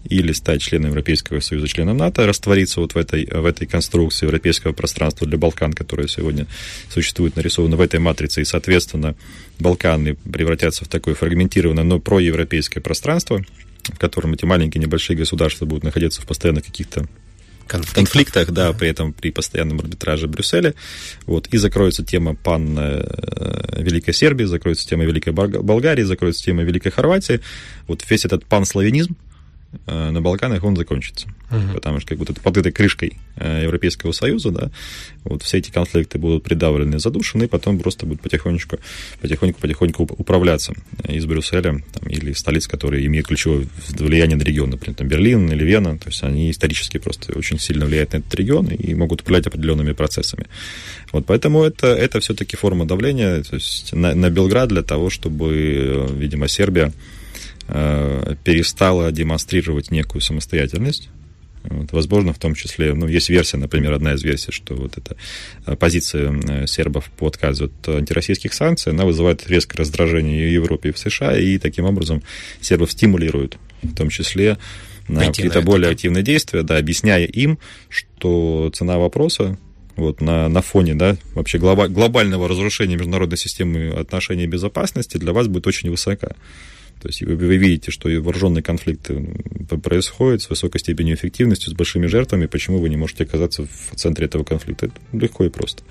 или 0.05 0.31
стать 0.31 0.61
членом 0.61 0.91
Европейского 0.91 1.39
Союза, 1.41 1.67
членом 1.67 1.97
НАТО, 1.97 2.25
раствориться 2.25 2.79
вот 2.79 2.95
в 2.95 2.97
этой, 2.97 3.25
в 3.25 3.45
этой 3.45 3.67
конструкции 3.67 4.25
европейского 4.25 4.71
пространства 4.71 5.27
для 5.27 5.37
Балкан, 5.37 5.73
которое 5.73 6.07
сегодня 6.07 6.47
существует, 6.89 7.35
нарисовано 7.35 7.75
в 7.75 7.81
этой 7.81 7.99
матрице, 7.99 8.41
и, 8.41 8.45
соответственно, 8.45 9.15
Балканы 9.59 10.15
превратятся 10.15 10.85
в 10.85 10.87
такое 10.87 11.15
фрагментированное, 11.15 11.83
но 11.83 11.99
проевропейское 11.99 12.81
пространство, 12.81 13.43
в 13.83 13.97
котором 13.97 14.33
эти 14.33 14.45
маленькие 14.45 14.81
небольшие 14.81 15.17
государства 15.17 15.65
будут 15.65 15.83
находиться 15.83 16.21
в 16.21 16.25
постоянных 16.25 16.65
каких-то 16.65 17.05
конфликтах, 17.69 17.95
конфликтах 17.95 18.51
да, 18.51 18.73
при 18.73 18.89
этом 18.89 19.13
при 19.13 19.31
постоянном 19.31 19.79
арбитраже 19.79 20.27
Брюсселя. 20.27 20.73
Вот, 21.25 21.47
и 21.47 21.57
закроется 21.57 22.03
тема 22.03 22.35
пан 22.35 22.77
э, 22.77 23.81
Великой 23.81 24.13
Сербии, 24.13 24.43
закроется 24.43 24.87
тема 24.87 25.05
Великой 25.05 25.33
Болгарии, 25.33 26.03
закроется 26.03 26.43
тема 26.43 26.63
Великой 26.63 26.91
Хорватии. 26.91 27.39
Вот 27.87 28.03
весь 28.09 28.25
этот 28.25 28.45
панславянизм, 28.45 29.15
Э, 29.87 30.09
на 30.11 30.21
Балканах 30.21 30.63
он 30.63 30.75
закончится. 30.75 31.27
Uh-huh. 31.49 31.73
Потому 31.73 31.99
что 31.99 32.09
как 32.09 32.17
будто 32.19 32.33
под 32.33 32.57
этой 32.57 32.71
крышкой 32.71 33.17
э, 33.35 33.63
Европейского 33.63 34.11
Союза, 34.11 34.51
да, 34.51 34.71
вот 35.23 35.41
все 35.41 35.57
эти 35.57 35.71
конфликты 35.71 36.19
будут 36.19 36.43
придавлены, 36.43 36.99
задушены, 36.99 37.45
и 37.45 37.47
потом 37.47 37.79
просто 37.79 38.05
будут 38.05 38.21
потихонечку, 38.21 38.77
потихоньку, 39.21 39.59
потихоньку 39.59 40.03
управляться 40.03 40.73
из 41.07 41.25
Брюсселя 41.25 41.81
там, 41.91 42.09
или 42.09 42.33
столиц, 42.33 42.67
которые 42.67 43.05
имеют 43.07 43.27
ключевое 43.27 43.67
влияние 43.89 44.37
на 44.37 44.43
регион, 44.43 44.69
например, 44.69 44.95
там, 44.95 45.07
Берлин 45.07 45.51
или 45.51 45.63
Вена, 45.63 45.97
то 45.97 46.09
есть 46.09 46.21
они 46.23 46.51
исторически 46.51 46.99
просто 46.99 47.37
очень 47.37 47.59
сильно 47.59 47.85
влияют 47.85 48.13
на 48.13 48.17
этот 48.17 48.33
регион 48.35 48.67
и 48.67 48.93
могут 48.93 49.21
управлять 49.21 49.47
определенными 49.47 49.93
процессами. 49.93 50.45
Вот 51.11 51.25
поэтому 51.25 51.63
это, 51.63 51.87
это 51.87 52.19
все-таки 52.19 52.55
форма 52.55 52.85
давления 52.85 53.41
то 53.41 53.55
есть 53.55 53.93
на, 53.93 54.13
на 54.13 54.29
Белград 54.29 54.69
для 54.69 54.83
того, 54.83 55.09
чтобы, 55.09 55.49
э, 55.51 56.07
видимо, 56.13 56.47
Сербия 56.47 56.93
Э, 57.71 58.35
перестала 58.43 59.11
демонстрировать 59.11 59.91
некую 59.91 60.21
самостоятельность. 60.21 61.09
Вот, 61.63 61.91
возможно, 61.91 62.33
в 62.33 62.39
том 62.39 62.55
числе, 62.55 62.93
ну, 62.93 63.07
есть 63.07 63.29
версия, 63.29 63.57
например, 63.57 63.93
одна 63.93 64.13
из 64.13 64.23
версий, 64.23 64.51
что 64.51 64.75
вот 64.75 64.97
эта 64.97 65.17
э, 65.65 65.75
позиция 65.75 66.31
э, 66.31 66.67
сербов 66.67 67.11
по 67.17 67.27
отказу 67.27 67.65
от 67.65 67.89
антироссийских 67.89 68.53
санкций, 68.53 68.93
она 68.93 69.05
вызывает 69.05 69.47
резкое 69.49 69.79
раздражение 69.79 70.45
и 70.45 70.49
в 70.49 70.53
Европе, 70.53 70.89
и 70.89 70.91
в 70.91 70.97
США, 70.97 71.37
и 71.37 71.57
таким 71.57 71.85
образом 71.85 72.23
сербов 72.61 72.91
стимулирует, 72.91 73.57
в 73.83 73.93
том 73.93 74.09
числе 74.09 74.57
на 75.07 75.25
какие-то 75.25 75.61
более 75.61 75.91
активные 75.91 76.23
действия, 76.23 76.63
да, 76.63 76.77
объясняя 76.77 77.25
им, 77.25 77.59
что 77.89 78.71
цена 78.73 78.97
вопроса 78.97 79.57
вот, 79.95 80.21
на, 80.21 80.47
на 80.47 80.61
фоне 80.61 80.95
да, 80.95 81.17
вообще 81.33 81.57
глоба, 81.57 81.87
глобального 81.87 82.47
разрушения 82.47 82.95
международной 82.95 83.37
системы 83.37 83.89
отношений 83.89 84.47
безопасности 84.47 85.17
для 85.17 85.33
вас 85.33 85.47
будет 85.47 85.67
очень 85.67 85.89
высока. 85.89 86.35
То 87.01 87.07
есть 87.07 87.21
вы, 87.21 87.35
вы 87.35 87.57
видите, 87.57 87.91
что 87.91 88.09
вооруженные 88.09 88.63
конфликты 88.63 89.35
происходят 89.81 90.41
с 90.41 90.49
высокой 90.49 90.79
степенью 90.79 91.15
эффективности, 91.15 91.69
с 91.69 91.73
большими 91.73 92.07
жертвами. 92.07 92.45
Почему 92.45 92.79
вы 92.79 92.89
не 92.89 92.97
можете 92.97 93.23
оказаться 93.23 93.65
в 93.65 93.95
центре 93.95 94.25
этого 94.25 94.43
конфликта? 94.43 94.87
Это 94.87 94.95
легко 95.13 95.45
и 95.45 95.49
просто. 95.49 95.83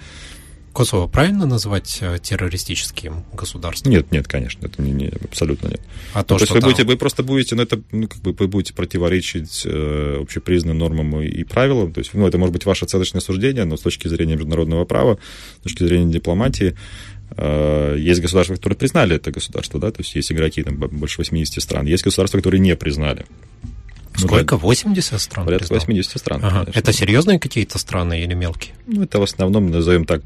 Косово 0.73 1.09
правильно 1.09 1.47
называть 1.47 1.99
э, 2.03 2.18
террористическим 2.23 3.25
государством? 3.33 3.90
Нет, 3.90 4.12
нет, 4.12 4.29
конечно, 4.29 4.66
это 4.66 4.81
не, 4.81 4.92
не, 4.92 5.07
абсолютно 5.09 5.68
нет. 5.68 5.81
А 6.12 6.23
то, 6.23 6.35
ну, 6.35 6.38
то 6.38 6.44
что 6.47 6.55
есть 6.55 6.55
вы, 6.55 6.61
там... 6.61 6.71
будете, 6.71 6.85
вы 6.85 6.97
просто 6.97 7.23
будете, 7.23 7.57
ну, 7.57 7.62
это, 7.62 7.81
ну, 7.90 8.07
как 8.07 8.21
бы 8.21 8.33
вы 8.33 8.47
будете 8.47 8.75
противоречить 8.75 9.62
э, 9.64 10.18
общепризнанным 10.21 10.79
нормам 10.79 11.21
и, 11.21 11.27
и 11.27 11.42
правилам. 11.42 11.92
То 11.92 11.99
есть, 11.99 12.12
ну, 12.14 12.27
это 12.29 12.38
может 12.38 12.53
быть 12.53 12.64
ваше 12.64 12.85
оценочное 12.85 13.21
суждение, 13.21 13.64
но 13.64 13.77
с 13.77 13.81
точки 13.81 14.07
зрения 14.09 14.37
международного 14.37 14.85
права, 14.85 15.18
с 15.61 15.62
точки 15.62 15.83
зрения 15.83 16.12
дипломатии, 16.12 16.77
есть 17.40 18.20
государства, 18.20 18.55
которые 18.55 18.77
признали 18.77 19.16
это 19.16 19.31
государство, 19.31 19.79
да, 19.79 19.90
то 19.90 20.01
есть 20.01 20.14
есть 20.14 20.33
игроки, 20.33 20.62
там 20.62 20.77
больше 20.77 21.18
80 21.18 21.62
стран. 21.62 21.87
Есть 21.87 22.05
государства, 22.05 22.38
которые 22.38 22.61
не 22.61 22.74
признали. 22.77 23.27
Сколько? 24.18 24.57
80 24.57 25.20
стран? 25.20 25.44
Порядка 25.44 25.72
80 25.74 26.18
стран. 26.18 26.40
Ага. 26.44 26.70
Это 26.74 26.92
серьезные 26.92 27.38
какие-то 27.38 27.79
страны 27.79 28.22
или 28.22 28.35
мелкие? 28.35 28.74
Ну, 28.87 29.05
это 29.05 29.20
в 29.20 29.22
основном, 29.22 29.70
назовем 29.70 30.05
так, 30.05 30.22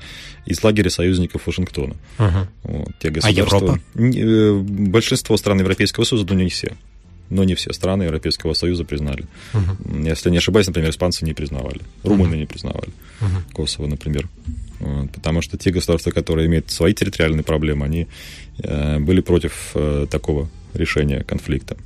из 0.46 0.62
лагеря 0.62 0.90
союзников 0.90 1.46
Вашингтона. 1.46 1.96
Ага. 2.18 2.48
Вот, 2.62 2.88
те 3.00 3.12
а 3.22 3.30
Европа? 3.30 3.78
Э, 3.94 4.52
большинство 4.54 5.36
стран 5.36 5.58
Европейского 5.60 6.04
Союза, 6.04 6.26
но 6.28 6.34
не 6.34 6.48
все. 6.48 6.72
Но 7.32 7.44
не 7.44 7.54
все 7.54 7.72
страны 7.72 8.04
Европейского 8.04 8.54
Союза 8.54 8.84
признали. 8.84 9.24
Угу. 9.54 10.04
Если 10.04 10.30
не 10.30 10.38
ошибаюсь, 10.38 10.66
например, 10.66 10.90
испанцы 10.90 11.24
не 11.24 11.32
признавали, 11.32 11.80
румыны 12.04 12.30
угу. 12.30 12.40
не 12.40 12.46
признавали, 12.46 12.90
угу. 13.20 13.54
Косово, 13.54 13.86
например. 13.86 14.28
Потому 15.14 15.42
что 15.42 15.56
те 15.56 15.70
государства, 15.70 16.10
которые 16.10 16.46
имеют 16.46 16.70
свои 16.70 16.92
территориальные 16.92 17.44
проблемы, 17.44 17.86
они 17.86 18.08
э, 18.58 18.98
были 18.98 19.20
против 19.20 19.70
э, 19.74 20.06
такого 20.10 20.48
решения 20.74 21.22
конфликта. 21.22 21.76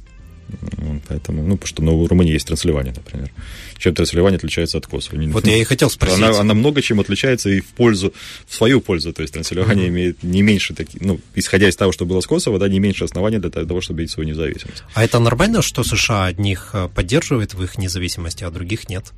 Поэтому, 1.08 1.42
ну, 1.42 1.56
потому 1.56 1.66
что 1.66 1.82
ну, 1.82 2.02
в 2.02 2.06
Румынии 2.06 2.32
есть 2.32 2.46
Трансильвания, 2.46 2.92
например. 2.94 3.30
Чем 3.78 3.94
Трансильвания 3.94 4.36
отличается 4.36 4.78
от 4.78 4.86
Косово? 4.86 5.20
Вот 5.30 5.46
я 5.46 5.56
и 5.56 5.64
хотел 5.64 5.90
спросить. 5.90 6.22
Она, 6.22 6.40
она 6.40 6.54
много 6.54 6.82
чем 6.82 7.00
отличается 7.00 7.50
и 7.50 7.60
в 7.60 7.66
пользу, 7.66 8.12
в 8.46 8.54
свою 8.54 8.80
пользу. 8.80 9.12
То 9.12 9.22
есть 9.22 9.34
Трансильвания 9.34 9.86
mm-hmm. 9.86 9.88
имеет 9.88 10.22
не 10.22 10.42
меньше 10.42 10.74
таких, 10.74 11.00
ну, 11.00 11.20
исходя 11.34 11.68
из 11.68 11.76
того, 11.76 11.92
что 11.92 12.06
было 12.06 12.20
с 12.20 12.26
Косово, 12.26 12.58
да, 12.58 12.68
не 12.68 12.78
меньше 12.78 13.04
оснований 13.04 13.38
для 13.38 13.50
того, 13.50 13.80
чтобы 13.80 14.00
иметь 14.00 14.10
свою 14.10 14.28
независимость. 14.28 14.82
А 14.94 15.04
это 15.04 15.18
нормально, 15.18 15.62
что 15.62 15.84
США 15.84 16.26
одних 16.26 16.70
э, 16.72 16.88
поддерживает 16.94 17.54
в 17.54 17.62
их 17.62 17.78
независимости, 17.78 18.44
а 18.44 18.50
других 18.50 18.88
нет? 18.88 19.12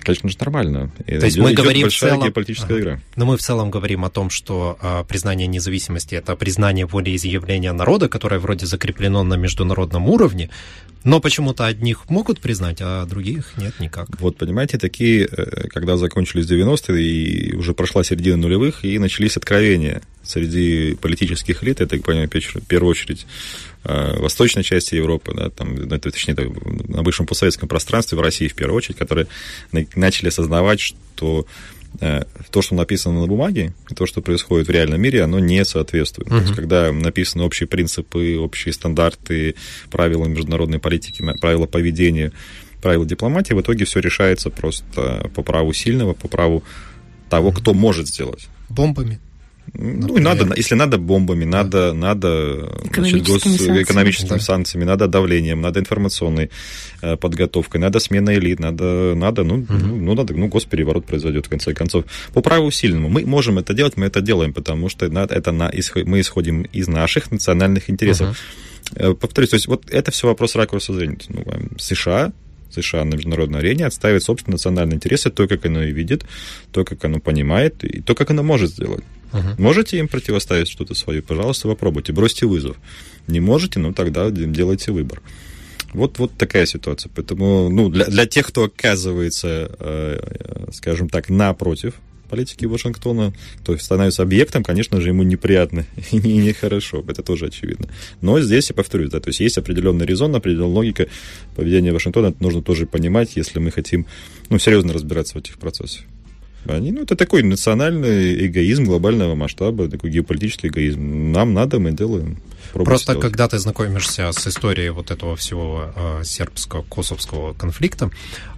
Конечно 0.00 0.28
же, 0.28 0.36
нормально. 0.40 0.90
То 1.06 1.12
есть 1.12 1.38
мы 1.38 1.52
говорим 1.52 1.82
большая 1.82 2.10
в 2.10 2.14
целом... 2.14 2.26
геополитическая 2.26 2.76
ага. 2.76 2.80
игра. 2.80 3.00
Но 3.16 3.26
мы 3.26 3.36
в 3.36 3.40
целом 3.40 3.70
говорим 3.70 4.04
о 4.04 4.10
том, 4.10 4.30
что 4.30 4.78
а, 4.80 5.04
признание 5.04 5.46
независимости– 5.46 6.14
это 6.16 6.34
признание 6.36 6.86
волеизъявления 6.86 7.72
народа, 7.72 8.08
которое 8.08 8.38
вроде 8.38 8.66
закреплено 8.66 9.22
на 9.22 9.34
международном 9.34 10.08
уровне, 10.08 10.50
но 11.04 11.20
почему-то 11.20 11.66
одних 11.66 12.08
могут 12.08 12.40
признать, 12.40 12.78
а 12.80 13.06
других 13.06 13.52
нет 13.56 13.78
никак. 13.80 14.08
Вот, 14.20 14.36
понимаете, 14.36 14.78
такие, 14.78 15.26
э, 15.30 15.68
когда 15.68 15.96
закончились 15.96 16.46
90-е, 16.50 17.02
и 17.02 17.54
уже 17.54 17.72
прошла 17.74 18.02
середина 18.02 18.36
нулевых, 18.36 18.84
и 18.84 18.98
начались 18.98 19.36
откровения 19.36 20.02
среди 20.22 20.94
политических 21.00 21.62
элит, 21.62 21.80
это, 21.80 21.96
так 21.96 22.04
понимаю, 22.04 22.28
в 22.28 22.66
первую 22.66 22.90
очередь 22.90 23.26
восточной 24.18 24.62
части 24.62 24.94
Европы, 24.94 25.32
да, 25.34 25.50
там, 25.50 25.74
ну, 25.74 25.98
точнее, 25.98 26.34
на 26.88 27.02
бывшем 27.02 27.26
постсоветском 27.26 27.68
пространстве, 27.68 28.18
в 28.18 28.20
России 28.20 28.48
в 28.48 28.54
первую 28.54 28.76
очередь, 28.76 28.98
которые 28.98 29.26
начали 29.94 30.28
осознавать, 30.28 30.80
что 30.80 31.46
э, 32.00 32.24
то, 32.50 32.62
что 32.62 32.74
написано 32.74 33.20
на 33.20 33.26
бумаге, 33.26 33.72
и 33.90 33.94
то, 33.94 34.06
что 34.06 34.20
происходит 34.20 34.68
в 34.68 34.70
реальном 34.70 35.00
мире, 35.00 35.22
оно 35.22 35.38
не 35.38 35.64
соответствует. 35.64 36.28
Uh-huh. 36.28 36.38
То 36.38 36.42
есть, 36.42 36.54
когда 36.54 36.92
написаны 36.92 37.44
общие 37.44 37.66
принципы, 37.66 38.36
общие 38.38 38.72
стандарты, 38.72 39.54
правила 39.90 40.26
международной 40.26 40.78
политики, 40.78 41.24
правила 41.40 41.66
поведения, 41.66 42.32
правила 42.82 43.06
дипломатии, 43.06 43.54
в 43.54 43.60
итоге 43.60 43.84
все 43.84 44.00
решается 44.00 44.50
просто 44.50 45.30
по 45.34 45.42
праву 45.42 45.72
сильного, 45.72 46.12
по 46.12 46.28
праву 46.28 46.62
того, 47.28 47.52
кто 47.52 47.74
может 47.74 48.06
сделать. 48.08 48.48
Бомбами. 48.68 49.18
Ну, 49.74 50.16
и 50.16 50.20
надо, 50.20 50.52
если 50.56 50.74
надо 50.74 50.98
бомбами, 50.98 51.44
надо, 51.44 51.92
надо 51.92 52.70
экономическими, 52.84 53.10
значит, 53.10 53.28
гос, 53.28 53.42
санкциями, 53.42 53.82
экономическими 53.82 54.28
да. 54.28 54.40
санкциями, 54.40 54.84
надо 54.84 55.08
давлением, 55.08 55.60
надо 55.60 55.80
информационной 55.80 56.50
э, 57.02 57.16
подготовкой, 57.16 57.80
надо 57.80 57.98
смена 58.00 58.34
элит, 58.34 58.60
надо, 58.60 59.14
надо 59.14 59.44
ну, 59.44 59.54
угу. 59.56 59.72
ну, 59.72 60.14
надо, 60.14 60.34
ну, 60.34 60.48
госпереворот 60.48 61.06
произойдет 61.06 61.46
в 61.46 61.48
конце 61.48 61.74
концов. 61.74 62.04
По 62.32 62.40
праву 62.40 62.70
сильному 62.70 63.08
мы 63.08 63.24
можем 63.26 63.58
это 63.58 63.74
делать, 63.74 63.96
мы 63.96 64.06
это 64.06 64.20
делаем, 64.20 64.52
потому 64.52 64.88
что 64.88 65.06
это 65.06 65.52
на, 65.52 65.70
мы 66.04 66.20
исходим 66.20 66.62
из 66.62 66.88
наших 66.88 67.30
национальных 67.30 67.90
интересов. 67.90 68.38
Угу. 68.96 69.14
Повторюсь, 69.16 69.50
то 69.50 69.56
есть 69.56 69.66
вот 69.66 69.90
это 69.90 70.10
все 70.10 70.26
вопрос 70.26 70.54
ракурса 70.54 70.94
зрения. 70.94 71.18
Ну, 71.28 71.44
США 71.78 72.32
США 72.70 73.04
на 73.04 73.14
международной 73.14 73.60
арене 73.60 73.86
отставить 73.86 74.22
собственные 74.22 74.54
национальные 74.54 74.96
интересы, 74.96 75.30
то, 75.30 75.46
как 75.46 75.64
оно 75.66 75.82
и 75.82 75.92
видит, 75.92 76.24
то, 76.72 76.84
как 76.84 77.04
оно 77.04 77.18
понимает, 77.18 77.82
и 77.84 78.00
то, 78.00 78.14
как 78.14 78.30
оно 78.30 78.42
может 78.42 78.70
сделать. 78.70 79.04
Uh-huh. 79.32 79.60
Можете 79.60 79.98
им 79.98 80.08
противоставить 80.08 80.68
что-то 80.68 80.94
свое? 80.94 81.22
Пожалуйста, 81.22 81.68
попробуйте, 81.68 82.12
бросьте 82.12 82.46
вызов. 82.46 82.76
Не 83.26 83.40
можете, 83.40 83.78
ну 83.78 83.92
тогда 83.92 84.30
делайте 84.30 84.92
выбор. 84.92 85.22
Вот, 85.92 86.18
вот 86.18 86.32
такая 86.36 86.66
ситуация. 86.66 87.10
Поэтому 87.14 87.68
ну, 87.70 87.88
для, 87.88 88.06
для 88.06 88.26
тех, 88.26 88.46
кто 88.46 88.64
оказывается, 88.64 89.70
э, 89.78 90.68
скажем 90.72 91.08
так, 91.08 91.30
напротив 91.30 91.94
политики 92.28 92.66
Вашингтона, 92.66 93.32
то 93.64 93.72
есть 93.72 93.84
становится 93.84 94.22
объектом, 94.22 94.62
конечно 94.62 95.00
же, 95.00 95.08
ему 95.08 95.22
неприятно 95.22 95.86
и 96.12 96.18
нехорошо, 96.18 97.04
это 97.08 97.22
тоже 97.22 97.46
очевидно. 97.46 97.88
Но 98.20 98.40
здесь, 98.40 98.68
я 98.70 98.74
повторюсь, 98.74 99.10
да, 99.10 99.20
то 99.20 99.28
есть 99.28 99.40
есть 99.40 99.58
определенный 99.58 100.06
резон, 100.06 100.34
определенная 100.34 100.74
логика 100.74 101.06
поведения 101.56 101.92
Вашингтона, 101.92 102.28
это 102.28 102.42
нужно 102.42 102.62
тоже 102.62 102.86
понимать, 102.86 103.36
если 103.36 103.58
мы 103.58 103.70
хотим 103.70 104.06
ну, 104.50 104.58
серьезно 104.58 104.92
разбираться 104.92 105.34
в 105.34 105.38
этих 105.38 105.58
процессах. 105.58 106.04
Они, 106.66 106.92
ну, 106.92 107.02
это 107.02 107.16
такой 107.16 107.42
национальный 107.42 108.46
эгоизм 108.46 108.84
глобального 108.84 109.34
масштаба, 109.34 109.88
такой 109.88 110.10
геополитический 110.10 110.68
эгоизм. 110.68 111.32
Нам 111.32 111.54
надо, 111.54 111.78
мы 111.78 111.92
делаем. 111.92 112.38
Просто 112.72 113.12
сделать. 113.12 113.22
когда 113.22 113.48
ты 113.48 113.58
знакомишься 113.58 114.30
с 114.32 114.46
историей 114.46 114.90
вот 114.90 115.10
этого 115.10 115.36
всего 115.36 115.90
э, 115.94 116.22
сербско-косовского 116.24 117.54
конфликта, 117.54 118.10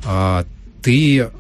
э, 0.05 0.45
ты, 0.83 1.31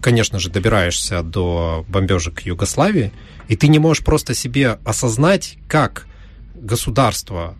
конечно 0.00 0.38
же, 0.38 0.50
добираешься 0.50 1.22
до 1.22 1.86
бомбежек 1.88 2.40
Югославии, 2.42 3.12
и 3.48 3.56
ты 3.56 3.68
не 3.68 3.78
можешь 3.78 4.04
просто 4.04 4.34
себе 4.34 4.78
осознать, 4.84 5.56
как 5.68 6.06
государство 6.54 7.56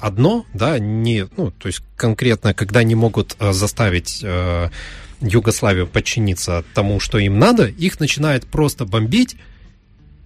одно, 0.00 0.46
да, 0.54 0.78
не, 0.78 1.26
ну, 1.36 1.50
то 1.50 1.68
есть 1.68 1.82
конкретно, 1.96 2.54
когда 2.54 2.82
не 2.82 2.94
могут 2.94 3.36
э, 3.38 3.52
заставить 3.52 4.20
э, 4.22 4.70
Югославию 5.20 5.86
подчиниться 5.86 6.64
тому, 6.74 7.00
что 7.00 7.18
им 7.18 7.38
надо, 7.38 7.66
их 7.66 8.00
начинает 8.00 8.46
просто 8.46 8.84
бомбить, 8.84 9.36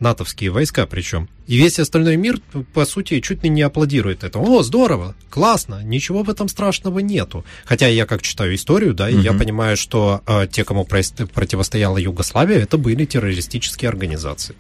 натовские 0.01 0.51
войска 0.51 0.87
причем. 0.87 1.29
И 1.47 1.57
весь 1.59 1.79
остальной 1.79 2.17
мир, 2.17 2.41
по 2.73 2.85
сути, 2.85 3.21
чуть 3.21 3.45
ли 3.45 3.51
не 3.51 3.63
аплодирует 3.63 4.25
этому. 4.25 4.51
О, 4.51 4.63
здорово, 4.63 5.15
классно, 5.29 5.83
ничего 5.85 6.23
в 6.23 6.31
этом 6.31 6.49
страшного 6.49 6.99
нету. 7.01 7.45
Хотя 7.65 7.87
я 7.87 8.07
как 8.07 8.23
читаю 8.23 8.55
историю, 8.55 8.95
да, 8.95 9.09
и 9.11 9.15
угу. 9.15 9.23
я 9.23 9.33
понимаю, 9.35 9.77
что 9.77 10.23
э, 10.27 10.49
те, 10.51 10.65
кому 10.65 10.85
противостояла 10.85 11.99
Югославия, 11.99 12.59
это 12.59 12.79
были 12.79 13.05
террористические 13.05 13.91
организации 13.91 14.57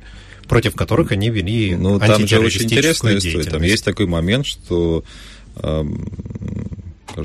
против 0.47 0.74
которых 0.74 1.12
они 1.12 1.31
вели 1.31 1.76
ну, 1.76 2.01
там 2.01 2.26
же 2.26 2.41
очень 2.41 2.64
интересная 2.64 3.18
история. 3.18 3.49
Там 3.49 3.62
есть 3.62 3.85
такой 3.85 4.07
момент, 4.07 4.47
что 4.47 5.05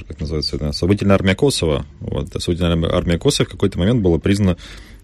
эм, 0.02 0.08
как 0.08 0.20
называется, 0.20 0.56
это, 0.56 0.70
освободительная 0.70 1.16
армия 1.16 1.36
Косово. 1.36 1.86
Вот, 2.00 2.36
освободительная 2.36 2.90
армия 2.92 3.18
Косово 3.18 3.48
в 3.48 3.52
какой-то 3.52 3.80
момент 3.80 4.02
была 4.02 4.20
признана 4.20 4.58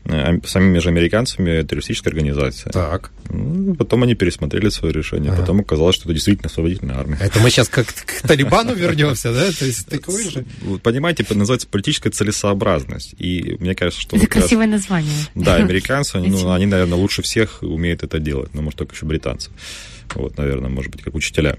э, 0.05 0.39
самими 0.45 0.79
же 0.79 0.89
американцами 0.89 1.63
террористической 1.63 2.11
организацией. 2.11 2.71
Так. 2.71 3.11
Ну, 3.29 3.75
потом 3.75 4.03
они 4.03 4.15
пересмотрели 4.15 4.69
свое 4.69 4.93
решение. 4.93 5.31
Ага. 5.31 5.41
Потом 5.41 5.61
оказалось, 5.61 5.95
что 5.95 6.05
это 6.05 6.13
действительно 6.13 6.47
освободительная 6.47 6.97
армия. 6.97 7.17
Это 7.19 7.39
мы 7.39 7.49
сейчас 7.49 7.69
как 7.69 7.87
к 7.87 8.27
Талибану 8.27 8.73
вернемся, 8.73 9.33
да? 9.33 9.51
То 9.51 9.65
есть 9.65 9.87
такой 9.87 10.29
же. 10.29 10.45
Понимаете, 10.83 11.23
это 11.23 11.35
называется 11.35 11.67
политическая 11.67 12.09
целесообразность. 12.09 13.15
И 13.17 13.57
мне 13.59 13.75
кажется, 13.75 14.01
что... 14.01 14.17
Это 14.17 14.27
красивое 14.27 14.67
название. 14.67 15.13
Да, 15.35 15.55
американцы, 15.55 16.19
ну, 16.19 16.51
они, 16.51 16.65
наверное, 16.65 16.97
лучше 16.97 17.21
всех 17.21 17.59
умеют 17.61 18.03
это 18.03 18.19
делать. 18.19 18.53
Ну, 18.53 18.61
может, 18.61 18.79
только 18.79 18.95
еще 18.95 19.05
британцы. 19.05 19.51
Вот, 20.15 20.37
наверное, 20.37 20.69
может 20.69 20.91
быть, 20.91 21.01
как 21.01 21.15
учителя 21.15 21.57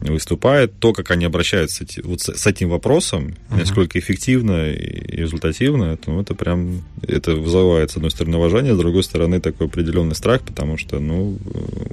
выступает, 0.00 0.78
то, 0.78 0.92
как 0.92 1.10
они 1.10 1.24
обращаются 1.24 1.84
вот 2.02 2.20
с 2.20 2.46
этим 2.46 2.70
вопросом, 2.70 3.34
uh-huh. 3.50 3.60
насколько 3.60 3.98
эффективно 3.98 4.70
и 4.70 5.16
результативно, 5.16 5.84
это, 5.84 6.10
ну, 6.10 6.20
это 6.20 6.34
прям, 6.34 6.82
это 7.06 7.34
вызывает, 7.34 7.90
с 7.90 7.96
одной 7.96 8.10
стороны, 8.10 8.36
уважение, 8.36 8.74
с 8.74 8.78
другой 8.78 9.02
стороны, 9.04 9.40
такой 9.40 9.66
определенный 9.66 10.14
страх, 10.14 10.42
потому 10.42 10.76
что, 10.78 10.98
ну, 10.98 11.38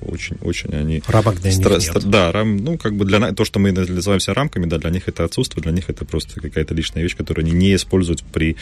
очень-очень 0.02 0.72
они... 0.74 1.04
Рамок 1.08 1.41
для 1.41 1.52
стра- 1.52 1.80
них 1.80 1.95
нет. 1.95 2.10
Да, 2.10 2.32
рам, 2.32 2.58
ну, 2.58 2.78
как 2.78 2.95
бы 2.95 3.06
для 3.06 3.32
то, 3.34 3.45
что 3.45 3.60
мы 3.60 3.72
называемся 3.72 4.34
рамками, 4.34 4.66
да, 4.66 4.78
для 4.78 4.89
них 4.89 5.08
это 5.08 5.24
отсутствует, 5.24 5.64
для 5.64 5.74
них 5.74 5.89
это 5.89 6.06
просто 6.06 6.39
какая-то 6.39 6.74
личная 6.74 7.04
вещь, 7.04 7.16
которую 7.16 7.45
они 7.45 7.52
не 7.52 7.76
используют 7.76 8.24
при 8.24 8.58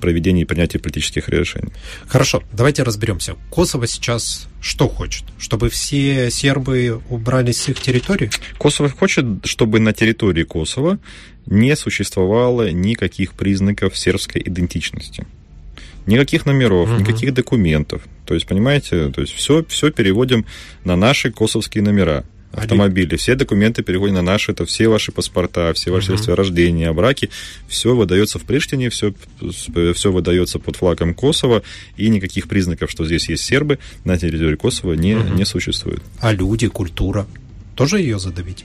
проведении 0.00 0.42
и 0.42 0.44
принятии 0.44 0.78
политических 0.78 1.28
решений. 1.28 1.72
Хорошо, 2.06 2.42
давайте 2.52 2.82
разберемся. 2.82 3.34
Косово 3.50 3.86
сейчас 3.86 4.48
что 4.66 4.88
хочет? 4.88 5.24
Чтобы 5.38 5.68
все 5.68 6.28
сербы 6.30 7.00
убрались 7.08 7.62
с 7.62 7.68
их 7.68 7.80
территории? 7.80 8.30
Косово 8.58 8.85
хочет, 8.88 9.24
чтобы 9.44 9.80
на 9.80 9.92
территории 9.92 10.44
Косово 10.44 10.98
не 11.46 11.76
существовало 11.76 12.70
никаких 12.70 13.34
признаков 13.34 13.96
сербской 13.96 14.42
идентичности. 14.44 15.26
Никаких 16.06 16.46
номеров, 16.46 16.88
угу. 16.90 17.00
никаких 17.00 17.34
документов. 17.34 18.02
То 18.26 18.34
есть, 18.34 18.46
понимаете, 18.46 19.10
то 19.10 19.20
есть 19.20 19.32
все, 19.32 19.64
все 19.68 19.90
переводим 19.90 20.44
на 20.84 20.96
наши 20.96 21.30
косовские 21.30 21.82
номера 21.82 22.24
автомобили. 22.52 23.16
Все 23.16 23.34
документы 23.34 23.82
переходят 23.82 24.14
на 24.14 24.22
наши, 24.22 24.52
это 24.52 24.64
все 24.64 24.88
ваши 24.88 25.12
паспорта, 25.12 25.72
все 25.74 25.90
ваши 25.90 26.06
свидетельства 26.06 26.32
uh-huh. 26.32 26.36
рождения, 26.36 26.92
браки. 26.92 27.30
Все 27.68 27.94
выдается 27.94 28.38
в 28.38 28.44
Приштине, 28.44 28.88
все, 28.88 29.12
все 29.94 30.12
выдается 30.12 30.58
под 30.58 30.76
флагом 30.76 31.14
Косово, 31.14 31.62
и 31.96 32.08
никаких 32.08 32.48
признаков, 32.48 32.90
что 32.90 33.04
здесь 33.04 33.28
есть 33.28 33.44
сербы, 33.44 33.78
на 34.04 34.18
территории 34.18 34.56
Косово 34.56 34.94
не, 34.94 35.12
uh-huh. 35.12 35.36
не 35.36 35.44
существует. 35.44 36.02
А 36.20 36.32
люди, 36.32 36.68
культура, 36.68 37.26
тоже 37.74 38.00
ее 38.00 38.18
задавить? 38.18 38.64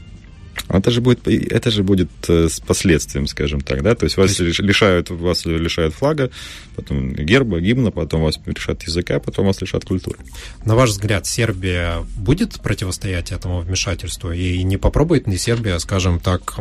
Это 0.67 0.91
же 0.91 1.01
будет, 1.01 1.27
это 1.27 1.71
же 1.71 1.83
будет 1.83 2.09
э, 2.27 2.47
с 2.49 2.59
последствием, 2.59 3.27
скажем 3.27 3.61
так, 3.61 3.83
да, 3.83 3.95
то 3.95 4.05
есть 4.05 4.17
вас 4.17 4.39
лишают, 4.39 5.09
вас 5.09 5.45
лишают 5.45 5.93
флага, 5.93 6.29
потом 6.75 7.13
герба, 7.13 7.59
гимна, 7.59 7.91
потом 7.91 8.21
вас 8.21 8.39
лишат 8.45 8.83
языка, 8.83 9.19
потом 9.19 9.47
вас 9.47 9.61
лишат 9.61 9.85
культуры. 9.85 10.19
На 10.65 10.75
ваш 10.75 10.91
взгляд, 10.91 11.25
Сербия 11.25 12.05
будет 12.15 12.61
противостоять 12.61 13.31
этому 13.31 13.59
вмешательству 13.61 14.31
и 14.31 14.63
не 14.63 14.77
попробует 14.77 15.27
ли 15.27 15.37
Сербия, 15.37 15.77
скажем 15.79 16.19
так, 16.19 16.57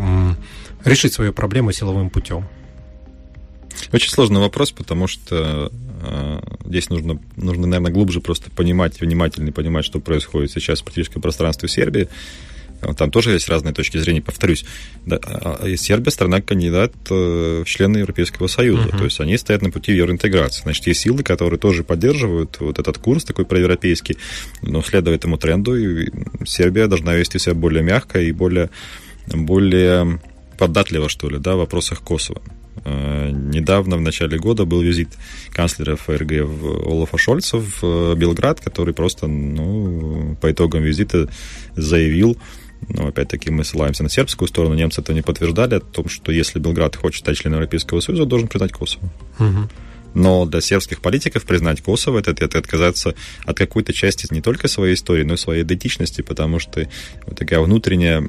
решить 0.84 1.12
свою 1.12 1.32
проблему 1.32 1.72
силовым 1.72 2.10
путем? 2.10 2.46
Очень 3.92 4.10
сложный 4.10 4.40
вопрос, 4.40 4.72
потому 4.72 5.06
что 5.06 5.70
э, 6.02 6.40
здесь 6.64 6.90
нужно, 6.90 7.20
нужно, 7.36 7.66
наверное, 7.66 7.92
глубже 7.92 8.20
просто 8.20 8.50
понимать, 8.50 9.00
внимательно 9.00 9.52
понимать, 9.52 9.84
что 9.84 10.00
происходит 10.00 10.50
сейчас 10.50 10.80
в 10.80 10.84
политическом 10.84 11.22
пространстве 11.22 11.68
Сербии. 11.68 12.08
Там 12.96 13.10
тоже 13.10 13.32
есть 13.32 13.48
разные 13.48 13.74
точки 13.74 13.98
зрения. 13.98 14.22
Повторюсь, 14.22 14.64
да, 15.06 15.18
а, 15.22 15.60
а, 15.62 15.76
Сербия 15.76 16.10
страна-кандидат 16.10 16.92
э, 17.10 17.62
в 17.64 17.68
члены 17.68 17.98
Европейского 17.98 18.46
Союза. 18.46 18.88
Uh-huh. 18.88 18.98
То 18.98 19.04
есть 19.04 19.20
они 19.20 19.36
стоят 19.36 19.62
на 19.62 19.70
пути 19.70 19.92
евроинтеграции. 19.92 20.62
Значит, 20.62 20.86
есть 20.86 21.00
силы, 21.00 21.22
которые 21.22 21.58
тоже 21.58 21.84
поддерживают 21.84 22.58
вот 22.60 22.78
этот 22.78 22.98
курс 22.98 23.24
такой 23.24 23.44
проевропейский, 23.44 24.16
но 24.62 24.82
следуя 24.82 25.14
этому 25.14 25.36
тренду, 25.38 25.76
Сербия 26.46 26.86
должна 26.86 27.14
вести 27.14 27.38
себя 27.38 27.54
более 27.54 27.82
мягко 27.82 28.20
и 28.20 28.32
более, 28.32 28.70
более 29.26 30.20
податливо, 30.58 31.08
что 31.08 31.28
ли, 31.28 31.38
да, 31.38 31.54
в 31.54 31.58
вопросах 31.58 32.00
Косово. 32.02 32.42
Э, 32.84 33.30
недавно, 33.30 33.96
в 33.96 34.00
начале 34.00 34.38
года, 34.38 34.64
был 34.64 34.80
визит 34.80 35.08
канцлера 35.52 35.96
ФРГ 35.96 36.32
Олафа 36.86 37.18
Шольца 37.18 37.58
в 37.58 37.82
э, 37.82 38.14
Белград, 38.16 38.60
который 38.60 38.94
просто, 38.94 39.26
ну, 39.26 40.36
по 40.40 40.50
итогам 40.50 40.82
визита 40.82 41.28
заявил, 41.76 42.38
но 42.90 43.08
опять-таки 43.08 43.50
мы 43.50 43.64
ссылаемся 43.64 44.02
на 44.02 44.08
сербскую 44.08 44.48
сторону, 44.48 44.74
немцы 44.74 45.00
это 45.00 45.12
не 45.14 45.22
подтверждали, 45.22 45.76
о 45.76 45.80
том, 45.80 46.08
что 46.08 46.32
если 46.32 46.58
Белград 46.58 46.96
хочет 46.96 47.20
стать 47.20 47.36
членом 47.38 47.60
Европейского 47.60 48.00
Союза, 48.00 48.24
должен 48.26 48.48
признать 48.48 48.72
Косово. 48.72 49.10
Угу. 49.38 49.68
Но 50.14 50.46
для 50.46 50.60
сербских 50.60 51.00
политиков 51.00 51.44
признать 51.44 51.80
Косово 51.82 52.18
это, 52.18 52.30
это 52.32 52.58
отказаться 52.58 53.14
от 53.44 53.56
какой-то 53.56 53.92
части 53.92 54.26
не 54.30 54.40
только 54.40 54.68
своей 54.68 54.94
истории, 54.94 55.24
но 55.24 55.34
и 55.34 55.36
своей 55.36 55.62
идентичности, 55.62 56.22
потому 56.22 56.58
что 56.58 56.88
вот 57.26 57.38
такая 57.38 57.60
внутренняя 57.60 58.22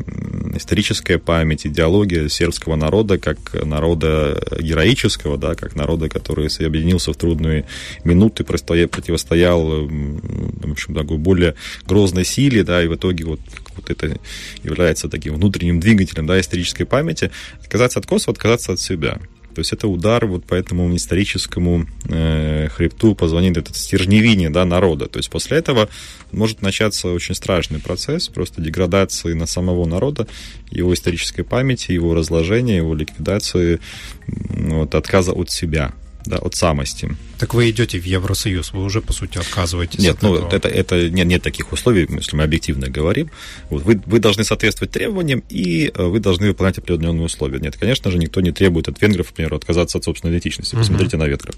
историческая 0.56 1.18
память, 1.18 1.66
идеология 1.66 2.28
сербского 2.30 2.76
народа 2.76 3.18
как 3.18 3.54
народа 3.54 4.42
героического, 4.60 5.38
да, 5.38 5.56
как 5.56 5.76
народа, 5.76 6.10
который 6.10 6.48
объединился 6.66 7.14
в 7.14 7.18
трудные 7.18 7.66
минуты, 8.04 8.44
противостоял 8.44 9.88
в 9.88 10.72
общем, 10.72 10.94
такой 10.94 11.18
более 11.18 11.56
грозной 11.86 12.26
силе, 12.26 12.64
да, 12.64 12.84
и 12.84 12.88
в 12.88 12.96
итоге 12.96 13.26
вот 13.26 13.40
вот 13.76 13.90
это 13.90 14.18
является 14.64 15.10
таким 15.10 15.36
внутренним 15.36 15.80
двигателем 15.80 16.28
да, 16.28 16.40
исторической 16.40 16.86
памяти, 16.86 17.32
отказаться 17.60 18.00
от 18.00 18.06
Косово, 18.06 18.34
отказаться 18.34 18.74
от 18.74 18.80
себя. 18.80 19.20
То 19.54 19.60
есть 19.60 19.74
это 19.74 19.88
удар 19.88 20.26
вот 20.26 20.46
по 20.46 20.56
этому 20.56 20.96
историческому 20.96 21.86
э, 22.06 22.70
хребту 22.70 23.16
позвонит 23.16 23.58
этот 23.58 23.76
стержневине 23.76 24.50
да, 24.50 24.66
народа. 24.66 25.08
То 25.08 25.18
есть 25.18 25.30
после 25.30 25.58
этого 25.58 25.90
может 26.32 26.62
начаться 26.62 27.10
очень 27.10 27.36
страшный 27.36 27.80
процесс 27.80 28.28
просто 28.28 28.62
деградации 28.62 29.34
на 29.34 29.46
самого 29.46 29.86
народа, 29.86 30.28
его 30.70 30.94
исторической 30.94 31.44
памяти, 31.44 31.92
его 31.92 32.14
разложения, 32.14 32.78
его 32.78 32.96
ликвидации, 32.96 33.80
вот, 34.28 34.96
отказа 34.96 35.34
от 35.34 35.52
себя 35.52 35.94
да, 36.26 36.38
от 36.38 36.56
самости. 36.56 37.16
Так 37.42 37.56
вы 37.56 37.72
идете 37.72 38.00
в 38.00 38.06
Евросоюз, 38.06 38.72
вы 38.72 38.84
уже, 38.84 39.02
по 39.02 39.14
сути, 39.14 39.40
отказываетесь 39.40 39.98
Нет, 39.98 40.18
от 40.18 40.22
ну, 40.22 40.36
этого. 40.36 40.56
это, 40.56 40.68
это 40.68 41.10
нет, 41.10 41.26
нет 41.26 41.42
таких 41.42 41.74
условий, 41.74 42.06
если 42.08 42.36
мы 42.36 42.44
объективно 42.44 42.88
говорим. 42.88 43.32
Вот, 43.72 43.82
вы, 43.82 44.00
вы 44.06 44.20
должны 44.20 44.44
соответствовать 44.44 44.92
требованиям, 44.92 45.42
и 45.50 45.92
э, 45.92 46.04
вы 46.04 46.20
должны 46.20 46.50
выполнять 46.50 46.78
определенные 46.78 47.26
условия. 47.26 47.60
Нет, 47.60 47.78
конечно 47.78 48.12
же, 48.12 48.20
никто 48.20 48.42
не 48.42 48.52
требует 48.52 48.90
от 48.90 49.02
венгров, 49.02 49.32
например, 49.32 49.56
отказаться 49.56 49.98
от 49.98 50.04
собственной 50.04 50.34
идентичности. 50.34 50.76
Посмотрите 50.76 51.18
uh-huh. 51.18 51.22
на 51.22 51.28
венгров. 51.30 51.56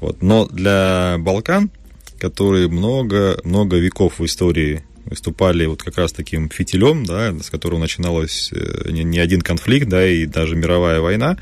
Вот. 0.00 0.22
Но 0.22 0.46
для 0.46 1.18
Балкан, 1.20 1.70
которые 2.18 2.66
много, 2.66 3.38
много 3.44 3.76
веков 3.76 4.18
в 4.18 4.24
истории 4.24 4.82
выступали 5.04 5.66
вот 5.66 5.84
как 5.84 5.98
раз 5.98 6.10
таким 6.12 6.50
фитилем, 6.50 7.06
да, 7.06 7.32
с 7.40 7.48
которого 7.48 7.78
начиналась 7.78 8.50
э, 8.52 8.90
не, 8.90 9.04
не 9.04 9.20
один 9.20 9.40
конфликт, 9.40 9.88
да, 9.88 10.04
и 10.04 10.26
даже 10.26 10.56
мировая 10.56 11.00
война, 11.00 11.38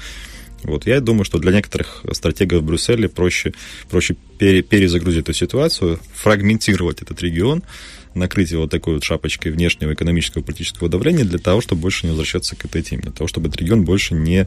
вот, 0.63 0.87
я 0.87 1.01
думаю, 1.01 1.25
что 1.25 1.39
для 1.39 1.53
некоторых 1.53 2.05
стратегов 2.13 2.63
Брюсселе 2.63 3.09
проще, 3.09 3.53
проще 3.89 4.17
пере, 4.39 4.63
перезагрузить 4.63 5.23
эту 5.23 5.33
ситуацию, 5.33 5.99
фрагментировать 6.15 7.03
этот 7.03 7.23
регион, 7.23 7.63
накрыть 8.15 8.51
его 8.51 8.67
такой 8.67 8.95
вот 8.95 9.05
шапочкой 9.05 9.53
внешнего 9.53 9.95
экономического 9.95 10.43
и 10.43 10.45
политического 10.45 10.89
давления 10.89 11.25
для 11.25 11.39
того, 11.39 11.61
чтобы 11.61 11.83
больше 11.83 12.07
не 12.07 12.11
возвращаться 12.11 12.57
к 12.57 12.65
этой 12.65 12.83
теме, 12.83 13.03
для 13.03 13.13
того, 13.13 13.29
чтобы 13.29 13.49
этот 13.49 13.61
регион 13.61 13.85
больше 13.85 14.15
не, 14.15 14.47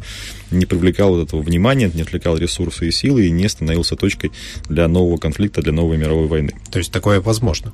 не 0.52 0.66
привлекал 0.66 1.16
вот 1.16 1.28
этого 1.28 1.42
внимания, 1.42 1.90
не 1.94 2.02
отвлекал 2.02 2.38
ресурсы 2.38 2.88
и 2.88 2.92
силы 2.92 3.28
и 3.28 3.32
не 3.32 3.48
становился 3.48 3.96
точкой 3.96 4.32
для 4.68 4.88
нового 4.88 5.18
конфликта, 5.18 5.62
для 5.62 5.72
новой 5.72 5.98
мировой 5.98 6.28
войны. 6.28 6.54
То 6.72 6.80
есть 6.80 6.92
такое 6.92 7.22
возможно? 7.22 7.74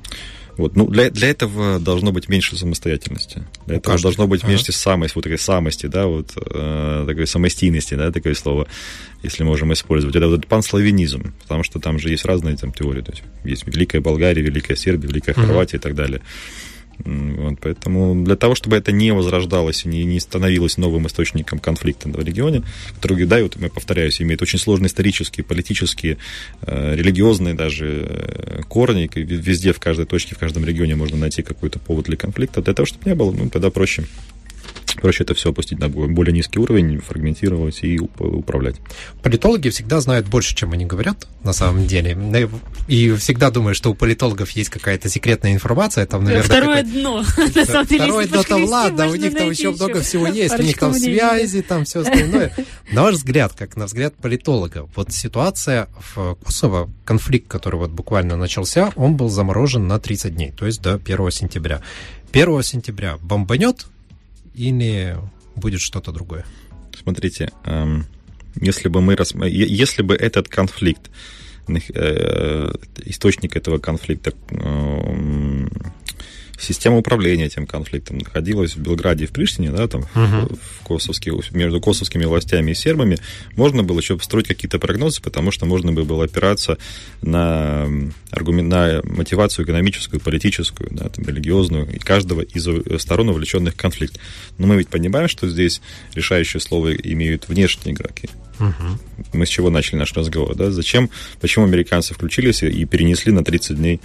Вот, 0.56 0.76
ну, 0.76 0.86
для, 0.86 1.10
для 1.10 1.28
этого 1.28 1.78
должно 1.78 2.12
быть 2.12 2.28
меньше 2.28 2.56
самостоятельности. 2.56 3.44
Для 3.66 3.76
этого 3.76 3.92
Каждый. 3.92 4.02
должно 4.04 4.26
быть 4.26 4.42
ага. 4.42 4.52
меньше 4.52 4.72
самости, 4.72 5.14
вот 5.14 5.24
такой 5.24 5.38
самости, 5.38 5.86
да, 5.86 6.06
вот 6.06 6.32
э, 6.36 7.04
такой 7.06 7.26
самостийности, 7.26 7.94
да, 7.94 8.10
такое 8.10 8.34
слово, 8.34 8.66
если 9.22 9.44
можем 9.44 9.72
использовать. 9.72 10.16
Это 10.16 10.28
вот 10.28 10.46
панславянизм, 10.46 11.32
потому 11.42 11.62
что 11.62 11.78
там 11.78 11.98
же 11.98 12.10
есть 12.10 12.24
разные 12.24 12.56
там 12.56 12.72
теории. 12.72 13.02
То 13.02 13.12
есть 13.12 13.22
есть 13.44 13.66
Великая 13.66 14.00
Болгария, 14.00 14.42
Великая 14.42 14.76
Сербия, 14.76 15.08
Великая 15.08 15.34
Хорватия 15.34 15.76
ага. 15.76 15.88
и 15.88 15.90
так 15.90 15.94
далее. 15.94 16.20
Вот, 17.04 17.58
поэтому 17.60 18.24
для 18.24 18.36
того, 18.36 18.54
чтобы 18.54 18.76
это 18.76 18.92
не 18.92 19.12
возрождалось 19.12 19.84
и 19.84 19.88
не, 19.88 20.04
не 20.04 20.20
становилось 20.20 20.76
новым 20.76 21.06
источником 21.06 21.58
конфликта 21.58 22.08
в 22.08 22.22
регионе, 22.22 22.62
который, 22.96 23.24
да, 23.24 23.42
вот, 23.42 23.56
я 23.60 23.68
повторяюсь, 23.68 24.20
имеет 24.20 24.42
очень 24.42 24.58
сложные 24.58 24.88
исторические, 24.88 25.44
политические, 25.44 26.18
э, 26.62 26.94
религиозные 26.96 27.54
даже 27.54 28.06
э, 28.08 28.62
корни, 28.68 29.10
везде, 29.14 29.72
в 29.72 29.80
каждой 29.80 30.06
точке, 30.06 30.34
в 30.34 30.38
каждом 30.38 30.64
регионе 30.64 30.96
можно 30.96 31.16
найти 31.16 31.42
какой-то 31.42 31.78
повод 31.78 32.06
для 32.06 32.16
конфликта. 32.16 32.62
Для 32.62 32.74
того, 32.74 32.86
чтобы 32.86 33.08
не 33.08 33.14
было, 33.14 33.30
ну, 33.32 33.48
тогда 33.48 33.70
проще 33.70 34.04
Проще 34.96 35.24
это 35.24 35.34
все 35.34 35.50
опустить 35.50 35.78
на 35.78 35.88
более 35.88 36.32
низкий 36.32 36.58
уровень, 36.58 36.98
фрагментировать 36.98 37.82
и 37.82 37.98
управлять. 37.98 38.76
Политологи 39.22 39.68
всегда 39.68 40.00
знают 40.00 40.28
больше, 40.28 40.54
чем 40.54 40.72
они 40.72 40.86
говорят, 40.86 41.26
на 41.42 41.52
самом 41.52 41.86
деле. 41.86 42.16
И 42.88 43.12
всегда 43.14 43.50
думают, 43.50 43.76
что 43.76 43.90
у 43.90 43.94
политологов 43.94 44.50
есть 44.50 44.70
какая-то 44.70 45.08
секретная 45.08 45.52
информация. 45.52 46.06
Там, 46.06 46.24
наверное, 46.24 46.46
Второе 46.46 46.82
дно. 46.82 47.24
На 47.54 47.64
самом 47.64 47.86
деле, 47.86 48.04
Второе 48.04 48.26
дно 48.26 48.42
там 48.42 48.64
ладно, 48.64 49.08
у 49.08 49.14
них 49.14 49.34
там 49.34 49.50
еще 49.50 49.70
много 49.70 50.00
всего 50.00 50.26
есть. 50.26 50.58
У 50.58 50.62
них 50.62 50.78
там 50.78 50.94
связи, 50.94 51.62
там 51.62 51.84
все 51.84 52.00
остальное. 52.00 52.52
На 52.92 53.02
ваш 53.02 53.16
взгляд, 53.16 53.52
как 53.56 53.76
на 53.76 53.86
взгляд 53.86 54.14
политолога, 54.14 54.88
вот 54.94 55.12
ситуация 55.12 55.88
в 56.14 56.36
Косово, 56.44 56.90
конфликт, 57.04 57.48
который 57.48 57.76
вот 57.76 57.90
буквально 57.90 58.36
начался, 58.36 58.92
он 58.96 59.16
был 59.16 59.28
заморожен 59.28 59.86
на 59.86 59.98
30 59.98 60.34
дней, 60.34 60.52
то 60.52 60.66
есть 60.66 60.82
до 60.82 60.94
1 60.94 61.30
сентября. 61.30 61.82
1 62.32 62.62
сентября 62.62 63.18
бомбанет, 63.22 63.86
или 64.54 65.16
будет 65.56 65.80
что-то 65.80 66.12
другое? 66.12 66.44
Смотрите, 66.96 67.50
эм, 67.64 68.06
если 68.60 68.88
бы 68.88 69.00
мы 69.00 69.16
если 69.46 70.02
бы 70.02 70.14
этот 70.14 70.48
конфликт 70.48 71.10
э, 71.68 72.72
источник 73.04 73.56
этого 73.56 73.78
конфликта 73.78 74.32
эм, 74.50 75.70
система 76.60 76.98
управления 76.98 77.46
этим 77.46 77.66
конфликтом 77.66 78.18
находилась 78.18 78.76
в 78.76 78.80
Белграде 78.80 79.24
и 79.24 79.26
в 79.26 79.30
Приштине, 79.30 79.70
да, 79.70 79.88
там 79.88 80.04
uh-huh. 80.14 80.58
в 80.80 80.84
косовских, 80.84 81.52
между 81.52 81.80
косовскими 81.80 82.24
властями 82.24 82.72
и 82.72 82.74
сербами, 82.74 83.18
можно 83.56 83.82
было 83.82 83.98
еще 84.00 84.18
строить 84.20 84.48
какие-то 84.48 84.78
прогнозы, 84.78 85.20
потому 85.22 85.50
что 85.50 85.66
можно 85.66 85.92
было 85.92 86.24
опираться 86.24 86.78
на, 87.22 87.88
аргумент, 88.30 88.68
на 88.68 89.00
мотивацию 89.04 89.64
экономическую, 89.64 90.20
политическую, 90.20 90.88
да, 90.90 91.08
там, 91.08 91.24
религиозную, 91.26 91.90
и 91.90 91.98
каждого 91.98 92.42
из 92.42 92.66
сторон, 93.00 93.30
увлеченных 93.30 93.74
в 93.74 93.76
конфликт. 93.76 94.18
Но 94.58 94.66
мы 94.66 94.76
ведь 94.76 94.88
понимаем, 94.88 95.28
что 95.28 95.48
здесь 95.48 95.80
решающее 96.14 96.60
слово 96.60 96.94
имеют 96.94 97.48
внешние 97.48 97.94
игроки. 97.94 98.28
Угу. 98.60 98.98
Мы 99.32 99.46
с 99.46 99.48
чего 99.48 99.70
начали 99.70 99.96
наш 99.96 100.12
разговор, 100.12 100.54
да? 100.54 100.70
Зачем, 100.70 101.08
почему 101.40 101.64
американцы 101.64 102.12
включились 102.12 102.62
и 102.62 102.84
перенесли 102.84 103.32
на 103.32 103.42
30 103.42 103.76
дней 103.76 104.00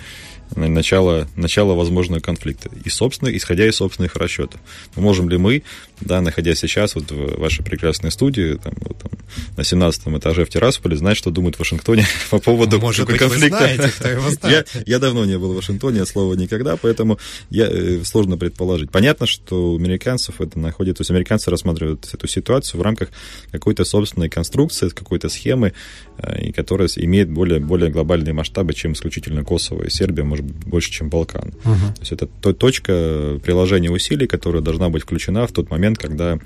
начало, 0.55 1.27
начало 1.35 1.73
возможного 1.73 2.19
конфликта. 2.19 2.69
И, 2.83 2.89
собственно, 2.89 3.29
исходя 3.29 3.67
из 3.67 3.75
собственных 3.75 4.15
расчетов. 4.15 4.59
Но 4.95 5.01
можем 5.01 5.29
ли 5.29 5.37
мы, 5.37 5.63
да, 6.01 6.21
находясь 6.21 6.59
сейчас 6.59 6.95
вот 6.95 7.11
в 7.11 7.39
вашей 7.39 7.63
прекрасной 7.63 8.11
студии, 8.11 8.55
там, 8.55 8.73
вот, 8.77 8.97
там, 8.99 9.11
на 9.57 9.63
17 9.63 10.07
этаже 10.07 10.45
в 10.45 10.49
Тирасполе, 10.49 10.95
знать, 10.95 11.17
что 11.17 11.31
думают 11.31 11.55
в 11.55 11.59
Вашингтоне 11.59 12.05
по 12.29 12.39
поводу 12.39 12.79
Может 12.79 13.07
быть, 13.07 13.17
конфликта? 13.17 13.57
Вы 13.57 13.75
знаете, 13.75 13.93
кто 13.97 14.09
его 14.09 14.29
знает. 14.29 14.69
я, 14.73 14.81
я 14.85 14.99
давно 14.99 15.25
не 15.25 15.37
был 15.37 15.53
в 15.53 15.55
Вашингтоне, 15.55 16.01
от 16.01 16.07
слова 16.07 16.33
никогда, 16.35 16.75
поэтому 16.77 17.19
я, 17.49 17.67
э, 17.67 18.03
сложно 18.03 18.37
предположить. 18.37 18.91
Понятно, 18.91 19.25
что 19.25 19.73
у 19.73 19.77
американцев 19.77 20.41
это 20.41 20.59
находится, 20.59 20.97
то 20.97 21.01
есть 21.01 21.11
американцы 21.11 21.49
рассматривают 21.49 22.07
эту 22.13 22.27
ситуацию 22.27 22.79
в 22.79 22.83
рамках 22.83 23.09
какой-то 23.51 23.85
собственной 23.85 24.29
конструкции, 24.29 24.89
какой-то 24.89 25.29
схемы, 25.29 25.73
э, 26.17 26.45
и 26.45 26.51
которая 26.51 26.87
имеет 26.95 27.29
более, 27.29 27.59
более 27.59 27.89
глобальные 27.89 28.33
масштабы, 28.33 28.73
чем 28.73 28.93
исключительно 28.93 29.43
Косово 29.43 29.83
и 29.83 29.89
Сербия, 29.89 30.23
может 30.35 30.45
быть, 30.45 30.67
больше, 30.67 30.91
чем 30.91 31.09
Балкан. 31.09 31.53
Uh-huh. 31.63 31.93
То 31.95 32.01
есть 32.01 32.11
это 32.11 32.27
то, 32.27 32.53
точка 32.53 33.39
приложения 33.43 33.89
усилий, 33.89 34.27
которая 34.27 34.61
должна 34.61 34.89
быть 34.89 35.03
включена 35.03 35.47
в 35.47 35.51
тот 35.51 35.69
момент, 35.69 35.97
когда 35.97 36.37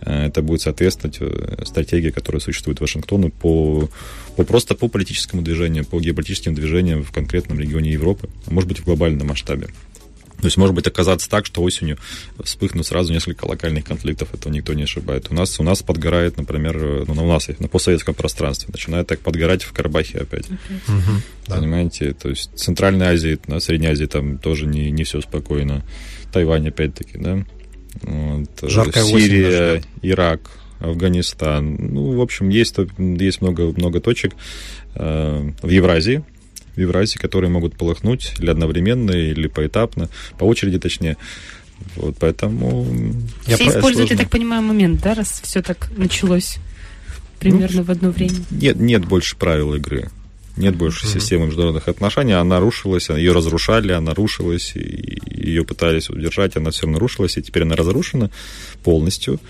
э, 0.00 0.26
это 0.26 0.42
будет 0.42 0.60
соответствовать 0.60 1.18
э, 1.20 1.64
стратегии, 1.64 2.10
которая 2.10 2.40
существует 2.40 2.78
в 2.78 2.82
Вашингтону 2.82 3.30
по, 3.30 3.88
по 4.36 4.44
просто 4.44 4.74
по 4.74 4.88
политическому 4.88 5.42
движению, 5.42 5.84
по 5.84 6.00
геополитическим 6.00 6.54
движениям 6.54 7.02
в 7.02 7.10
конкретном 7.10 7.58
регионе 7.58 7.90
Европы, 7.90 8.28
а 8.46 8.52
может 8.52 8.68
быть 8.68 8.78
в 8.78 8.84
глобальном 8.84 9.28
масштабе. 9.28 9.68
То 10.42 10.46
есть 10.46 10.56
может 10.56 10.74
быть 10.74 10.88
оказаться 10.88 11.30
так, 11.30 11.46
что 11.46 11.62
осенью 11.62 11.98
вспыхнут 12.42 12.84
сразу 12.84 13.12
несколько 13.12 13.44
локальных 13.44 13.84
конфликтов, 13.84 14.34
этого 14.34 14.52
никто 14.52 14.74
не 14.74 14.82
ошибает. 14.82 15.28
У 15.30 15.34
нас, 15.34 15.60
у 15.60 15.62
нас 15.62 15.84
подгорает, 15.84 16.36
например, 16.36 17.06
ну, 17.06 17.24
у 17.24 17.28
нас 17.28 17.48
на 17.60 17.68
постсоветском 17.68 18.16
пространстве, 18.16 18.70
начинает 18.72 19.06
так 19.06 19.20
подгорать 19.20 19.62
в 19.62 19.72
Карабахе 19.72 20.18
опять. 20.18 20.50
Угу, 20.50 21.22
Понимаете? 21.46 22.08
Да. 22.08 22.14
То 22.14 22.28
есть 22.30 22.52
в 22.52 22.56
Центральной 22.56 23.06
Азии, 23.06 23.38
на 23.46 23.60
Средней 23.60 23.86
Азии 23.86 24.06
там 24.06 24.38
тоже 24.38 24.66
не, 24.66 24.90
не 24.90 25.04
все 25.04 25.20
спокойно. 25.20 25.84
Тайвань 26.32 26.66
опять-таки, 26.66 27.18
да. 27.18 27.44
Вот. 28.00 28.48
Жаркая 28.62 29.04
Сирия, 29.04 29.82
Ирак, 30.02 30.40
Афганистан. 30.80 31.76
Ну, 31.76 32.16
в 32.16 32.20
общем, 32.20 32.48
есть, 32.48 32.74
есть 32.98 33.40
много, 33.42 33.72
много 33.76 34.00
точек 34.00 34.32
э, 34.96 35.50
в 35.62 35.68
Евразии, 35.68 36.24
Евразии, 36.76 37.18
которые 37.18 37.50
могут 37.50 37.76
полыхнуть 37.76 38.34
или 38.38 38.50
одновременно, 38.50 39.10
или 39.10 39.46
поэтапно, 39.46 40.08
по 40.38 40.44
очереди 40.44 40.78
точнее. 40.78 41.16
Вот 41.96 42.16
поэтому... 42.18 42.86
Все 43.44 43.54
используют, 43.54 44.08
сложно. 44.08 44.12
я 44.12 44.18
так 44.18 44.30
понимаю, 44.30 44.62
момент, 44.62 45.00
да, 45.02 45.14
раз 45.14 45.40
все 45.42 45.62
так 45.62 45.90
началось 45.96 46.58
примерно 47.38 47.78
ну, 47.78 47.84
в 47.84 47.90
одно 47.90 48.10
время? 48.10 48.36
Нет, 48.50 48.76
нет 48.76 49.04
больше 49.04 49.36
правил 49.36 49.74
игры. 49.74 50.10
Нет 50.56 50.76
больше 50.76 51.06
mm-hmm. 51.06 51.12
системы 51.14 51.46
международных 51.46 51.88
отношений, 51.88 52.34
она 52.34 52.60
рушилась, 52.60 53.08
ее 53.08 53.32
разрушали, 53.32 53.92
она 53.92 54.12
рушилась, 54.12 54.72
и 54.76 55.18
ее 55.42 55.64
пытались 55.64 56.10
удержать, 56.10 56.56
она 56.56 56.70
все 56.70 56.86
нарушилась, 56.86 57.36
и 57.36 57.42
теперь 57.42 57.62
она 57.62 57.76
разрушена 57.76 58.30
полностью 58.82 59.40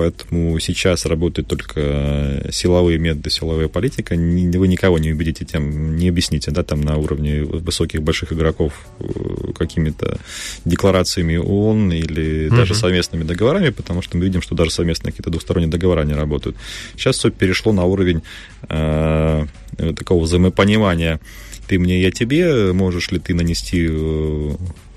поэтому 0.00 0.58
сейчас 0.60 1.04
работают 1.04 1.46
только 1.46 2.42
силовые 2.50 2.98
методы, 2.98 3.28
силовая 3.28 3.68
политика. 3.68 4.14
Вы 4.14 4.68
никого 4.68 4.98
не 4.98 5.12
убедите 5.12 5.44
тем, 5.44 5.94
не 5.96 6.08
объясните, 6.08 6.50
да, 6.50 6.62
там 6.62 6.80
на 6.80 6.96
уровне 6.96 7.42
высоких 7.42 8.02
больших 8.02 8.32
игроков 8.32 8.72
э, 8.98 9.52
какими-то 9.54 10.18
декларациями 10.64 11.36
ООН 11.36 11.92
или 11.92 12.48
угу. 12.48 12.56
даже 12.56 12.74
совместными 12.74 13.24
договорами, 13.24 13.68
потому 13.68 14.00
что 14.00 14.16
мы 14.16 14.24
видим, 14.24 14.40
что 14.40 14.54
даже 14.54 14.70
совместные 14.70 15.12
какие-то 15.12 15.28
двусторонние 15.28 15.70
договора 15.70 16.04
не 16.04 16.14
работают. 16.14 16.56
Сейчас 16.96 17.18
все 17.18 17.30
перешло 17.30 17.74
на 17.74 17.84
уровень 17.84 18.22
э, 18.70 19.46
такого 19.76 20.22
взаимопонимания 20.22 21.20
ты 21.68 21.78
мне, 21.78 22.00
я 22.00 22.10
тебе, 22.10 22.72
можешь 22.72 23.12
ли 23.12 23.20
ты 23.20 23.32
нанести 23.32 23.86
э, 23.88 24.50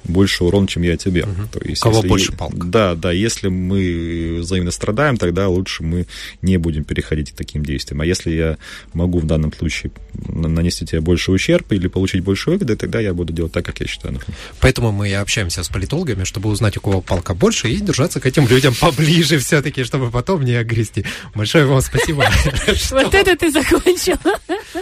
больше 0.04 0.44
урон, 0.44 0.68
чем 0.68 0.84
я 0.84 0.98
тебе. 0.98 1.24
Угу. 1.24 1.48
То 1.52 1.60
есть, 1.64 1.82
Кого 1.82 1.98
если, 1.98 2.08
больше 2.08 2.32
палка. 2.34 2.58
Да, 2.66 2.96
да, 2.96 3.12
если 3.12 3.48
мы 3.48 4.38
взаимно 4.40 4.72
страдаем, 4.72 5.18
тогда 5.18 5.48
лучше 5.48 5.84
мы 5.84 6.06
не 6.42 6.58
будем 6.58 6.84
переходить 6.84 7.32
к 7.32 7.36
таким 7.36 7.64
действиям. 7.64 8.02
А 8.02 8.06
если 8.06 8.32
я 8.32 8.58
могу 8.94 9.20
в 9.20 9.26
данном 9.26 9.54
случае 9.54 9.92
нанести 10.14 10.86
тебе 10.86 11.02
больше 11.02 11.32
ущерб 11.32 11.72
или 11.72 11.88
получить 11.88 12.24
больше 12.24 12.50
выгоды, 12.50 12.76
тогда 12.76 13.00
я 13.00 13.14
буду 13.14 13.34
делать 13.34 13.52
так, 13.52 13.66
как 13.66 13.80
я 13.80 13.88
считаю 13.88 14.16
нужным. 14.16 14.36
Поэтому 14.60 14.92
мы 14.92 15.10
и 15.10 15.14
общаемся 15.14 15.64
с 15.64 15.70
политологами, 15.70 16.24
чтобы 16.24 16.50
узнать, 16.50 16.78
у 16.78 16.82
кого 16.82 17.02
палка 17.02 17.34
больше, 17.34 17.70
и 17.70 17.78
держаться 17.78 18.20
к 18.20 18.26
этим 18.26 18.48
людям 18.48 18.74
поближе 18.80 19.38
все-таки, 19.40 19.84
чтобы 19.84 20.12
потом 20.12 20.44
не 20.44 20.56
огрести. 20.56 21.06
Большое 21.36 21.66
вам 21.66 21.82
спасибо. 21.82 22.26
Вот 22.92 23.14
это 23.14 23.36
ты 23.36 23.52
закончил. 23.52 24.18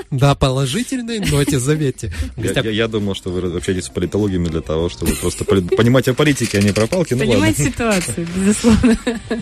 Да, 0.10 0.36
положительной 0.36 1.20
ноте, 1.20 1.60
заметьте. 1.60 2.14
Я 2.38 2.88
думал, 2.88 3.16
что 3.16 3.32
вы 3.32 3.56
общаетесь 3.56 3.86
с 3.86 3.90
политологами 3.90 4.48
для 4.48 4.62
того, 4.62 4.90
чтобы 4.90 5.11
просто 5.16 5.46
понимаете 5.46 6.12
о 6.12 6.14
политике, 6.14 6.60
а 6.60 6.62
не 6.62 6.72
про 6.72 6.88
палки. 6.88 7.14
Ну, 7.14 7.20
Понимаете 7.20 7.66
ситуацию, 7.66 8.28
безусловно. 8.36 8.98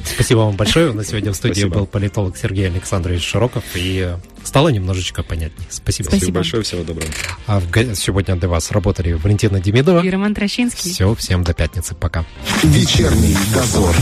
Спасибо 0.05 0.39
вам 0.39 0.55
большое. 0.55 0.91
У 0.91 0.93
нас 0.93 1.07
сегодня 1.07 1.31
в 1.31 1.35
студии 1.35 1.65
был 1.65 1.85
политолог 1.85 2.37
Сергей 2.37 2.67
Александрович 2.67 3.23
Широков. 3.23 3.63
И 3.75 4.15
стало 4.43 4.69
немножечко 4.69 5.23
понятнее. 5.23 5.67
Спасибо. 5.69 6.07
Спасибо 6.07 6.33
большое. 6.33 6.63
Всего 6.63 6.83
доброго. 6.83 7.11
А 7.47 7.59
в... 7.59 7.95
сегодня 7.95 8.35
для 8.35 8.49
вас 8.49 8.71
работали 8.71 9.13
Валентина 9.13 9.59
Демидова 9.59 10.03
и 10.03 10.09
Роман 10.09 10.35
Трощинский. 10.35 10.91
Все, 10.91 11.13
всем 11.15 11.43
до 11.43 11.53
пятницы. 11.53 11.95
Пока. 11.95 12.25
Вечерний 12.63 13.35
дозор. 13.53 13.95